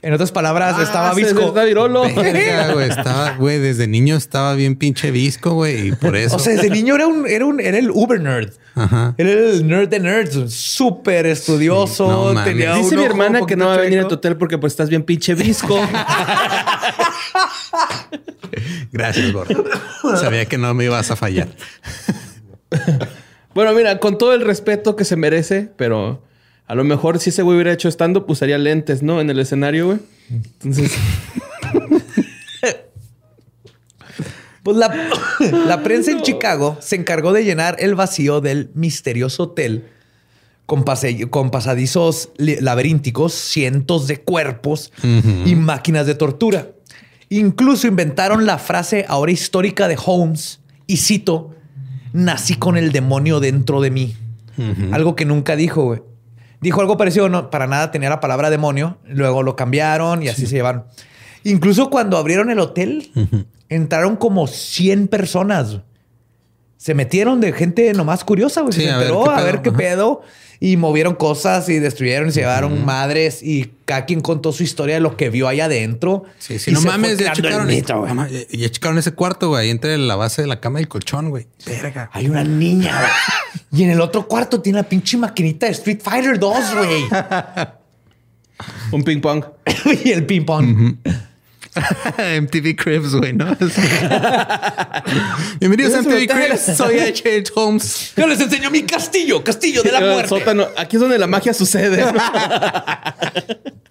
[0.00, 1.40] En otras palabras, Ah, estaba se visco.
[1.40, 2.02] está virolo.
[2.02, 6.36] Verga, güey, estaba, güey, desde niño estaba bien pinche visco, güey, y por eso.
[6.36, 8.52] O sea, desde niño era un, era un, era el uber nerd.
[8.74, 9.14] Ajá.
[9.16, 12.28] Era el nerd de nerds, súper estudioso.
[12.30, 14.36] Sí, no tenía Dice un mi hermana que no va a venir a tu hotel
[14.36, 15.74] porque pues estás bien pinche visco.
[18.92, 19.64] Gracias, gordo.
[20.16, 21.48] Sabía que no me ibas a fallar.
[23.54, 26.22] bueno, mira, con todo el respeto que se merece, pero
[26.66, 29.20] a lo mejor si ese güey hubiera hecho estando, pues usaría lentes, ¿no?
[29.20, 29.98] En el escenario, güey.
[30.30, 30.92] Entonces,
[34.62, 35.10] Pues la,
[35.66, 39.84] la prensa en Chicago se encargó de llenar el vacío del misterioso hotel
[40.64, 44.90] con, pase- con pasadizos laberínticos, cientos de cuerpos
[45.44, 46.68] y máquinas de tortura.
[47.38, 51.50] Incluso inventaron la frase ahora histórica de Holmes, y cito,
[52.12, 54.16] nací con el demonio dentro de mí.
[54.92, 56.02] Algo que nunca dijo, güey.
[56.60, 60.46] Dijo algo parecido, no, para nada tenía la palabra demonio, luego lo cambiaron y así
[60.46, 60.84] se llevaron.
[61.42, 63.10] Incluso cuando abrieron el hotel,
[63.68, 65.80] entraron como 100 personas.
[66.76, 68.72] Se metieron de gente nomás curiosa, güey.
[68.72, 70.22] Sí, se a ver enteró qué a ver qué pedo.
[70.64, 73.42] Y movieron cosas y destruyeron y se llevaron madres.
[73.42, 76.24] Y cada quien contó su historia de lo que vio allá adentro.
[76.38, 78.06] Sí, sí, Y no se mames, ya checaron, mito,
[78.50, 81.28] ya checaron ese cuarto, güey, ahí entre la base de la cama y el colchón,
[81.28, 81.48] güey.
[81.66, 82.08] Verga.
[82.14, 82.98] Hay una niña.
[82.98, 83.10] güey.
[83.82, 87.02] y en el otro cuarto tiene la pinche maquinita de Street Fighter 2, güey.
[88.92, 89.44] un ping pong.
[90.02, 90.96] y el ping pong.
[92.42, 93.46] MTV Cribs, güey, ¿no?
[95.60, 96.26] Bienvenidos a MTV.
[96.28, 96.76] Cribs.
[96.76, 97.52] Soy H.H.
[97.54, 98.12] Holmes.
[98.16, 100.28] Yo les enseño mi castillo, castillo de la muerte.
[100.28, 100.68] sótano.
[100.76, 102.04] Aquí es donde la magia sucede.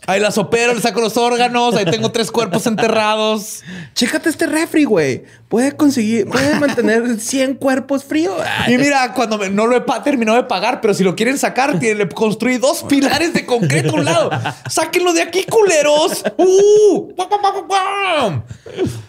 [0.06, 3.64] Ahí las opero, le saco los órganos, ahí tengo tres cuerpos enterrados.
[3.96, 5.24] Chécate este refri, güey.
[5.48, 8.36] Puede conseguir, puede mantener 100 cuerpos fríos.
[8.68, 11.38] Y mira, cuando me- no lo he pa- terminado de pagar, pero si lo quieren
[11.38, 14.30] sacar, tiene- le construí dos pilares de concreto a un lado.
[14.70, 16.22] Sáquenlo de aquí, culeros.
[16.36, 17.14] ¡Uh!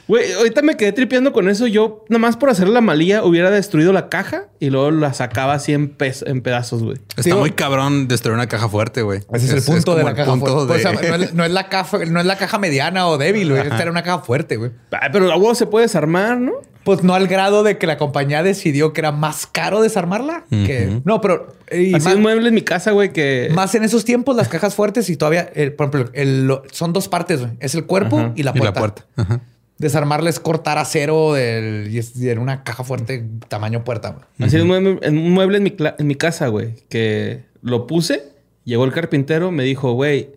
[0.07, 1.67] Güey, ahorita me quedé tripeando con eso.
[1.67, 5.73] Yo, nomás por hacer la malía, hubiera destruido la caja y luego la sacaba así
[5.73, 6.99] en, pez- en pedazos, güey.
[7.17, 9.21] Está muy cabrón destruir una caja fuerte, güey.
[9.33, 10.75] Ese es, el punto de la caja punto fuerte.
[10.75, 13.17] de- O sea, no, es, no es la caja, no es la caja mediana o
[13.19, 13.63] débil, güey.
[13.63, 14.73] Esta era una caja fuerte, güey.
[14.91, 16.53] Ay, pero la huevo se puede desarmar, ¿no?
[16.85, 20.45] Pues no al grado de que la compañía decidió que era más caro desarmarla.
[20.51, 23.51] que, no, pero y Así más, un mueble en mi casa, güey, que...
[23.55, 26.93] más en esos tiempos las cajas fuertes y todavía, eh, por ejemplo, el- lo- son
[26.93, 27.41] dos partes.
[27.41, 27.53] güey.
[27.61, 28.33] Es el cuerpo Ajá.
[28.37, 28.75] y la y puerta.
[28.75, 29.07] la puerta.
[29.17, 29.41] Ajá.
[29.79, 34.11] Desarmarla es cortar acero del, y es y en una caja fuerte tamaño puerta.
[34.11, 34.25] güey.
[34.49, 37.87] Así un mueble, en un mueble en mi, cla- en mi casa, güey, que lo
[37.87, 38.23] puse,
[38.65, 40.31] llegó el carpintero, me dijo, güey,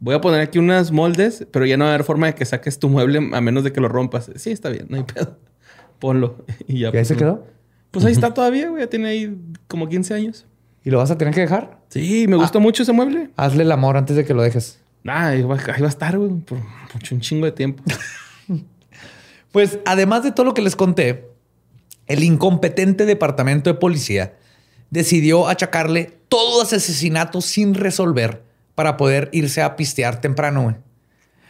[0.00, 2.44] voy a poner aquí unas moldes, pero ya no va a haber forma de que
[2.44, 4.30] saques tu mueble a menos de que lo rompas.
[4.36, 5.36] Sí, está bien, no hay pedo.
[5.98, 6.44] Ponlo.
[6.66, 6.90] Y ya.
[6.92, 7.46] ¿Y ahí se pues, quedó?
[7.90, 8.82] Pues ahí está todavía, güey.
[8.82, 10.46] Ya tiene ahí como 15 años.
[10.84, 11.78] ¿Y lo vas a tener que dejar?
[11.88, 12.38] Sí, me Ah.
[12.38, 13.30] gustó mucho ese mueble.
[13.36, 14.80] Hazle el amor antes de que lo dejes.
[15.06, 16.58] Ah, ahí va, ahí va a estar, güey, por
[16.94, 17.82] mucho, un chingo de tiempo.
[19.52, 21.30] Pues además de todo lo que les conté,
[22.06, 24.34] el incompetente departamento de policía
[24.90, 28.42] decidió achacarle todos los asesinatos sin resolver
[28.74, 30.62] para poder irse a pistear temprano.
[30.64, 30.76] güey.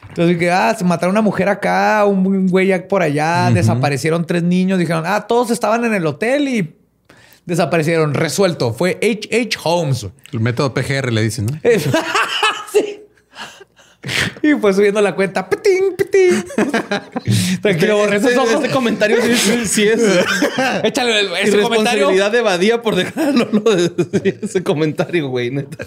[0.09, 4.79] Entonces, que, ah, se mataron una mujer acá, un güey por allá, desaparecieron tres niños,
[4.79, 6.75] dijeron, ah, todos estaban en el hotel y
[7.49, 8.15] desaparecieron.
[8.15, 8.73] Resuelto.
[8.73, 9.59] Fue H.H.
[9.65, 10.03] Holmes.
[10.03, 10.15] güey.
[10.33, 11.59] El método PGR le dicen, ¿no?
[14.43, 15.49] Y fue subiendo la cuenta.
[15.49, 16.45] Pitín, pitín.
[17.63, 18.53] Tranquilo, borré esos ojos.
[18.55, 20.01] Este comentario sí, sí- sí es
[20.85, 22.11] Échale ese comentario.
[22.11, 25.85] irresponsabilidad de Badía por dejarlo lo de ese comentario, güey, neta.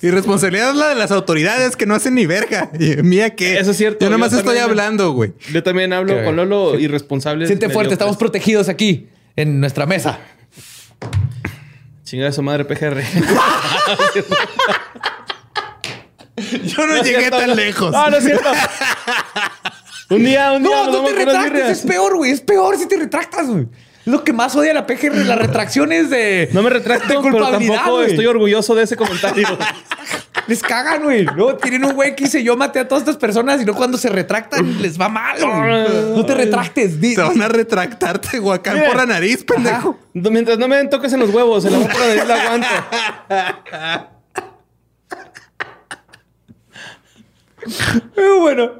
[0.00, 2.70] Y responsabilidad es la de las autoridades que no hacen ni verga.
[3.02, 3.58] Mía que.
[3.58, 5.32] Eso es cierto, Yo nomás yo estoy también- hablando, güey.
[5.52, 7.46] Yo también hablo con Lolo irresponsable.
[7.46, 10.18] Siente fuerte, estamos protegidos aquí en nuestra mesa.
[12.04, 13.02] Chingada su madre PGR.
[16.64, 17.54] Yo no, llegué cierto, tan no.
[17.54, 17.92] lejos.
[17.92, 18.50] No, no es cierto.
[20.10, 20.84] un día, un día.
[20.84, 22.30] No, no te retractes, es peor, güey.
[22.30, 23.62] Es peor si te retractas, güey.
[23.62, 26.48] Es Lo que más odia la PGR, las retracciones de.
[26.52, 29.46] No me retracto, de pero culpabilidad, tampoco estoy orgulloso de ese comentario.
[30.48, 31.24] Les cagan, güey.
[31.24, 33.96] No, tienen un güey que dice yo maté a todas estas personas y no cuando
[33.96, 35.38] se retractan les va mal.
[35.40, 37.00] No te retractes.
[37.00, 39.98] Te van a retractarte, guacán, por la nariz, pendejo.
[40.14, 44.11] No, Mientras no me den toques en los huevos, en la otra nariz la aguanto.
[48.14, 48.72] Pero bueno,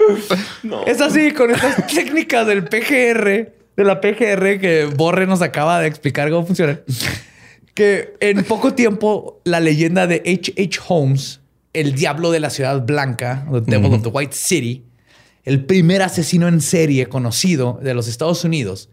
[0.87, 5.89] es así con estas técnicas del PGR, de la PGR que Borre nos acaba de
[5.89, 6.81] explicar cómo funciona.
[7.75, 10.81] Que en poco tiempo la leyenda de H.H.
[10.89, 11.41] Holmes,
[11.73, 14.85] el diablo de la ciudad blanca, The Devil of the White City,
[15.45, 18.91] el primer asesino en serie conocido de los Estados Unidos,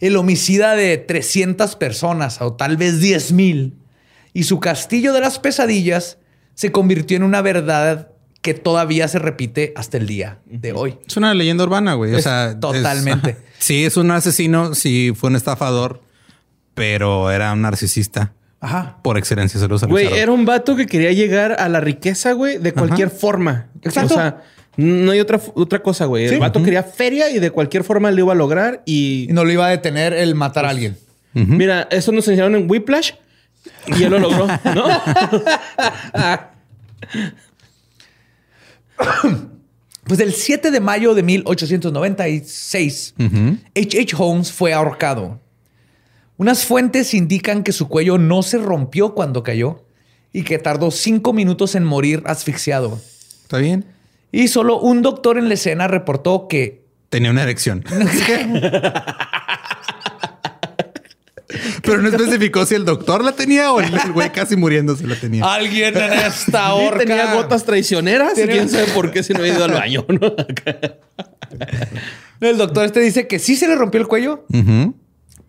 [0.00, 3.74] el homicida de 300 personas o tal vez 10 mil,
[4.32, 6.18] y su castillo de las pesadillas
[6.54, 8.10] se convirtió en una verdad
[8.42, 10.98] que todavía se repite hasta el día de hoy.
[11.06, 12.14] Es una leyenda urbana, güey.
[12.14, 13.36] O Es sea, totalmente.
[13.58, 16.00] sí, es un asesino, sí fue un estafador,
[16.74, 18.32] pero era un narcisista.
[18.62, 18.98] Ajá.
[19.02, 22.58] Por excelencia se lo Güey, era un vato que quería llegar a la riqueza, güey,
[22.58, 23.68] de cualquier forma.
[23.82, 24.14] Exacto.
[24.14, 24.42] O sea,
[24.76, 26.28] no hay otra, otra cosa, güey.
[26.28, 26.34] Sí.
[26.34, 28.82] El vato quería feria y de cualquier forma lo iba a lograr.
[28.84, 30.96] Y Y no lo iba a detener el matar a alguien.
[31.32, 33.12] mira, eso nos enseñaron en Whiplash
[33.86, 34.84] y él lo logró, ¿no?
[40.04, 43.14] Pues el 7 de mayo de 1896,
[43.76, 44.16] H.H.
[44.18, 45.38] Holmes fue ahorcado.
[46.36, 49.84] Unas fuentes indican que su cuello no se rompió cuando cayó
[50.32, 53.00] y que tardó cinco minutos en morir asfixiado.
[53.42, 53.84] ¿Está bien?
[54.32, 57.84] Y solo un doctor en la escena reportó que Tenía una erección.
[61.90, 65.44] Pero no especificó si el doctor la tenía o el güey casi muriéndose la tenía.
[65.44, 69.42] alguien en esta horca tenía gotas traicioneras y Tenía- quién sabe por qué si no
[69.42, 70.34] ha ido al baño, ¿no?
[72.40, 74.94] El doctor este dice que sí se le rompió el cuello, Ujú.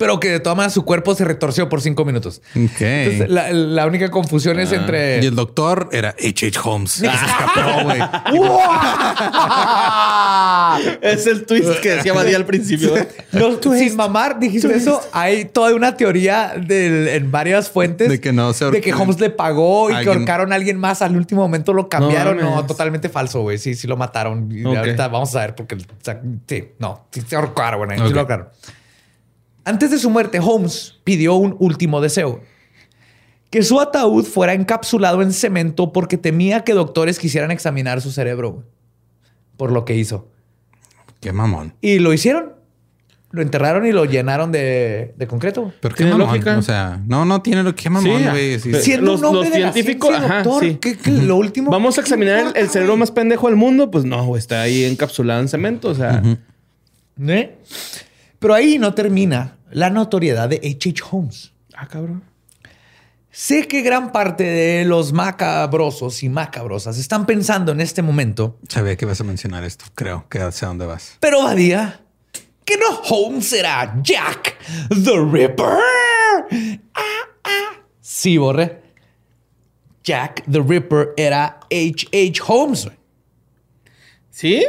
[0.01, 2.41] Pero que de todas maneras su cuerpo se retorció por cinco minutos.
[2.55, 2.81] Ok.
[2.81, 5.21] Entonces, la, la única confusión es entre.
[5.23, 6.59] Y el doctor era H.H.
[6.63, 6.89] Holmes.
[6.93, 7.99] Se escapó, güey.
[11.03, 12.97] es el twist que decía Badía al principio.
[12.97, 13.07] ¿eh?
[13.31, 14.99] No, sin mamar, dijiste eso.
[15.13, 19.19] Hay toda una teoría del- en varias fuentes De que no se de que Holmes
[19.19, 21.03] le pagó y que Alguien- ahorcaron a alguien más.
[21.03, 22.37] Al último momento lo cambiaron.
[22.37, 22.65] No, mames.
[22.65, 23.59] totalmente falso, güey.
[23.59, 24.51] Sí, sí lo mataron.
[24.51, 27.99] Y ahorita vamos a ver porque o sea, sí, no, sí se ahorcaron, güey.
[27.99, 28.11] sí Ok.
[28.13, 28.47] lo ahorcaron.
[29.63, 32.41] Antes de su muerte, Holmes pidió un último deseo.
[33.49, 38.63] Que su ataúd fuera encapsulado en cemento porque temía que doctores quisieran examinar su cerebro.
[39.57, 40.27] Por lo que hizo.
[41.19, 41.73] Qué mamón.
[41.81, 42.53] Y lo hicieron.
[43.33, 45.71] Lo enterraron y lo llenaron de, de concreto.
[45.79, 46.27] Pero qué ¿Tiene mamón.
[46.27, 46.57] lógica?
[46.57, 48.59] O sea, no, no tiene lo que mamón, güey.
[48.59, 48.69] Sí.
[48.71, 50.75] pero- Siendo Los- un hombre los de la científicos, ciencia, ajá, doctor, sí.
[50.75, 51.71] que lo último...
[51.71, 53.89] Vamos a examinar el, el cerebro más pendejo del mundo.
[53.91, 55.89] Pues no, está ahí encapsulado en cemento.
[55.89, 56.21] O sea,
[57.27, 57.55] ¿Eh?
[58.41, 61.03] Pero ahí no termina la notoriedad de H.H.
[61.11, 61.51] Holmes.
[61.75, 62.23] ah, cabrón.
[63.29, 68.97] Sé que gran parte de los macabrosos y macabrosas están pensando en este momento, Sabía
[68.97, 69.85] que ibas a mencionar esto.
[69.93, 71.17] Creo que sé a dónde vas.
[71.19, 72.01] pero Badía,
[72.65, 74.57] que no Holmes era Jack
[74.89, 75.77] the Ripper.
[76.95, 77.03] Ah,
[77.43, 77.73] ah.
[78.01, 78.81] Sí, Borre.
[80.03, 82.41] Jack the Ripper era H.H.
[82.47, 82.89] Holmes.
[84.31, 84.65] ¿Sí?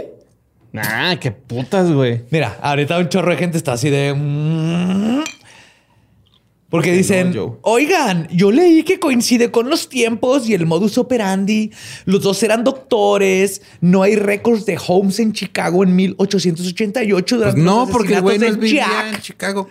[0.72, 2.22] Nah, qué putas, güey.
[2.30, 4.14] Mira, ahorita un chorro de gente está así de.
[4.14, 5.22] mm.
[6.72, 11.70] Porque dicen, oigan, yo leí que coincide con los tiempos y el modus operandi.
[12.06, 13.60] Los dos eran doctores.
[13.82, 18.22] No hay récords de Holmes en Chicago en 1888 Pues durante no, los porque el
[18.22, 19.68] güey no vivía en Chicago.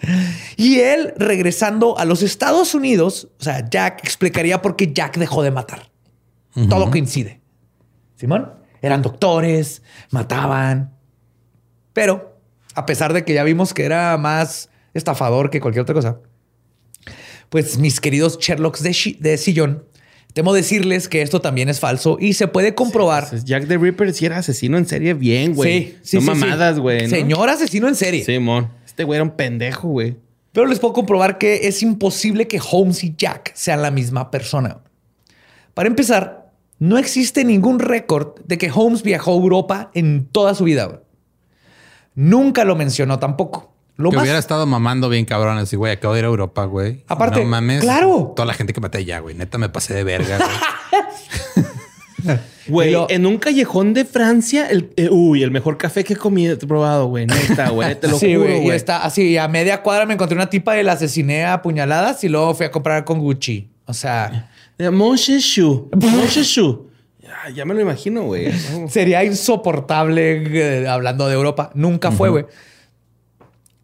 [0.58, 5.42] Y él, regresando a los Estados Unidos, o sea, Jack explicaría por qué Jack dejó
[5.42, 5.90] de matar.
[6.70, 7.42] Todo coincide.
[8.16, 10.94] Simón, eran doctores, mataban.
[11.94, 12.38] Pero,
[12.74, 16.20] a pesar de que ya vimos que era más estafador que cualquier otra cosa,
[17.50, 19.84] pues mis queridos Sherlocks de, sillón,
[20.34, 23.24] temo decirles que esto también es falso y se puede comprobar.
[23.26, 25.84] Entonces, Jack the Ripper sí era asesino en serie bien, güey.
[25.84, 26.40] Sí, sí, no sí.
[26.40, 27.04] mamadas, güey.
[27.04, 27.10] ¿no?
[27.10, 28.24] Señor asesino en serie.
[28.24, 28.70] Sí, mon.
[28.86, 30.16] Este güey era un pendejo, güey.
[30.54, 34.80] Pero les puedo comprobar que es imposible que Holmes y Jack sean la misma persona.
[35.74, 36.41] Para empezar,
[36.82, 40.86] no existe ningún récord de que Holmes viajó a Europa en toda su vida.
[40.86, 41.00] güey.
[42.16, 43.72] Nunca lo mencionó tampoco.
[43.98, 45.94] Lo que más- hubiera estado mamando bien cabrón así, güey.
[45.94, 47.04] Acabo de ir a Europa, güey.
[47.08, 47.82] Aparte, no mames.
[47.82, 48.34] claro.
[48.36, 49.36] Toda la gente que maté allá, güey.
[49.36, 52.36] Neta me pasé de verga, güey.
[52.68, 56.14] Güey, Y lo- en un callejón de Francia, el, eh, uy, el mejor café que
[56.14, 57.26] he comido, he probado, güey.
[57.26, 58.00] Neta, güey.
[58.00, 58.70] Te lo sí, juro, güey.
[58.72, 62.30] está así, a media cuadra me encontré una tipa y la asesiné a puñaladas y
[62.30, 63.72] luego fui a comprar con Gucci.
[63.86, 64.51] O sea,
[64.90, 65.90] Mon Sheshu.
[67.22, 68.52] Ya, ya me lo imagino, güey.
[68.74, 68.88] No.
[68.90, 71.72] sería insoportable eh, hablando de Europa.
[71.76, 72.46] Nunca fue, güey.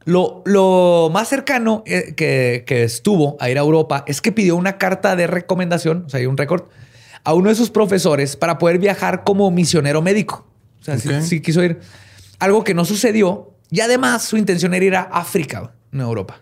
[0.05, 4.55] Lo, lo más cercano eh, que, que estuvo a ir a Europa es que pidió
[4.55, 6.63] una carta de recomendación, o sea, hay un récord,
[7.23, 10.47] a uno de sus profesores para poder viajar como misionero médico.
[10.79, 11.21] O sea, sí, Ok.
[11.21, 11.79] sí quiso ir.
[12.39, 13.53] Algo que no sucedió.
[13.69, 16.41] Y además su intención era ir a África, no a Europa.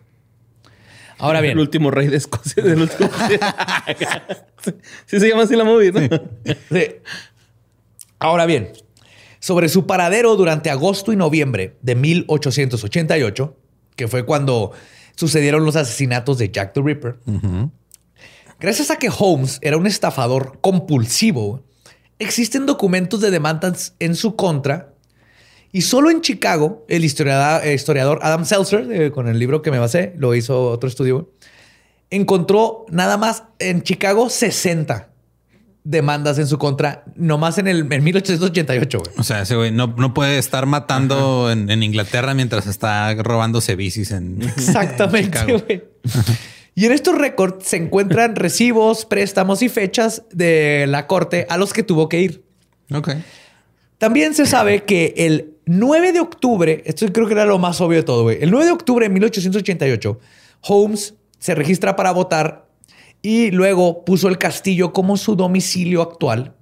[1.17, 1.53] Ahora bien.
[1.53, 2.63] El último rey de Escocia.
[2.63, 3.09] Del último...
[5.05, 6.01] sí se llama así la movie, ¿no?
[6.71, 6.85] Sí.
[8.19, 8.71] Ahora bien,
[9.39, 13.55] sobre su paradero durante agosto y noviembre de 1888,
[13.95, 14.71] que fue cuando
[15.15, 17.19] sucedieron los asesinatos de Jack the Ripper,
[18.59, 21.63] gracias a que Holmes era un estafador compulsivo,
[22.17, 24.94] existen documentos de demandas en su contra.
[25.75, 29.77] Y solo en Chicago, el historiador, historiador Adam Seltzer, eh, con el libro que me
[29.77, 31.33] basé, lo hizo otro estudio,
[32.09, 35.09] encontró nada más en Chicago 60
[35.83, 38.99] demandas en su contra, nomás en el en 1888.
[38.99, 39.11] güey.
[39.17, 43.75] O sea, ese güey no, no puede estar matando en, en Inglaterra mientras está robándose
[43.75, 45.61] bicis en Exactamente, Chicago.
[45.67, 45.83] güey.
[46.73, 51.73] Y en estos récords se encuentran recibos, préstamos y fechas de la corte a los
[51.73, 52.45] que tuvo que ir.
[52.93, 53.09] Ok.
[53.97, 57.97] También se sabe que el 9 de octubre, esto creo que era lo más obvio
[57.97, 58.37] de todo, güey.
[58.41, 60.19] El 9 de octubre de 1888,
[60.61, 62.67] Holmes se registra para votar
[63.21, 66.55] y luego puso el castillo como su domicilio actual,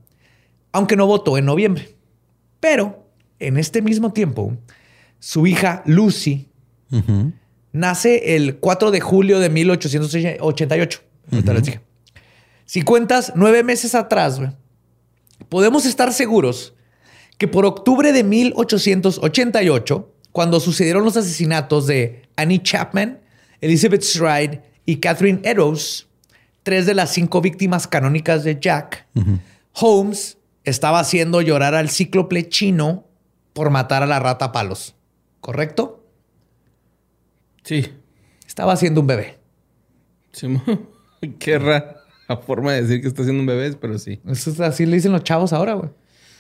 [0.72, 1.96] aunque no votó en noviembre.
[2.60, 3.10] Pero
[3.40, 4.56] en este mismo tiempo,
[5.20, 6.50] su hija Lucy
[7.74, 11.02] nace el 4 de julio de 1888.
[11.32, 11.82] Ahorita les dije.
[12.66, 14.52] Si cuentas nueve meses atrás, güey,
[15.50, 16.74] podemos estar seguros
[17.38, 23.20] que por octubre de 1888, cuando sucedieron los asesinatos de Annie Chapman,
[23.62, 26.08] Elizabeth Stride y Catherine Eddowes,
[26.64, 29.08] tres de las cinco víctimas canónicas de Jack,
[29.74, 33.06] Holmes estaba haciendo llorar al cíclope chino
[33.54, 34.96] por matar a la rata palos.
[35.40, 36.06] ¿Correcto?
[37.64, 37.94] Sí.
[38.48, 39.40] Estaba haciendo un bebé.
[41.40, 42.04] Qué rara
[42.46, 44.20] forma de decir que está haciendo un bebé, pero sí.
[44.28, 45.90] Eso es así le dicen los chavos ahora, güey.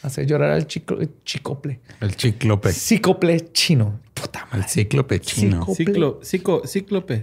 [0.04, 1.80] Hacer llorar al chico, chicople.
[2.02, 2.72] El cíclope.
[2.72, 4.00] Cíclope chino.
[4.14, 4.70] Puta El madre.
[4.72, 5.66] cíclope chino.
[5.66, 5.76] Cíclope.
[5.76, 7.22] Ciclo, cico, cíclope.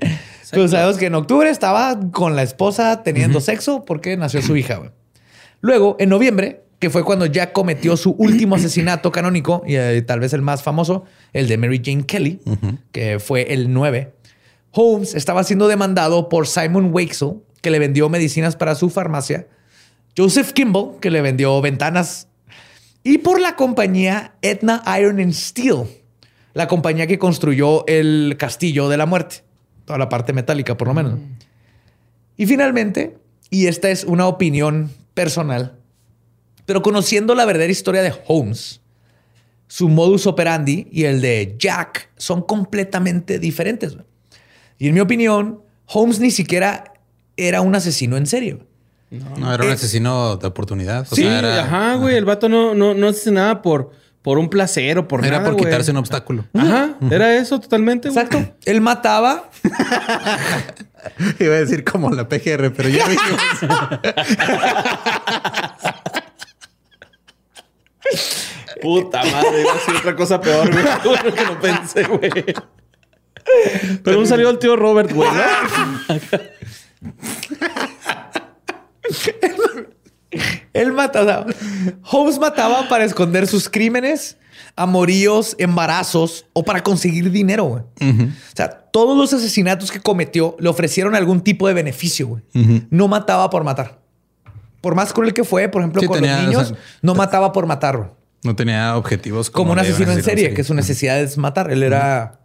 [0.53, 4.93] Pues sabemos que en octubre estaba con la esposa teniendo sexo porque nació su hija.
[5.61, 10.19] Luego, en noviembre, que fue cuando Jack cometió su último asesinato canónico y eh, tal
[10.21, 11.05] vez el más famoso,
[11.35, 12.41] el de Mary Jane Kelly,
[12.93, 14.15] que fue el 9.
[14.73, 19.47] Holmes estaba siendo demandado por Simon Wakesell, que le vendió medicinas para su farmacia,
[20.17, 22.29] Joseph Kimball, que le vendió ventanas,
[23.03, 25.85] y por la compañía Etna Iron and Steel,
[26.53, 29.43] la compañía que construyó el castillo de la muerte,
[29.85, 31.19] toda la parte metálica por lo menos.
[32.37, 33.19] Y finalmente,
[33.51, 35.79] y esta es una opinión personal,
[36.67, 38.81] pero conociendo la verdadera historia de Holmes,
[39.67, 43.97] su modus operandi y el de Jack son completamente diferentes.
[44.79, 46.93] Y en mi opinión, Holmes ni siquiera
[47.37, 48.67] era un asesino en serio.
[49.11, 51.07] No, era un asesino de oportunidad.
[51.11, 52.15] O Sí, sea, era, ajá, güey.
[52.17, 53.91] El vato no, no, no hace nada por,
[54.23, 55.65] por un placer o por Era nada, por güey.
[55.67, 56.45] quitarse un obstáculo.
[56.55, 58.25] Ajá, era eso totalmente, güey.
[58.25, 58.55] Exacto.
[58.65, 59.51] Él mataba.
[61.41, 63.41] Iba a decir como la PGR, pero ya dijimos.
[68.83, 70.85] Puta madre, iba a decir otra cosa peor, güey.
[71.05, 72.31] Bueno que no pensé, güey.
[74.05, 76.19] Pero un salió el tío Robert, güey, ¿no?
[80.73, 81.47] Él mataba.
[82.11, 84.37] Holmes mataba para esconder sus crímenes,
[84.77, 87.65] amoríos, embarazos o para conseguir dinero.
[87.65, 87.83] güey.
[88.13, 92.29] O sea, todos los asesinatos que cometió le ofrecieron algún tipo de beneficio.
[92.29, 92.43] güey.
[92.91, 93.99] No mataba por matar.
[94.81, 97.15] Por más cruel que fue, por ejemplo, Sí, con tenía, los niños, o sea, no
[97.15, 97.97] mataba por matar.
[97.99, 98.09] güey.
[98.43, 101.71] No tenía objetivos Como, un de asesino en asesino serie, que su necesidad es matar.
[101.71, 102.40] Él era.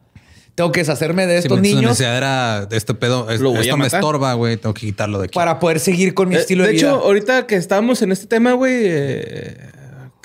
[0.55, 3.29] Tengo que deshacerme de estos Su niños necesidad era de este pedo.
[3.29, 4.55] es- esto me estorba, güey.
[4.57, 5.35] Tengo que quitarlo de aquí.
[5.35, 6.87] para poder seguir con mi Eh, estilo de, de vida.
[6.91, 9.57] hecho, ahorita que estamos en este tema, güey, eh,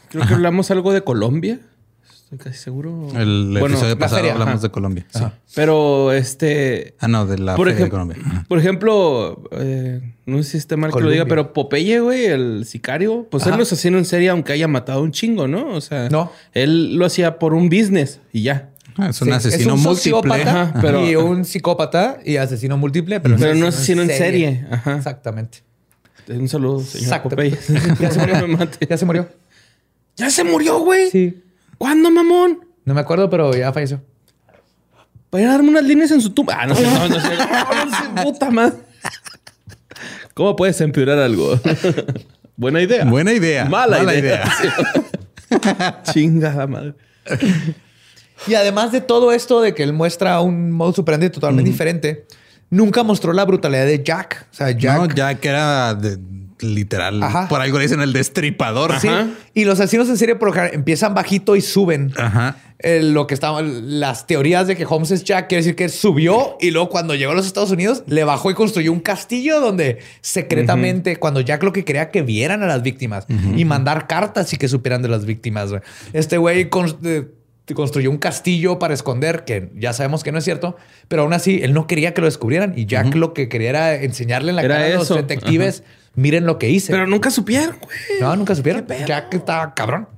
[0.08, 1.58] creo que hablamos algo de Colombia.
[2.32, 3.08] Estoy casi seguro.
[3.16, 4.62] El Bueno, episodio la pasado feria, hablamos ajá.
[4.62, 5.06] de Colombia.
[5.12, 5.24] sí.
[5.56, 6.94] Pero este.
[7.00, 8.16] Ah, no, de la por, Feria de Colombia.
[8.24, 8.44] Ajá.
[8.48, 11.24] por ejemplo, eh, no sé si esté mal que lo Colombia.
[11.24, 13.56] diga, pero Popeye, güey, el sicario, pues él Ajá.
[13.56, 15.70] no es asesino en serie, aunque haya matado un chingo, ¿no?
[15.74, 16.30] O sea, No.
[16.52, 18.68] él lo hacía por un business y ya.
[18.96, 20.12] Ah, es un Sí, asesino un múltiple.
[20.12, 24.66] sociópata Ajá, pero- y un psicópata y asesino múltiple, pero, Pero no asesino en serie.
[24.70, 24.96] Ajá.
[24.96, 25.62] Exactamente.
[26.28, 27.08] Un saludo, señor.
[28.00, 28.36] Ya se murió.
[28.48, 28.86] Me mate.
[28.86, 29.28] Ya se murió.
[30.16, 31.10] Ya se murió, güey.
[31.10, 31.42] Sí.
[31.78, 32.60] ¿Cuándo, mamón?
[32.84, 34.02] No me acuerdo, pero ya falleció.
[35.30, 36.56] Para ir a darme unas líneas en su tumba.
[36.60, 37.36] Ah, no sé, no, no sé.
[37.36, 38.74] No, no sé, puta madre.
[40.34, 41.58] ¿Cómo puedes empeorar algo?
[42.56, 43.04] Buena idea.
[43.04, 43.64] Buena idea.
[43.64, 44.44] Mala, Mala idea.
[46.12, 46.94] Chingada madre.
[48.46, 52.26] Y además de todo esto de que él muestra un modo superante totalmente diferente,
[52.70, 54.46] nunca mostró la brutalidad de Jack.
[54.50, 54.96] O sea, Jack.
[54.98, 56.18] No, ya que era de-
[56.60, 57.20] literal.
[57.48, 58.98] Por algo le dicen el destripador.
[59.00, 59.08] Sí.
[59.54, 62.12] Y los asesinos en serie por empiezan bajito y suben.
[62.18, 62.56] Ajá.
[62.82, 66.70] lo que estaban las teorías de que Holmes es Jack quiere decir que subió y
[66.70, 71.16] luego cuando llegó a los Estados Unidos le bajó y construyó un castillo donde secretamente
[71.16, 73.26] cuando Jack lo que quería que vieran a las víctimas
[73.56, 75.70] y mandar cartas y que supieran de las víctimas.
[76.14, 76.70] Este güey
[77.74, 80.76] construyó un castillo para esconder, que ya sabemos que no es cierto,
[81.08, 83.94] pero aún así él no quería que lo descubrieran y Jack lo que quería era
[84.02, 85.82] enseñarle en la cara a los detectives,
[86.14, 86.92] miren lo que hice.
[86.92, 88.20] Pero nunca supieron, güey.
[88.20, 88.86] No, nunca supieron.
[89.06, 90.08] Jack está cabrón.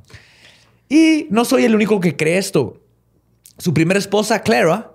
[0.89, 2.79] Y no soy el único que cree esto.
[3.59, 4.93] Su primera esposa, Clara,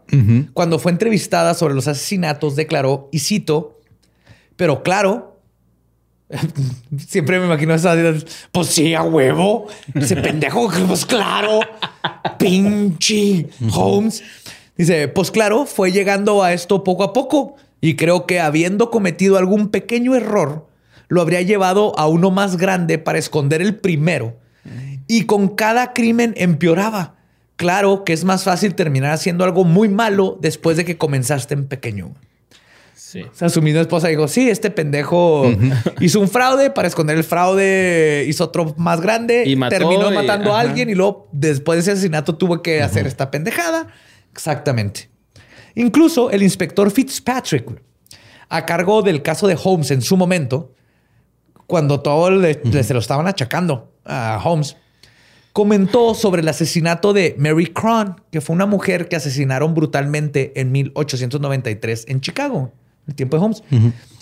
[0.54, 3.80] cuando fue entrevistada sobre los asesinatos, declaró, y cito,
[4.56, 5.27] pero claro,
[6.98, 7.96] Siempre me imagino esa.
[8.52, 9.68] Pues sí, a huevo.
[9.94, 11.62] Ese pendejo, pues claro.
[12.38, 14.24] Pinche Holmes.
[14.78, 17.56] Dice, pues claro, fue llegando a esto poco a poco.
[17.82, 20.68] Y creo que habiendo cometido algún pequeño error,
[21.08, 24.38] lo habría llevado a uno más grande para esconder el primero.
[25.08, 27.16] Y con cada crimen empeoraba.
[27.56, 31.68] Claro que es más fácil terminar haciendo algo muy malo después de que comenzaste en
[31.68, 32.14] pequeño.
[33.08, 33.22] Sí.
[33.22, 35.50] O sea, su misma esposa dijo, sí, este pendejo
[36.02, 40.60] hizo un fraude, para esconder el fraude hizo otro más grande, y terminó matando a
[40.60, 43.88] alguien y luego después de ese asesinato tuvo que hacer esta pendejada.
[44.34, 45.10] Exactamente.
[45.76, 47.82] Incluso el inspector Fitzpatrick,
[48.50, 50.74] a cargo del caso de Holmes en su momento,
[51.66, 52.28] cuando todo
[52.84, 54.76] se lo estaban achacando a Holmes,
[55.54, 60.74] comentó sobre el asesinato de Mary Cron, que fue una mujer que asesinaron brutalmente en
[60.74, 62.74] 1893 en Chicago
[63.08, 63.64] el tiempo de Holmes,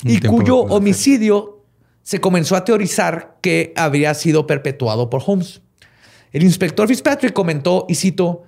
[0.03, 1.63] y cuyo homicidio
[2.03, 5.61] se comenzó a teorizar que habría sido perpetuado por Holmes.
[6.31, 8.43] El inspector Fitzpatrick comentó, y cito,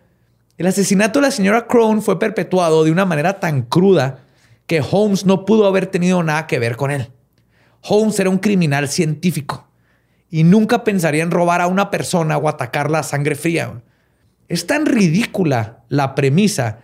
[0.58, 4.24] el asesinato de la señora Crone fue perpetuado de una manera tan cruda
[4.66, 7.12] que Holmes no pudo haber tenido nada que ver con él.
[7.82, 9.68] Holmes era un criminal científico
[10.30, 13.82] y nunca pensaría en robar a una persona o atacarla a sangre fría.
[14.50, 16.80] Es tan ridícula la premisa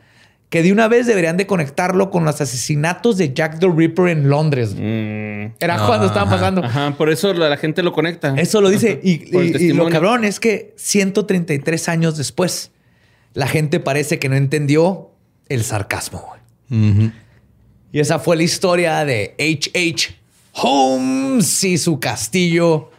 [0.54, 4.30] que de una vez deberían de conectarlo con los asesinatos de Jack the Ripper en
[4.30, 4.76] Londres.
[4.76, 5.56] Mm.
[5.60, 6.64] Era cuando estaban pasando.
[6.64, 8.36] Ajá, por eso la, gente lo conecta.
[8.38, 9.00] Eso lo dice.
[9.02, 12.70] Y, lo cabrón es que 133 años después,
[13.34, 15.10] la gente parece que no entendió
[15.50, 16.36] el sarcasmo.
[16.70, 20.16] Y esa fue la historia de H.H.
[20.52, 22.92] Holmes y su castillo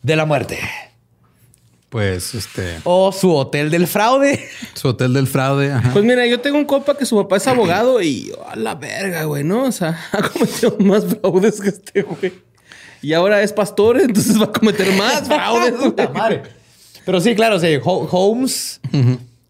[0.00, 0.60] de la muerte.
[1.94, 2.80] Pues este.
[2.82, 4.44] O su hotel del fraude.
[4.74, 5.72] Su hotel del fraude.
[5.92, 9.22] Pues mira, yo tengo un copa que su papá es abogado y a la verga,
[9.22, 9.62] güey, ¿no?
[9.62, 12.32] O sea, ha cometido más fraudes que este, güey.
[13.00, 15.74] Y ahora es pastor, entonces va a cometer más fraudes.
[16.12, 16.42] Madre.
[17.06, 18.80] Pero sí, claro, sí, Holmes.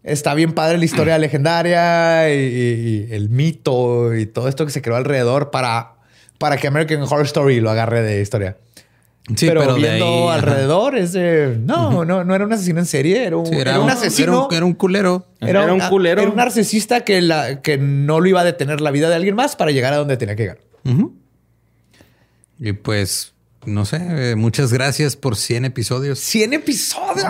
[0.03, 4.97] Está bien padre la historia legendaria y, el mito y todo esto que se creó
[4.97, 5.95] alrededor para,
[6.37, 8.55] para que American Horror Story lo agarre de historia.
[9.33, 11.57] Sí, pero, viendo alrededor es de...
[11.59, 14.47] No, no, no era un asesino en serie, era un, era, un asesino.
[14.51, 15.25] Era un, culero.
[15.41, 16.21] Era, un culero.
[16.21, 19.33] Era un narcisista que, la, que no lo iba a detener la vida de alguien
[19.33, 20.59] más para llegar a donde tenía que llegar.
[22.59, 23.33] Y pues,
[23.65, 26.19] no sé, eh, muchas gracias por 100 episodios.
[26.19, 27.25] 100 episodios.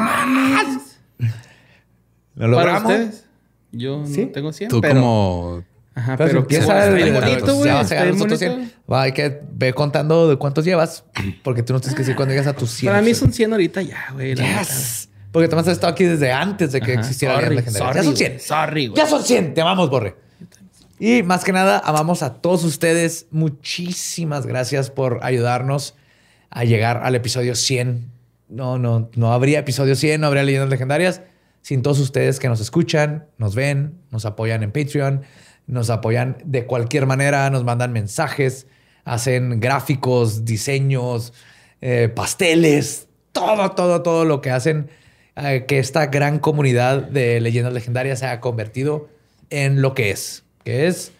[2.35, 3.23] ¿Lo logramos?
[3.71, 4.69] Yo no tengo 100.
[4.69, 5.63] Tú como
[5.95, 7.71] Ajá, pero, empieza el bonito, güey.
[8.91, 11.05] Va, hay que ve contando de cuántos llevas,
[11.41, 12.91] porque tú no tienes que decir cuándo llegas a tus 100.
[12.91, 14.35] Para mí son 100 ahorita ya, güey.
[14.35, 15.07] Yes.
[15.31, 17.93] Porque tú has estado aquí desde antes de que existiera la legendaria.
[17.93, 18.39] ya son 100.
[18.41, 18.97] Sorry, güey.
[18.97, 19.53] Ya son 100.
[19.53, 20.15] Te amamos, Borre.
[20.99, 23.27] Y más que nada, amamos a todos ustedes.
[23.31, 25.95] Muchísimas gracias por ayudarnos
[26.49, 28.11] a llegar al episodio 100.
[28.49, 31.21] No, no, no habría episodio 100, no habría leyendas legendarias
[31.61, 35.23] sin todos ustedes que nos escuchan, nos ven, nos apoyan en Patreon
[35.67, 38.67] nos apoyan de cualquier manera, nos mandan mensajes,
[39.03, 41.33] hacen gráficos, diseños,
[41.81, 44.89] eh, pasteles, todo, todo, todo lo que hacen
[45.35, 49.09] eh, que esta gran comunidad de leyendas legendarias se haya convertido
[49.49, 51.11] en lo que es, que es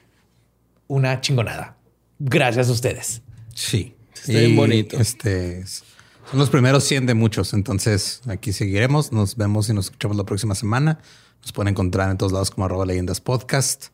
[0.88, 1.76] una chingonada.
[2.20, 3.22] Gracias a ustedes.
[3.54, 3.96] Sí.
[4.14, 4.98] Está bien bonito.
[4.98, 7.54] Este, son los primeros 100 de muchos.
[7.54, 9.12] Entonces aquí seguiremos.
[9.12, 11.00] Nos vemos y nos escuchamos la próxima semana.
[11.42, 13.88] Nos pueden encontrar en todos lados como arroba leyendas podcast.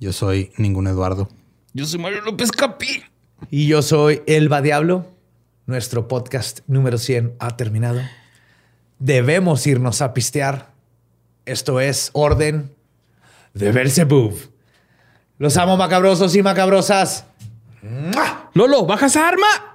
[0.00, 1.28] Yo soy ningún Eduardo.
[1.72, 3.04] Yo soy Mario López Capi.
[3.50, 5.06] Y yo soy Elba Diablo.
[5.66, 8.00] Nuestro podcast número 100 ha terminado.
[8.98, 10.72] Debemos irnos a pistear.
[11.46, 12.70] Esto es Orden
[13.54, 14.34] de Belzebub.
[15.38, 17.26] Los amo macabrosos y macabrosas.
[18.54, 19.73] Lolo, baja esa arma.